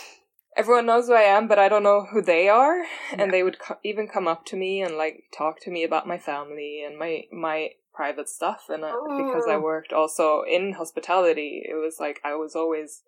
everyone 0.57 0.85
knows 0.85 1.07
who 1.07 1.13
I 1.13 1.21
am, 1.21 1.47
but 1.47 1.57
I 1.57 1.69
don't 1.69 1.83
know 1.83 2.05
who 2.11 2.21
they 2.21 2.47
are, 2.47 2.77
Yeah. 3.11 3.23
and 3.23 3.33
they 3.33 3.43
would 3.43 3.59
co- 3.59 3.79
even 3.83 4.07
come 4.07 4.27
up 4.27 4.45
to 4.47 4.55
me 4.55 4.81
and 4.81 4.95
like 4.95 5.23
talk 5.35 5.59
to 5.61 5.71
me 5.71 5.83
about 5.83 6.07
my 6.07 6.17
family 6.17 6.83
and 6.85 6.97
my 6.97 7.23
my 7.31 7.71
private 7.97 8.29
stuff, 8.29 8.62
and 8.69 8.83
uh, 8.86 8.93
because 9.23 9.45
I 9.47 9.55
Oh. 9.55 9.65
worked 9.71 9.91
also 9.91 10.43
in 10.57 10.73
hospitality, 10.81 11.51
it 11.71 11.75
was 11.86 11.95
like 11.99 12.19
I 12.23 12.33
was 12.43 12.55
always 12.55 13.03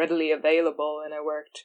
readily 0.00 0.30
available, 0.32 1.02
and 1.04 1.12
I 1.12 1.20
worked 1.20 1.64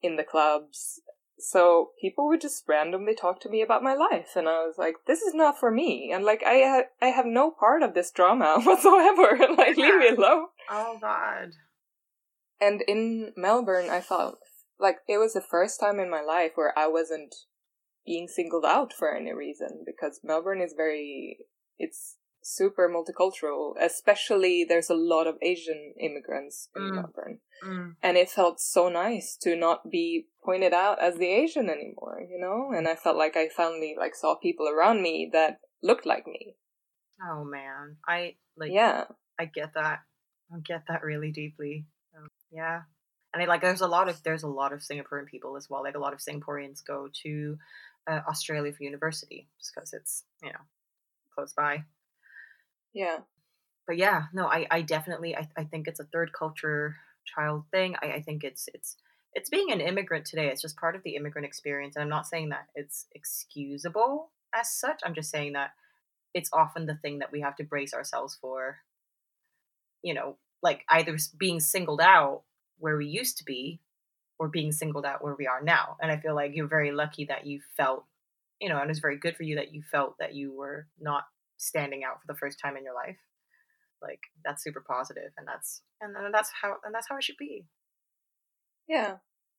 in 0.00 0.16
the 0.16 0.24
clubs. 0.32 1.00
So 1.40 1.90
people 2.00 2.26
would 2.28 2.40
just 2.40 2.64
randomly 2.68 3.14
talk 3.14 3.40
to 3.42 3.48
me 3.54 3.60
about 3.62 3.82
my 3.88 3.94
life 3.94 4.30
and 4.34 4.48
i 4.48 4.58
was 4.66 4.74
like 4.84 4.96
this 5.06 5.22
is 5.22 5.34
not 5.42 5.58
for 5.60 5.70
me. 5.70 6.10
And 6.14 6.24
like 6.24 6.42
i 6.54 6.56
ha- 6.72 6.90
i 7.06 7.08
have 7.18 7.26
no 7.26 7.50
part 7.64 7.82
of 7.84 7.94
this 7.94 8.10
drama 8.10 8.50
whatsoever. 8.66 9.28
Like 9.60 9.76
leave 9.76 9.98
me 10.04 10.08
alone. 10.16 10.46
Oh 10.78 10.98
God. 11.00 11.48
and 12.60 12.82
in 12.94 13.32
melbourne 13.36 13.88
i 13.98 14.00
felt 14.00 14.38
like 14.86 14.98
it 15.14 15.18
was 15.18 15.32
the 15.34 15.48
first 15.54 15.78
time 15.80 15.98
in 16.00 16.10
my 16.16 16.22
life 16.34 16.52
where 16.56 16.74
i 16.84 16.86
wasn't 16.98 17.34
being 18.04 18.26
singled 18.36 18.64
out 18.76 18.92
for 18.98 19.08
any 19.14 19.32
reason 19.44 19.84
because 19.90 20.20
melbourne 20.30 20.60
is 20.66 20.74
very 20.84 21.38
it's 21.78 22.16
super 22.42 22.88
multicultural 22.88 23.74
especially 23.80 24.64
there's 24.66 24.88
a 24.90 24.94
lot 24.94 25.26
of 25.26 25.36
asian 25.42 25.92
immigrants 26.00 26.68
in 26.76 26.82
Mm. 26.82 26.94
melbourne 26.94 27.38
Mm. 27.64 27.96
and 28.02 28.16
it 28.16 28.30
felt 28.30 28.60
so 28.60 28.88
nice 28.88 29.36
to 29.42 29.56
not 29.56 29.90
be 29.90 30.28
pointed 30.44 30.72
out 30.72 31.02
as 31.02 31.16
the 31.16 31.26
asian 31.26 31.68
anymore 31.68 32.20
you 32.30 32.38
know 32.38 32.70
and 32.76 32.86
i 32.86 32.94
felt 32.94 33.16
like 33.16 33.36
i 33.36 33.48
finally 33.48 33.96
like 33.98 34.14
saw 34.14 34.36
people 34.36 34.68
around 34.68 35.02
me 35.02 35.28
that 35.32 35.58
looked 35.82 36.06
like 36.06 36.26
me 36.26 36.54
Oh 37.20 37.42
man, 37.44 37.96
I 38.06 38.36
like. 38.56 38.70
yeah 38.72 39.04
I 39.40 39.46
get 39.46 39.74
that. 39.74 39.98
I 40.54 40.58
get 40.64 40.84
that 40.86 41.02
really 41.02 41.32
deeply. 41.32 41.84
Um, 42.16 42.28
yeah, 42.52 42.82
and 43.34 43.42
I 43.42 43.46
like. 43.46 43.60
There's 43.60 43.80
a 43.80 43.88
lot 43.88 44.08
of 44.08 44.22
there's 44.22 44.44
a 44.44 44.48
lot 44.60 44.72
of 44.72 44.78
Singaporean 44.88 45.26
people 45.26 45.56
as 45.56 45.66
well. 45.68 45.82
Like 45.82 45.96
a 45.96 45.98
lot 45.98 46.12
of 46.12 46.20
Singaporeans 46.20 46.78
go 46.86 47.08
to 47.24 47.56
uh, 48.08 48.20
Australia 48.28 48.72
for 48.72 48.84
university 48.84 49.48
just 49.58 49.72
because 49.74 49.92
it's 49.92 50.22
you 50.44 50.50
know 50.52 50.60
close 51.38 51.52
by. 51.52 51.84
yeah 52.92 53.18
But 53.86 53.96
yeah, 53.96 54.24
no, 54.32 54.46
I 54.46 54.66
I 54.70 54.82
definitely 54.82 55.36
I, 55.36 55.48
I 55.56 55.64
think 55.64 55.88
it's 55.88 56.00
a 56.00 56.04
third 56.04 56.32
culture 56.32 56.96
child 57.24 57.64
thing. 57.70 57.96
I, 58.02 58.12
I 58.18 58.22
think 58.22 58.44
it's 58.44 58.68
it's 58.74 58.96
it's 59.34 59.50
being 59.50 59.72
an 59.72 59.80
immigrant 59.80 60.26
today. 60.26 60.48
It's 60.48 60.62
just 60.62 60.76
part 60.76 60.96
of 60.96 61.02
the 61.04 61.16
immigrant 61.16 61.46
experience, 61.46 61.96
and 61.96 62.02
I'm 62.02 62.08
not 62.16 62.26
saying 62.26 62.50
that 62.50 62.68
it's 62.74 63.06
excusable 63.14 64.30
as 64.54 64.70
such. 64.72 65.00
I'm 65.04 65.14
just 65.14 65.30
saying 65.30 65.54
that 65.54 65.70
it's 66.34 66.50
often 66.52 66.86
the 66.86 66.96
thing 66.96 67.20
that 67.20 67.32
we 67.32 67.40
have 67.40 67.56
to 67.56 67.64
brace 67.64 67.94
ourselves 67.94 68.36
for. 68.40 68.78
You 70.02 70.14
know, 70.14 70.36
like 70.62 70.84
either 70.88 71.16
being 71.38 71.60
singled 71.60 72.00
out 72.00 72.42
where 72.78 72.96
we 72.96 73.06
used 73.06 73.38
to 73.38 73.44
be, 73.44 73.80
or 74.38 74.48
being 74.48 74.72
singled 74.72 75.06
out 75.06 75.22
where 75.22 75.36
we 75.38 75.46
are 75.46 75.62
now. 75.62 75.96
And 76.00 76.12
I 76.12 76.18
feel 76.18 76.34
like 76.34 76.54
you're 76.54 76.68
very 76.68 76.92
lucky 76.92 77.24
that 77.26 77.46
you 77.46 77.60
felt, 77.76 78.04
you 78.60 78.68
know, 78.68 78.80
and 78.80 78.90
it's 78.90 79.00
very 79.00 79.18
good 79.18 79.36
for 79.36 79.42
you 79.44 79.56
that 79.56 79.72
you 79.72 79.82
felt 79.90 80.16
that 80.18 80.34
you 80.34 80.56
were 80.56 80.86
not 81.00 81.24
standing 81.56 82.02
out 82.04 82.20
for 82.20 82.32
the 82.32 82.38
first 82.38 82.58
time 82.62 82.76
in 82.76 82.84
your 82.84 82.94
life. 82.94 83.18
Like 84.02 84.20
that's 84.44 84.62
super 84.62 84.84
positive 84.86 85.32
and 85.36 85.46
that's 85.46 85.82
and 86.00 86.14
that's 86.32 86.50
how 86.62 86.76
and 86.84 86.94
that's 86.94 87.08
how 87.08 87.16
it 87.16 87.24
should 87.24 87.36
be. 87.38 87.66
Yeah 88.88 89.16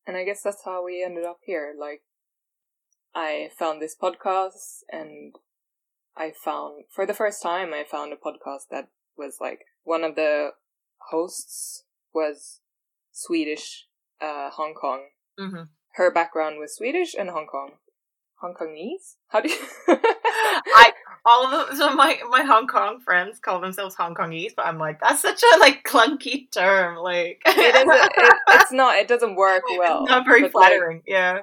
and 0.09 0.17
i 0.17 0.23
guess 0.23 0.41
that's 0.41 0.63
how 0.65 0.83
we 0.83 1.03
ended 1.03 1.23
up 1.23 1.39
here. 1.45 1.75
Like 1.79 2.01
i 3.15 3.49
found 3.57 3.81
this 3.81 3.95
podcast 4.01 4.81
and 4.91 5.35
i 6.15 6.31
found 6.31 6.83
for 6.93 7.05
the 7.05 7.13
first 7.13 7.41
time 7.41 7.73
i 7.73 7.83
found 7.83 8.13
a 8.13 8.15
podcast 8.15 8.69
that 8.69 8.89
was 9.17 9.37
like 9.41 9.61
one 9.83 10.03
of 10.03 10.15
the 10.15 10.49
hosts 11.09 11.85
was 12.13 12.59
swedish 13.11 13.87
uh 14.21 14.49
hong 14.51 14.75
kong. 14.79 15.05
Mm-hmm. 15.39 15.63
her 15.93 16.11
background 16.11 16.57
was 16.59 16.75
swedish 16.75 17.15
and 17.17 17.29
hong 17.29 17.47
kong 17.47 17.71
hong 18.41 18.53
kongese 18.53 19.15
how 19.27 19.41
do 19.41 19.49
you 19.49 19.57
i 19.87 20.91
all 21.25 21.45
of 21.45 21.67
them 21.67 21.77
so 21.77 21.93
my 21.93 22.17
my 22.29 22.41
hong 22.41 22.67
kong 22.67 22.99
friends 23.03 23.39
call 23.39 23.59
themselves 23.59 23.95
hong 23.95 24.15
kongese 24.15 24.55
but 24.55 24.65
i'm 24.65 24.77
like 24.77 24.99
that's 25.01 25.21
such 25.21 25.41
a 25.43 25.59
like 25.59 25.83
clunky 25.83 26.49
term 26.51 26.95
like 26.97 27.41
it 27.45 27.75
isn't 27.75 27.89
it, 27.89 28.33
it's 28.49 28.71
not 28.71 28.97
it 28.97 29.07
doesn't 29.07 29.35
work 29.47 29.63
well 29.77 30.05
not 30.05 30.25
very 30.25 30.41
but, 30.41 30.55
like, 30.55 30.69
flattering 30.69 31.03
yeah 31.05 31.39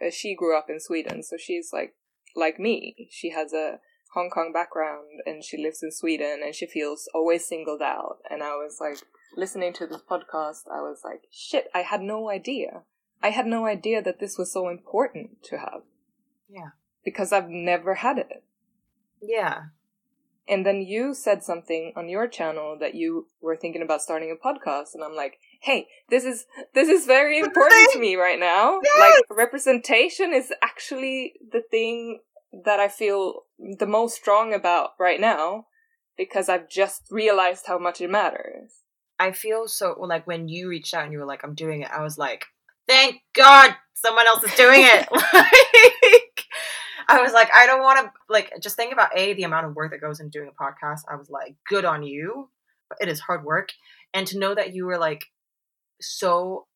uh, 0.00 0.10
she 0.10 0.34
grew 0.34 0.56
up 0.56 0.68
in 0.68 0.80
Sweden, 0.80 1.22
so 1.22 1.36
she's 1.36 1.70
like 1.72 1.94
like 2.34 2.58
me. 2.58 3.08
She 3.10 3.30
has 3.30 3.52
a 3.52 3.80
Hong 4.14 4.30
Kong 4.30 4.52
background 4.52 5.20
and 5.24 5.42
she 5.42 5.56
lives 5.56 5.82
in 5.82 5.90
Sweden 5.90 6.40
and 6.44 6.54
she 6.54 6.66
feels 6.66 7.08
always 7.14 7.46
singled 7.46 7.82
out. 7.82 8.18
And 8.30 8.42
I 8.42 8.50
was 8.50 8.78
like 8.80 8.98
listening 9.36 9.72
to 9.74 9.86
this 9.86 10.02
podcast, 10.08 10.62
I 10.70 10.80
was 10.80 11.00
like, 11.04 11.22
shit, 11.30 11.68
I 11.74 11.80
had 11.80 12.00
no 12.00 12.30
idea. 12.30 12.82
I 13.22 13.30
had 13.30 13.46
no 13.46 13.66
idea 13.66 14.02
that 14.02 14.20
this 14.20 14.36
was 14.38 14.52
so 14.52 14.68
important 14.68 15.42
to 15.44 15.58
have. 15.58 15.82
Yeah. 16.48 16.70
Because 17.04 17.32
I've 17.32 17.48
never 17.48 17.94
had 17.94 18.18
it. 18.18 18.42
yeah 19.22 19.64
And 20.48 20.64
then 20.64 20.80
you 20.82 21.14
said 21.14 21.42
something 21.42 21.92
on 21.96 22.08
your 22.08 22.28
channel 22.28 22.76
that 22.78 22.94
you 22.94 23.26
were 23.40 23.56
thinking 23.56 23.82
about 23.82 24.02
starting 24.02 24.30
a 24.30 24.36
podcast 24.48 24.94
and 24.94 25.02
I'm 25.02 25.16
like, 25.16 25.38
"Hey, 25.60 25.88
this 26.08 26.24
is 26.24 26.46
this 26.74 26.88
is 26.88 27.04
very 27.06 27.38
important 27.38 27.90
to 27.92 27.98
me 27.98 28.14
right 28.16 28.38
now. 28.38 28.80
Yes! 28.82 28.98
Like 29.28 29.38
representation 29.38 30.32
is 30.32 30.52
actually 30.62 31.34
the 31.52 31.62
thing 31.70 32.20
that 32.64 32.78
I 32.78 32.88
feel 32.88 33.42
the 33.58 33.86
most 33.86 34.14
strong 34.16 34.54
about 34.54 34.90
right 35.00 35.20
now 35.20 35.66
because 36.16 36.48
I've 36.48 36.68
just 36.68 37.02
realized 37.10 37.64
how 37.66 37.78
much 37.78 38.00
it 38.00 38.10
matters." 38.10 38.82
i 39.18 39.32
feel 39.32 39.66
so 39.66 39.96
like 40.14 40.26
when 40.26 40.46
you 40.46 40.68
reached 40.68 40.92
out 40.92 41.04
and 41.04 41.12
you 41.12 41.18
were 41.18 41.24
like 41.32 41.42
i'm 41.42 41.54
doing 41.54 41.80
it 41.80 41.90
i 41.90 42.02
was 42.02 42.18
like 42.18 42.44
thank 42.86 43.22
god 43.32 43.74
someone 43.94 44.26
else 44.26 44.44
is 44.44 44.52
doing 44.54 44.82
it 44.84 45.08
i 47.08 47.22
was 47.22 47.32
like 47.32 47.48
i 47.54 47.66
don't 47.66 47.82
want 47.82 47.98
to 47.98 48.12
like 48.28 48.52
just 48.60 48.76
think 48.76 48.92
about 48.92 49.16
a 49.16 49.34
the 49.34 49.44
amount 49.44 49.66
of 49.66 49.74
work 49.74 49.90
that 49.90 50.00
goes 50.00 50.20
into 50.20 50.38
doing 50.38 50.50
a 50.50 50.62
podcast 50.62 51.00
i 51.08 51.16
was 51.16 51.30
like 51.30 51.54
good 51.68 51.84
on 51.84 52.02
you 52.02 52.48
but 52.88 52.98
it 53.00 53.08
is 53.08 53.20
hard 53.20 53.44
work 53.44 53.70
and 54.14 54.26
to 54.26 54.38
know 54.38 54.54
that 54.54 54.74
you 54.74 54.86
were 54.86 54.98
like 54.98 55.26
so 56.00 56.66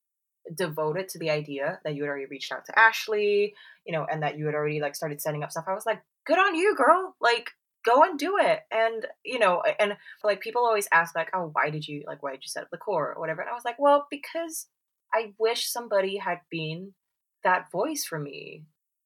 devoted 0.55 1.09
to 1.09 1.19
the 1.19 1.31
idea 1.31 1.79
that 1.85 1.95
you 1.95 2.03
had 2.03 2.09
already 2.09 2.27
reached 2.27 2.53
out 2.53 2.65
to 2.65 2.79
ashley 2.79 3.55
you 3.87 3.93
know 3.93 4.07
and 4.11 4.23
that 4.23 4.39
you 4.39 4.47
had 4.47 4.55
already 4.55 4.81
like 4.81 4.97
started 4.97 5.21
setting 5.21 5.43
up 5.43 5.51
stuff 5.51 5.65
i 5.69 5.75
was 5.75 5.87
like 5.87 6.03
good 6.27 6.39
on 6.39 6.55
you 6.55 6.75
girl 6.77 7.15
like 7.21 7.51
go 7.85 8.03
and 8.03 8.19
do 8.19 8.37
it. 8.39 8.61
And 8.71 9.07
you 9.25 9.39
know, 9.39 9.63
and 9.79 9.97
like 10.23 10.41
people 10.41 10.65
always 10.65 10.89
ask 10.93 11.15
like, 11.15 11.31
oh, 11.35 11.51
why 11.53 11.71
did 11.71 11.87
you 11.87 12.05
like 12.07 12.23
why 12.23 12.33
did 12.33 12.43
you 12.43 12.49
set 12.49 12.63
up 12.63 12.71
the 12.71 12.79
core 12.79 13.15
or 13.15 13.21
whatever? 13.21 13.41
And 13.41 13.51
I 13.51 13.55
was 13.55 13.65
like, 13.65 13.79
well, 13.79 14.07
because 14.11 14.67
I 15.13 15.33
wish 15.39 15.71
somebody 15.71 16.19
had 16.19 16.41
been 16.51 16.95
that 17.43 17.71
voice 17.71 18.05
for 18.05 18.19
me 18.19 18.65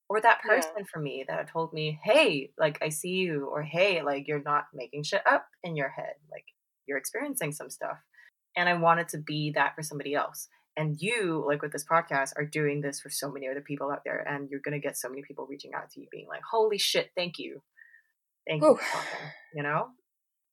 or 0.09 0.21
that 0.21 0.43
person 0.43 0.73
yeah. 0.79 0.85
for 0.93 1.01
me 1.01 1.25
that 1.29 1.51
told 1.51 1.73
me, 1.73 1.99
hey, 2.03 2.51
like 2.59 2.79
I 2.83 2.91
see 2.91 3.11
you, 3.11 3.49
or 3.51 3.63
hey, 3.63 4.03
like 4.03 4.29
you're 4.29 4.43
not 4.43 4.67
making 4.75 5.05
shit 5.05 5.23
up 5.27 5.47
in 5.63 5.77
your 5.77 5.89
head, 5.89 6.15
like 6.31 6.45
you're 6.87 6.99
experiencing 6.99 7.53
some 7.53 7.71
stuff. 7.71 7.99
And 8.57 8.69
I 8.69 8.75
wanted 8.75 9.09
to 9.09 9.19
be 9.19 9.53
that 9.55 9.75
for 9.75 9.83
somebody 9.83 10.15
else. 10.15 10.49
And 10.77 11.01
you, 11.01 11.45
like 11.47 11.63
with 11.63 11.73
this 11.73 11.85
podcast, 11.85 12.33
are 12.37 12.45
doing 12.45 12.81
this 12.81 13.01
for 13.01 13.09
so 13.09 13.31
many 13.31 13.49
other 13.49 13.61
people 13.61 13.91
out 13.91 14.03
there, 14.05 14.27
and 14.29 14.49
you're 14.51 14.61
gonna 14.65 14.81
get 14.81 14.97
so 14.97 15.09
many 15.09 15.23
people 15.23 15.47
reaching 15.49 15.73
out 15.75 15.91
to 15.91 16.01
you, 16.01 16.09
being 16.11 16.27
like, 16.29 16.43
"Holy 16.51 16.79
shit, 16.79 17.11
thank 17.17 17.39
you, 17.39 17.63
thank 18.49 18.63
Ooh. 18.63 18.71
you," 18.71 18.79
you 19.55 19.63
know. 19.63 19.89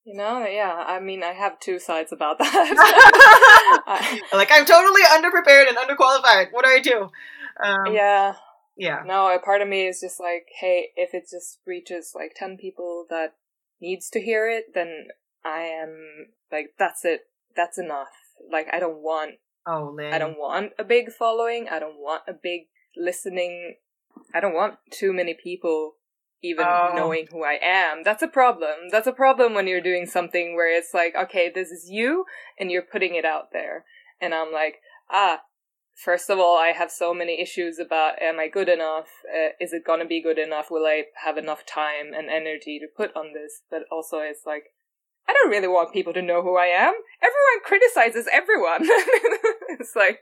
You 0.06 0.16
know, 0.16 0.46
yeah. 0.48 0.84
I 0.88 1.00
mean, 1.00 1.24
I 1.24 1.32
have 1.34 1.60
two 1.60 1.78
sides 1.78 2.12
about 2.12 2.38
that. 2.40 4.22
like, 4.34 4.50
I'm 4.52 4.66
totally 4.66 5.02
underprepared 5.04 5.68
and 5.68 5.78
underqualified. 5.78 6.52
What 6.52 6.66
do 6.66 6.72
I 6.72 6.80
do? 6.80 7.10
Um, 7.64 7.94
yeah. 7.94 8.34
Yeah. 8.82 9.04
No, 9.06 9.32
a 9.32 9.38
part 9.38 9.62
of 9.62 9.68
me 9.68 9.86
is 9.86 10.02
just 10.02 10.20
like, 10.20 10.48
hey, 10.60 10.90
if 10.96 11.14
it 11.14 11.26
just 11.30 11.60
reaches 11.68 12.14
like 12.16 12.34
10 12.36 12.58
people 12.58 13.06
that 13.12 13.36
needs 13.80 14.10
to 14.10 14.20
hear 14.20 14.50
it, 14.50 14.74
then 14.74 15.10
I 15.46 15.60
am 15.60 16.30
like, 16.52 16.74
that's 16.80 17.06
it. 17.06 17.28
That's 17.56 17.78
enough. 17.78 18.08
Like, 18.52 18.66
I 18.74 18.80
don't 18.80 19.04
want. 19.04 19.36
Oh, 19.68 19.94
Lynn. 19.96 20.12
I 20.12 20.18
don't 20.18 20.40
want 20.40 20.72
a 20.80 20.84
big 20.84 21.12
following. 21.12 21.68
I 21.70 21.78
don't 21.78 22.00
want 22.00 22.24
a 22.28 22.34
big 22.34 22.70
listening. 22.98 23.76
I 24.34 24.40
don't 24.40 24.56
want 24.56 24.80
too 24.90 25.14
many 25.14 25.36
people 25.36 25.98
even 26.42 26.66
oh. 26.68 26.94
knowing 26.96 27.28
who 27.32 27.44
I 27.44 27.60
am. 27.62 28.02
That's 28.04 28.24
a 28.24 28.28
problem. 28.28 28.90
That's 28.90 29.06
a 29.06 29.12
problem 29.12 29.54
when 29.54 29.68
you're 29.68 29.80
doing 29.80 30.08
something 30.08 30.56
where 30.56 30.76
it's 30.76 30.92
like, 30.92 31.14
okay, 31.16 31.52
this 31.54 31.70
is 31.70 31.88
you, 31.88 32.26
and 32.60 32.72
you're 32.72 32.82
putting 32.82 33.14
it 33.14 33.26
out 33.26 33.50
there. 33.54 33.86
And 34.20 34.34
I'm 34.34 34.52
like, 34.52 34.78
ah, 35.08 35.42
first 36.04 36.30
of 36.30 36.40
all, 36.40 36.58
I 36.58 36.72
have 36.76 36.92
so 36.92 37.14
many 37.14 37.42
issues 37.42 37.80
about 37.80 38.22
am 38.22 38.40
I 38.40 38.48
good 38.48 38.70
enough? 38.70 39.08
Uh, 39.28 39.50
is 39.60 39.74
it 39.74 39.86
gonna 39.86 40.06
be 40.06 40.22
good 40.22 40.40
enough? 40.40 40.72
Will 40.72 40.86
I 40.86 41.06
have 41.24 41.38
enough 41.38 41.66
time 41.66 42.14
and 42.16 42.30
energy 42.30 42.80
to 42.80 42.88
put 42.88 43.16
on 43.16 43.34
this? 43.34 43.62
But 43.70 43.84
also, 43.92 44.20
it's 44.20 44.46
like, 44.46 44.74
I 45.28 45.34
don't 45.34 45.52
really 45.52 45.68
want 45.68 45.94
people 45.94 46.14
to 46.14 46.22
know 46.22 46.42
who 46.42 46.58
I 46.58 46.68
am. 46.68 46.94
Everyone 47.22 47.64
criticizes 47.64 48.28
everyone. 48.32 48.82
it's 49.80 49.96
like, 49.96 50.20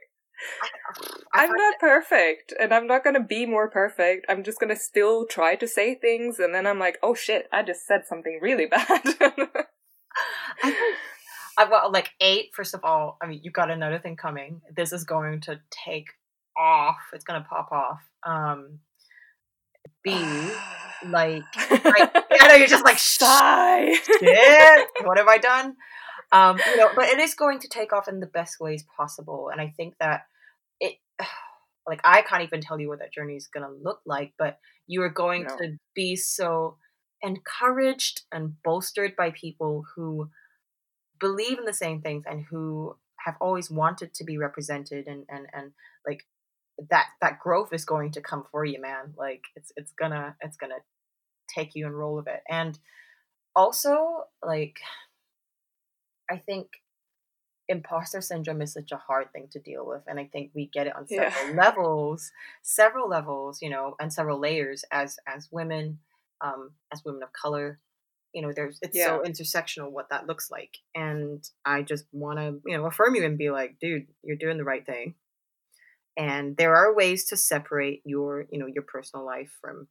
I'm 1.34 1.52
not 1.52 1.80
perfect, 1.80 2.54
and 2.60 2.74
I'm 2.74 2.88
not 2.88 3.04
gonna 3.04 3.24
be 3.24 3.46
more 3.46 3.70
perfect. 3.70 4.26
I'm 4.30 4.44
just 4.44 4.60
gonna 4.60 4.76
still 4.76 5.26
try 5.26 5.56
to 5.56 5.68
say 5.68 5.96
things, 5.96 6.40
and 6.40 6.54
then 6.54 6.68
I'm 6.68 6.80
like, 6.80 6.98
oh 7.02 7.14
shit, 7.14 7.48
I 7.52 7.64
just 7.64 7.86
said 7.86 8.02
something 8.08 8.40
really 8.42 8.66
bad. 8.72 9.02
I 10.62 10.72
think, 10.72 10.86
I, 11.60 11.66
well, 11.70 11.92
like 11.92 12.12
eight. 12.22 12.52
First 12.54 12.74
of 12.74 12.86
all, 12.86 13.18
I 13.22 13.28
mean, 13.28 13.42
you've 13.44 13.54
got 13.54 13.70
another 13.70 14.00
thing 14.00 14.16
coming. 14.16 14.62
This 14.74 14.94
is 14.94 15.04
going 15.04 15.42
to 15.42 15.60
take 15.70 16.08
off. 16.58 16.96
It's 17.12 17.26
gonna 17.26 17.46
pop 17.48 17.70
off. 17.74 18.02
Um, 18.26 18.80
B, 20.02 20.14
like, 21.06 21.44
I, 21.56 22.24
I 22.40 22.48
know 22.48 22.56
you're 22.56 22.68
just 22.68 22.86
like. 22.86 22.98
Shit, 22.98 24.88
what 25.04 25.18
have 25.18 25.28
I 25.28 25.38
done? 25.38 25.76
Um, 26.32 26.60
you 26.66 26.78
know, 26.78 26.92
but 26.96 27.10
it 27.10 27.20
is 27.20 27.34
going 27.34 27.60
to 27.60 27.68
take 27.68 27.92
off 27.92 28.08
in 28.08 28.22
the 28.22 28.26
best 28.26 28.62
ways 28.62 28.86
possible, 28.96 29.50
and 29.52 29.60
I 29.60 29.74
think 29.76 29.96
that 30.00 30.22
it 30.80 30.96
like 31.86 32.00
I 32.06 32.22
can't 32.22 32.44
even 32.44 32.62
tell 32.62 32.80
you 32.80 32.88
what 32.88 33.00
that 33.00 33.12
journey 33.12 33.36
is 33.36 33.48
going 33.48 33.66
to 33.66 33.84
look 33.84 34.00
like, 34.06 34.32
but 34.40 34.60
you 34.88 35.02
are 35.02 35.10
going 35.10 35.44
no. 35.44 35.58
to 35.58 35.78
be 35.94 36.16
so 36.16 36.78
encouraged 37.22 38.22
and 38.32 38.54
bolstered 38.64 39.14
by 39.18 39.32
people 39.32 39.84
who 39.94 40.30
believe 41.20 41.60
in 41.60 41.66
the 41.66 41.74
same 41.74 42.02
things 42.02 42.24
and 42.30 42.46
who 42.50 42.96
have 43.26 43.36
always 43.42 43.70
wanted 43.70 44.14
to 44.14 44.24
be 44.24 44.38
represented 44.38 45.08
and 45.08 45.26
and 45.30 45.48
and 45.54 45.72
like 46.08 46.26
that 46.90 47.08
that 47.22 47.40
growth 47.40 47.74
is 47.74 47.84
going 47.86 48.12
to 48.12 48.22
come 48.22 48.46
for 48.52 48.64
you 48.66 48.82
man. 48.82 49.14
Like 49.18 49.44
it's 49.56 49.72
it's 49.76 49.92
gonna 49.92 50.36
it's 50.42 50.58
gonna 50.58 50.76
take 51.54 51.76
you 51.76 51.86
and 51.86 51.98
roll 51.98 52.16
with 52.16 52.28
it. 52.28 52.42
And 52.50 52.78
also 53.56 54.24
like 54.46 54.80
i 56.30 56.38
think 56.38 56.68
imposter 57.68 58.22
syndrome 58.22 58.62
is 58.62 58.74
such 58.74 58.92
a 58.92 58.98
hard 58.98 59.32
thing 59.32 59.48
to 59.52 59.60
deal 59.60 59.86
with 59.86 60.02
and 60.08 60.20
i 60.20 60.26
think 60.26 60.52
we 60.54 60.68
get 60.68 60.88
it 60.88 60.96
on 60.96 61.08
several 61.08 61.50
yeah. 61.50 61.62
levels 61.62 62.32
several 62.64 63.10
levels 63.10 63.62
you 63.62 63.70
know 63.70 63.96
and 64.00 64.14
several 64.14 64.40
layers 64.40 64.84
as 64.92 65.18
as 65.28 65.50
women 65.52 66.00
um 66.42 66.72
as 66.92 67.04
women 67.06 67.22
of 67.22 67.34
color 67.34 67.80
you 68.34 68.42
know 68.42 68.52
there's 68.56 68.80
it's 68.82 68.98
yeah. 68.98 69.06
so 69.06 69.24
intersectional 69.26 69.92
what 69.92 70.10
that 70.10 70.28
looks 70.28 70.52
like 70.52 70.78
and 70.96 71.50
i 71.66 71.82
just 71.82 72.06
want 72.12 72.38
to 72.38 72.60
you 72.66 72.78
know 72.78 72.86
affirm 72.86 73.16
you 73.16 73.26
and 73.26 73.38
be 73.38 73.50
like 73.50 73.78
dude 73.80 74.08
you're 74.24 74.38
doing 74.38 74.58
the 74.58 74.64
right 74.64 74.86
thing 74.86 75.16
and 76.18 76.58
there 76.58 76.76
are 76.76 76.96
ways 76.96 77.26
to 77.26 77.38
separate 77.38 78.02
your 78.06 78.46
you 78.52 78.60
know 78.60 78.68
your 78.68 78.84
personal 78.84 79.26
life 79.26 79.52
from 79.62 79.88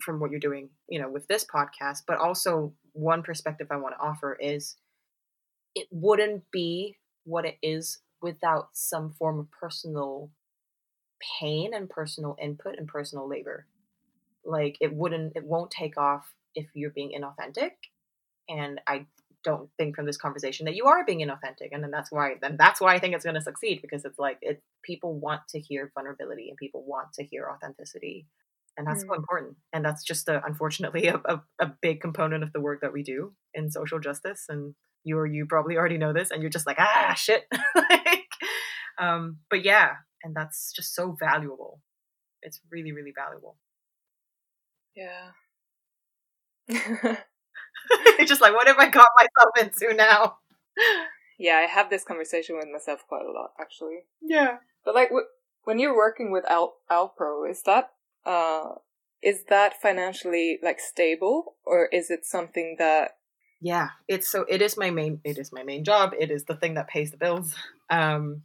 from 0.00 0.20
what 0.20 0.30
you're 0.30 0.40
doing 0.40 0.70
you 0.88 1.00
know 1.00 1.10
with 1.10 1.26
this 1.28 1.44
podcast 1.44 2.02
but 2.06 2.18
also 2.18 2.72
one 2.92 3.22
perspective 3.22 3.68
i 3.70 3.76
want 3.76 3.94
to 3.94 4.04
offer 4.04 4.36
is 4.40 4.76
it 5.74 5.88
wouldn't 5.90 6.44
be 6.52 6.96
what 7.24 7.44
it 7.44 7.56
is 7.62 7.98
without 8.22 8.68
some 8.72 9.12
form 9.12 9.38
of 9.38 9.50
personal 9.50 10.30
pain 11.40 11.72
and 11.74 11.88
personal 11.88 12.36
input 12.40 12.76
and 12.78 12.88
personal 12.88 13.28
labor. 13.28 13.66
Like 14.44 14.76
it 14.80 14.94
wouldn't, 14.94 15.32
it 15.36 15.44
won't 15.44 15.70
take 15.70 15.96
off 15.96 16.32
if 16.54 16.66
you're 16.74 16.90
being 16.90 17.12
inauthentic. 17.18 17.72
And 18.48 18.80
I 18.86 19.06
don't 19.42 19.68
think 19.76 19.96
from 19.96 20.06
this 20.06 20.16
conversation 20.16 20.66
that 20.66 20.74
you 20.74 20.86
are 20.86 21.04
being 21.04 21.20
inauthentic. 21.20 21.68
And 21.72 21.82
then 21.82 21.90
that's 21.90 22.10
why, 22.10 22.34
then 22.40 22.56
that's 22.58 22.80
why 22.80 22.94
I 22.94 22.98
think 22.98 23.14
it's 23.14 23.24
going 23.24 23.34
to 23.34 23.40
succeed 23.40 23.80
because 23.82 24.04
it's 24.04 24.18
like 24.18 24.38
it, 24.40 24.62
people 24.82 25.18
want 25.18 25.42
to 25.50 25.60
hear 25.60 25.90
vulnerability 25.94 26.48
and 26.48 26.56
people 26.56 26.84
want 26.86 27.12
to 27.14 27.24
hear 27.24 27.48
authenticity. 27.50 28.26
And 28.76 28.86
that's 28.86 29.04
mm. 29.04 29.08
so 29.08 29.14
important. 29.14 29.56
And 29.72 29.84
that's 29.84 30.02
just 30.02 30.28
a, 30.28 30.42
unfortunately 30.44 31.06
a, 31.08 31.20
a, 31.24 31.42
a 31.60 31.72
big 31.80 32.00
component 32.00 32.42
of 32.42 32.52
the 32.52 32.60
work 32.60 32.80
that 32.80 32.92
we 32.92 33.02
do 33.02 33.34
in 33.52 33.70
social 33.70 34.00
justice 34.00 34.46
and 34.48 34.74
you 35.04 35.18
or 35.18 35.26
you 35.26 35.46
probably 35.46 35.76
already 35.76 35.98
know 35.98 36.12
this 36.12 36.30
and 36.30 36.42
you're 36.42 36.50
just 36.50 36.66
like 36.66 36.78
ah 36.80 37.14
shit 37.16 37.44
like, 37.74 38.24
um 38.98 39.38
but 39.50 39.64
yeah 39.64 39.90
and 40.22 40.34
that's 40.34 40.72
just 40.72 40.94
so 40.94 41.14
valuable 41.18 41.80
it's 42.42 42.60
really 42.70 42.92
really 42.92 43.12
valuable 43.14 43.56
yeah 44.96 45.30
it's 46.68 48.28
just 48.28 48.40
like 48.40 48.54
what 48.54 48.66
have 48.66 48.78
i 48.78 48.88
got 48.88 49.08
myself 49.16 49.52
into 49.60 49.94
now? 49.94 50.38
Yeah 51.38 51.56
i 51.56 51.66
have 51.66 51.90
this 51.90 52.04
conversation 52.04 52.56
with 52.56 52.68
myself 52.72 53.04
quite 53.08 53.24
a 53.26 53.30
lot 53.30 53.52
actually. 53.60 54.04
Yeah. 54.22 54.58
But 54.84 54.94
like 54.94 55.08
w- 55.08 55.26
when 55.64 55.78
you're 55.78 55.96
working 55.96 56.30
with 56.30 56.44
Al- 56.48 56.76
alpro 56.90 57.48
is 57.50 57.62
that 57.62 57.90
uh 58.26 58.74
is 59.22 59.44
that 59.48 59.80
financially 59.80 60.58
like 60.62 60.78
stable 60.80 61.56
or 61.64 61.86
is 61.86 62.10
it 62.10 62.26
something 62.26 62.76
that 62.78 63.16
yeah 63.60 63.88
it's 64.08 64.30
so 64.30 64.44
it 64.48 64.60
is 64.60 64.76
my 64.76 64.90
main 64.90 65.20
it 65.24 65.38
is 65.38 65.52
my 65.52 65.62
main 65.62 65.84
job. 65.84 66.12
It 66.18 66.30
is 66.30 66.44
the 66.44 66.56
thing 66.56 66.74
that 66.74 66.88
pays 66.88 67.10
the 67.10 67.16
bills. 67.16 67.54
Um 67.90 68.42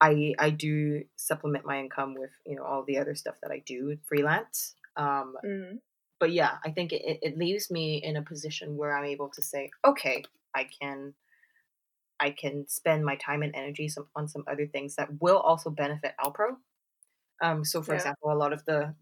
i 0.00 0.34
i 0.38 0.50
do 0.50 1.02
supplement 1.16 1.66
my 1.66 1.78
income 1.78 2.14
with 2.14 2.30
you 2.46 2.56
know 2.56 2.64
all 2.64 2.84
the 2.86 2.98
other 2.98 3.14
stuff 3.14 3.36
that 3.42 3.50
i 3.50 3.62
do 3.64 3.96
freelance. 4.06 4.74
Um 4.96 5.36
mm. 5.44 5.78
But 6.20 6.30
yeah 6.32 6.58
i 6.64 6.70
think 6.70 6.92
it, 6.92 7.18
it 7.22 7.36
leaves 7.36 7.70
me 7.70 7.96
in 8.02 8.16
a 8.16 8.22
position 8.22 8.76
where 8.76 8.96
i'm 8.96 9.04
able 9.04 9.28
to 9.28 9.42
say 9.42 9.70
okay 9.84 10.22
i 10.54 10.68
can 10.80 11.14
i 12.20 12.30
can 12.30 12.66
spend 12.68 13.04
my 13.04 13.16
time 13.16 13.42
and 13.42 13.54
energy 13.56 13.88
some, 13.88 14.06
on 14.14 14.28
some 14.28 14.44
other 14.50 14.66
things 14.66 14.94
that 14.94 15.08
will 15.20 15.38
also 15.38 15.70
benefit 15.70 16.12
alpro 16.24 16.56
um 17.42 17.64
so 17.64 17.82
for 17.82 17.92
yeah. 17.92 17.96
example 17.96 18.32
a 18.32 18.34
lot 18.34 18.52
of 18.52 18.64
the 18.66 18.94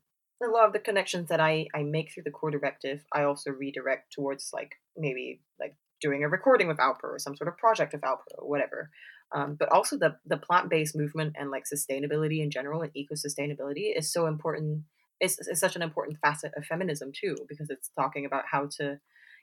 a 0.46 0.50
lot 0.50 0.66
of 0.66 0.72
the 0.72 0.78
connections 0.78 1.28
that 1.28 1.40
I, 1.40 1.66
I 1.74 1.82
make 1.82 2.12
through 2.12 2.22
the 2.24 2.30
core 2.30 2.50
directive, 2.50 3.04
I 3.12 3.24
also 3.24 3.50
redirect 3.50 4.12
towards 4.12 4.50
like 4.52 4.76
maybe 4.96 5.40
like 5.58 5.74
doing 6.00 6.22
a 6.22 6.28
recording 6.28 6.68
with 6.68 6.78
Alpro 6.78 7.04
or 7.04 7.18
some 7.18 7.36
sort 7.36 7.48
of 7.48 7.56
project 7.56 7.92
with 7.92 8.02
Alpro 8.02 8.38
or 8.38 8.48
whatever. 8.48 8.90
Um, 9.34 9.56
but 9.58 9.70
also 9.70 9.98
the 9.98 10.16
the 10.24 10.38
plant 10.38 10.70
based 10.70 10.96
movement 10.96 11.34
and 11.38 11.50
like 11.50 11.64
sustainability 11.64 12.42
in 12.42 12.50
general 12.50 12.82
and 12.82 12.90
eco 12.94 13.14
sustainability 13.14 13.96
is 13.96 14.10
so 14.10 14.26
important. 14.26 14.84
It's, 15.20 15.38
it's 15.46 15.60
such 15.60 15.76
an 15.76 15.82
important 15.82 16.18
facet 16.20 16.52
of 16.56 16.64
feminism 16.64 17.12
too 17.12 17.36
because 17.48 17.70
it's 17.70 17.90
talking 17.98 18.24
about 18.24 18.44
how 18.50 18.68
to, 18.78 19.00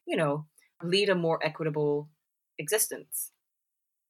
you 0.07 0.15
know, 0.15 0.45
lead 0.83 1.09
a 1.09 1.15
more 1.15 1.39
equitable 1.43 2.09
existence 2.57 3.31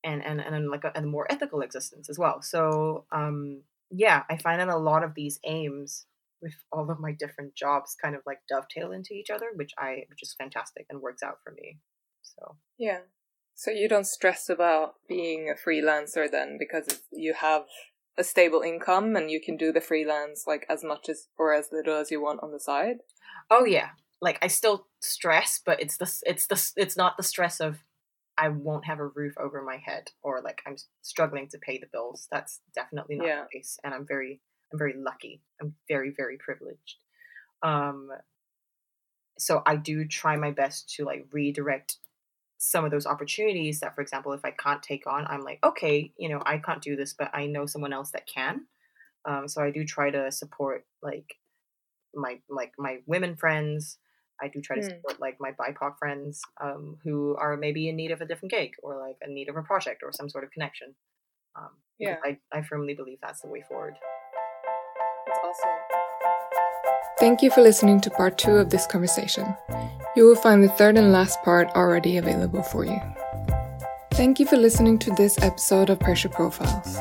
and 0.03 0.23
and 0.23 0.39
and 0.39 0.69
like 0.69 0.83
a, 0.83 0.91
a 0.95 1.01
more 1.01 1.29
ethical 1.31 1.61
existence 1.61 2.09
as 2.09 2.19
well. 2.19 2.41
So 2.41 3.05
um, 3.11 3.63
yeah, 3.89 4.23
I 4.29 4.37
find 4.37 4.61
that 4.61 4.69
a 4.69 4.77
lot 4.77 5.03
of 5.03 5.15
these 5.15 5.39
aims 5.45 6.05
with 6.41 6.53
all 6.71 6.91
of 6.91 6.99
my 6.99 7.11
different 7.11 7.55
jobs 7.55 7.95
kind 8.01 8.15
of 8.15 8.21
like 8.25 8.39
dovetail 8.47 8.91
into 8.91 9.13
each 9.13 9.29
other, 9.29 9.47
which 9.55 9.73
I 9.77 10.05
which 10.09 10.21
is 10.21 10.35
fantastic 10.37 10.85
and 10.89 11.01
works 11.01 11.23
out 11.23 11.39
for 11.43 11.51
me. 11.51 11.79
So 12.21 12.57
yeah. 12.77 12.99
So 13.55 13.71
you 13.71 13.87
don't 13.87 14.05
stress 14.05 14.49
about 14.49 14.95
being 15.07 15.49
a 15.49 15.69
freelancer 15.69 16.29
then 16.29 16.57
because 16.59 17.01
you 17.11 17.33
have 17.33 17.63
a 18.17 18.23
stable 18.23 18.61
income 18.61 19.15
and 19.15 19.29
you 19.29 19.41
can 19.41 19.57
do 19.57 19.71
the 19.71 19.81
freelance 19.81 20.45
like 20.47 20.65
as 20.69 20.83
much 20.83 21.09
as 21.09 21.27
or 21.37 21.53
as 21.53 21.69
little 21.71 21.95
as 21.95 22.11
you 22.11 22.21
want 22.21 22.41
on 22.43 22.51
the 22.51 22.59
side. 22.59 22.97
Oh 23.49 23.65
yeah. 23.65 23.89
like 24.21 24.39
I 24.41 24.47
still 24.47 24.87
stress, 25.01 25.59
but 25.63 25.81
it's 25.81 25.97
the 25.97 26.11
it's 26.25 26.47
the 26.47 26.71
it's 26.81 26.95
not 26.97 27.17
the 27.17 27.23
stress 27.23 27.59
of 27.59 27.83
I 28.37 28.49
won't 28.49 28.85
have 28.85 28.99
a 28.99 29.07
roof 29.07 29.33
over 29.37 29.61
my 29.61 29.77
head 29.77 30.11
or 30.21 30.41
like 30.41 30.61
I'm 30.65 30.75
struggling 31.01 31.47
to 31.49 31.57
pay 31.57 31.77
the 31.77 31.87
bills. 31.91 32.27
That's 32.31 32.61
definitely 32.73 33.15
not 33.17 33.27
Yeah. 33.27 33.43
the 33.43 33.59
case, 33.59 33.77
and 33.83 33.93
I'm 33.93 34.05
very 34.07 34.41
I'm 34.71 34.79
very 34.79 34.93
lucky. 34.97 35.41
I'm 35.61 35.75
very 35.87 36.11
very 36.15 36.37
privileged. 36.37 36.97
Um, 37.63 38.09
so 39.37 39.61
I 39.65 39.75
do 39.75 40.05
try 40.05 40.37
my 40.37 40.51
best 40.51 40.89
to 40.95 41.05
like 41.05 41.25
redirect 41.31 41.97
some 42.65 42.83
of 42.83 42.89
those 42.91 43.05
opportunities 43.05 43.79
that, 43.79 43.93
for 43.93 44.01
example, 44.01 44.33
if 44.33 44.43
I 44.43 44.51
can't 44.51 44.81
take 44.81 45.05
on, 45.05 45.27
I'm 45.27 45.43
like, 45.43 45.59
okay, 45.63 46.11
you 46.17 46.29
know, 46.29 46.41
I 46.45 46.57
can't 46.57 46.81
do 46.81 46.95
this, 46.95 47.13
but 47.13 47.29
I 47.33 47.45
know 47.45 47.67
someone 47.67 47.93
else 47.93 48.09
that 48.11 48.25
can. 48.25 48.65
Um, 49.25 49.47
so 49.47 49.61
I 49.61 49.69
do 49.69 49.85
try 49.85 50.09
to 50.09 50.31
support 50.31 50.85
like 51.03 51.37
my 52.15 52.39
like 52.49 52.73
my 52.77 52.97
women 53.05 53.35
friends. 53.35 53.99
I 54.41 54.47
do 54.47 54.61
try 54.61 54.77
to 54.77 54.81
Mm. 54.81 54.89
support 54.89 55.19
like 55.21 55.37
my 55.39 55.51
BIPOC 55.51 55.97
friends 55.99 56.41
um, 56.59 56.97
who 57.03 57.35
are 57.37 57.55
maybe 57.55 57.87
in 57.87 57.95
need 57.95 58.11
of 58.11 58.21
a 58.21 58.25
different 58.25 58.51
gig 58.51 58.71
or 58.83 58.97
like 58.97 59.17
in 59.21 59.33
need 59.33 59.47
of 59.47 59.55
a 59.57 59.61
project 59.63 60.01
or 60.03 60.11
some 60.11 60.29
sort 60.29 60.43
of 60.43 60.51
connection. 60.51 60.95
Um, 61.55 61.69
Yeah. 61.99 62.17
I, 62.23 62.39
I 62.51 62.61
firmly 62.63 62.95
believe 62.95 63.19
that's 63.21 63.41
the 63.41 63.47
way 63.47 63.63
forward. 63.69 63.95
That's 65.27 65.39
awesome. 65.43 66.04
Thank 67.17 67.41
you 67.41 67.49
for 67.49 67.61
listening 67.61 68.01
to 68.01 68.09
part 68.09 68.37
two 68.37 68.57
of 68.57 68.71
this 68.71 68.85
conversation. 68.85 69.55
You 70.17 70.25
will 70.25 70.35
find 70.35 70.61
the 70.61 70.67
third 70.67 70.97
and 70.97 71.13
last 71.13 71.41
part 71.43 71.69
already 71.69 72.17
available 72.17 72.61
for 72.61 72.83
you. 72.83 72.99
Thank 74.11 74.37
you 74.37 74.45
for 74.45 74.57
listening 74.57 74.99
to 74.99 75.11
this 75.11 75.41
episode 75.41 75.89
of 75.89 75.97
Pressure 75.97 76.27
Profiles. 76.27 76.97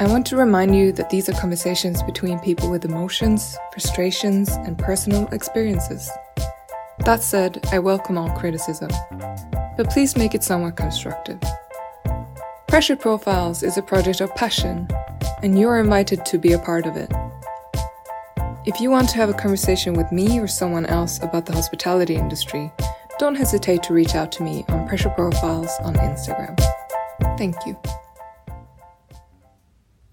I 0.00 0.08
want 0.08 0.26
to 0.26 0.36
remind 0.36 0.74
you 0.74 0.90
that 0.92 1.10
these 1.10 1.28
are 1.28 1.32
conversations 1.34 2.02
between 2.02 2.40
people 2.40 2.72
with 2.72 2.84
emotions, 2.84 3.56
frustrations, 3.72 4.48
and 4.48 4.76
personal 4.76 5.28
experiences. 5.28 6.10
That 7.04 7.22
said, 7.22 7.64
I 7.70 7.78
welcome 7.78 8.18
all 8.18 8.30
criticism, 8.30 8.90
but 9.76 9.90
please 9.90 10.16
make 10.16 10.34
it 10.34 10.42
somewhat 10.42 10.74
constructive. 10.74 11.40
Pressure 12.66 12.96
Profiles 12.96 13.62
is 13.62 13.78
a 13.78 13.82
project 13.82 14.20
of 14.20 14.34
passion, 14.34 14.88
and 15.40 15.56
you 15.56 15.68
are 15.68 15.78
invited 15.78 16.26
to 16.26 16.36
be 16.36 16.52
a 16.52 16.58
part 16.58 16.84
of 16.84 16.96
it. 16.96 17.12
If 18.66 18.78
you 18.78 18.90
want 18.90 19.08
to 19.08 19.16
have 19.16 19.30
a 19.30 19.34
conversation 19.34 19.94
with 19.94 20.12
me 20.12 20.38
or 20.38 20.46
someone 20.46 20.84
else 20.84 21.18
about 21.22 21.46
the 21.46 21.52
hospitality 21.54 22.16
industry, 22.16 22.70
don't 23.18 23.34
hesitate 23.34 23.82
to 23.84 23.94
reach 23.94 24.14
out 24.14 24.30
to 24.32 24.42
me 24.42 24.66
on 24.68 24.86
Pressure 24.86 25.08
Profiles 25.08 25.70
on 25.82 25.94
Instagram. 25.94 26.58
Thank 27.38 27.56
you. 27.64 27.78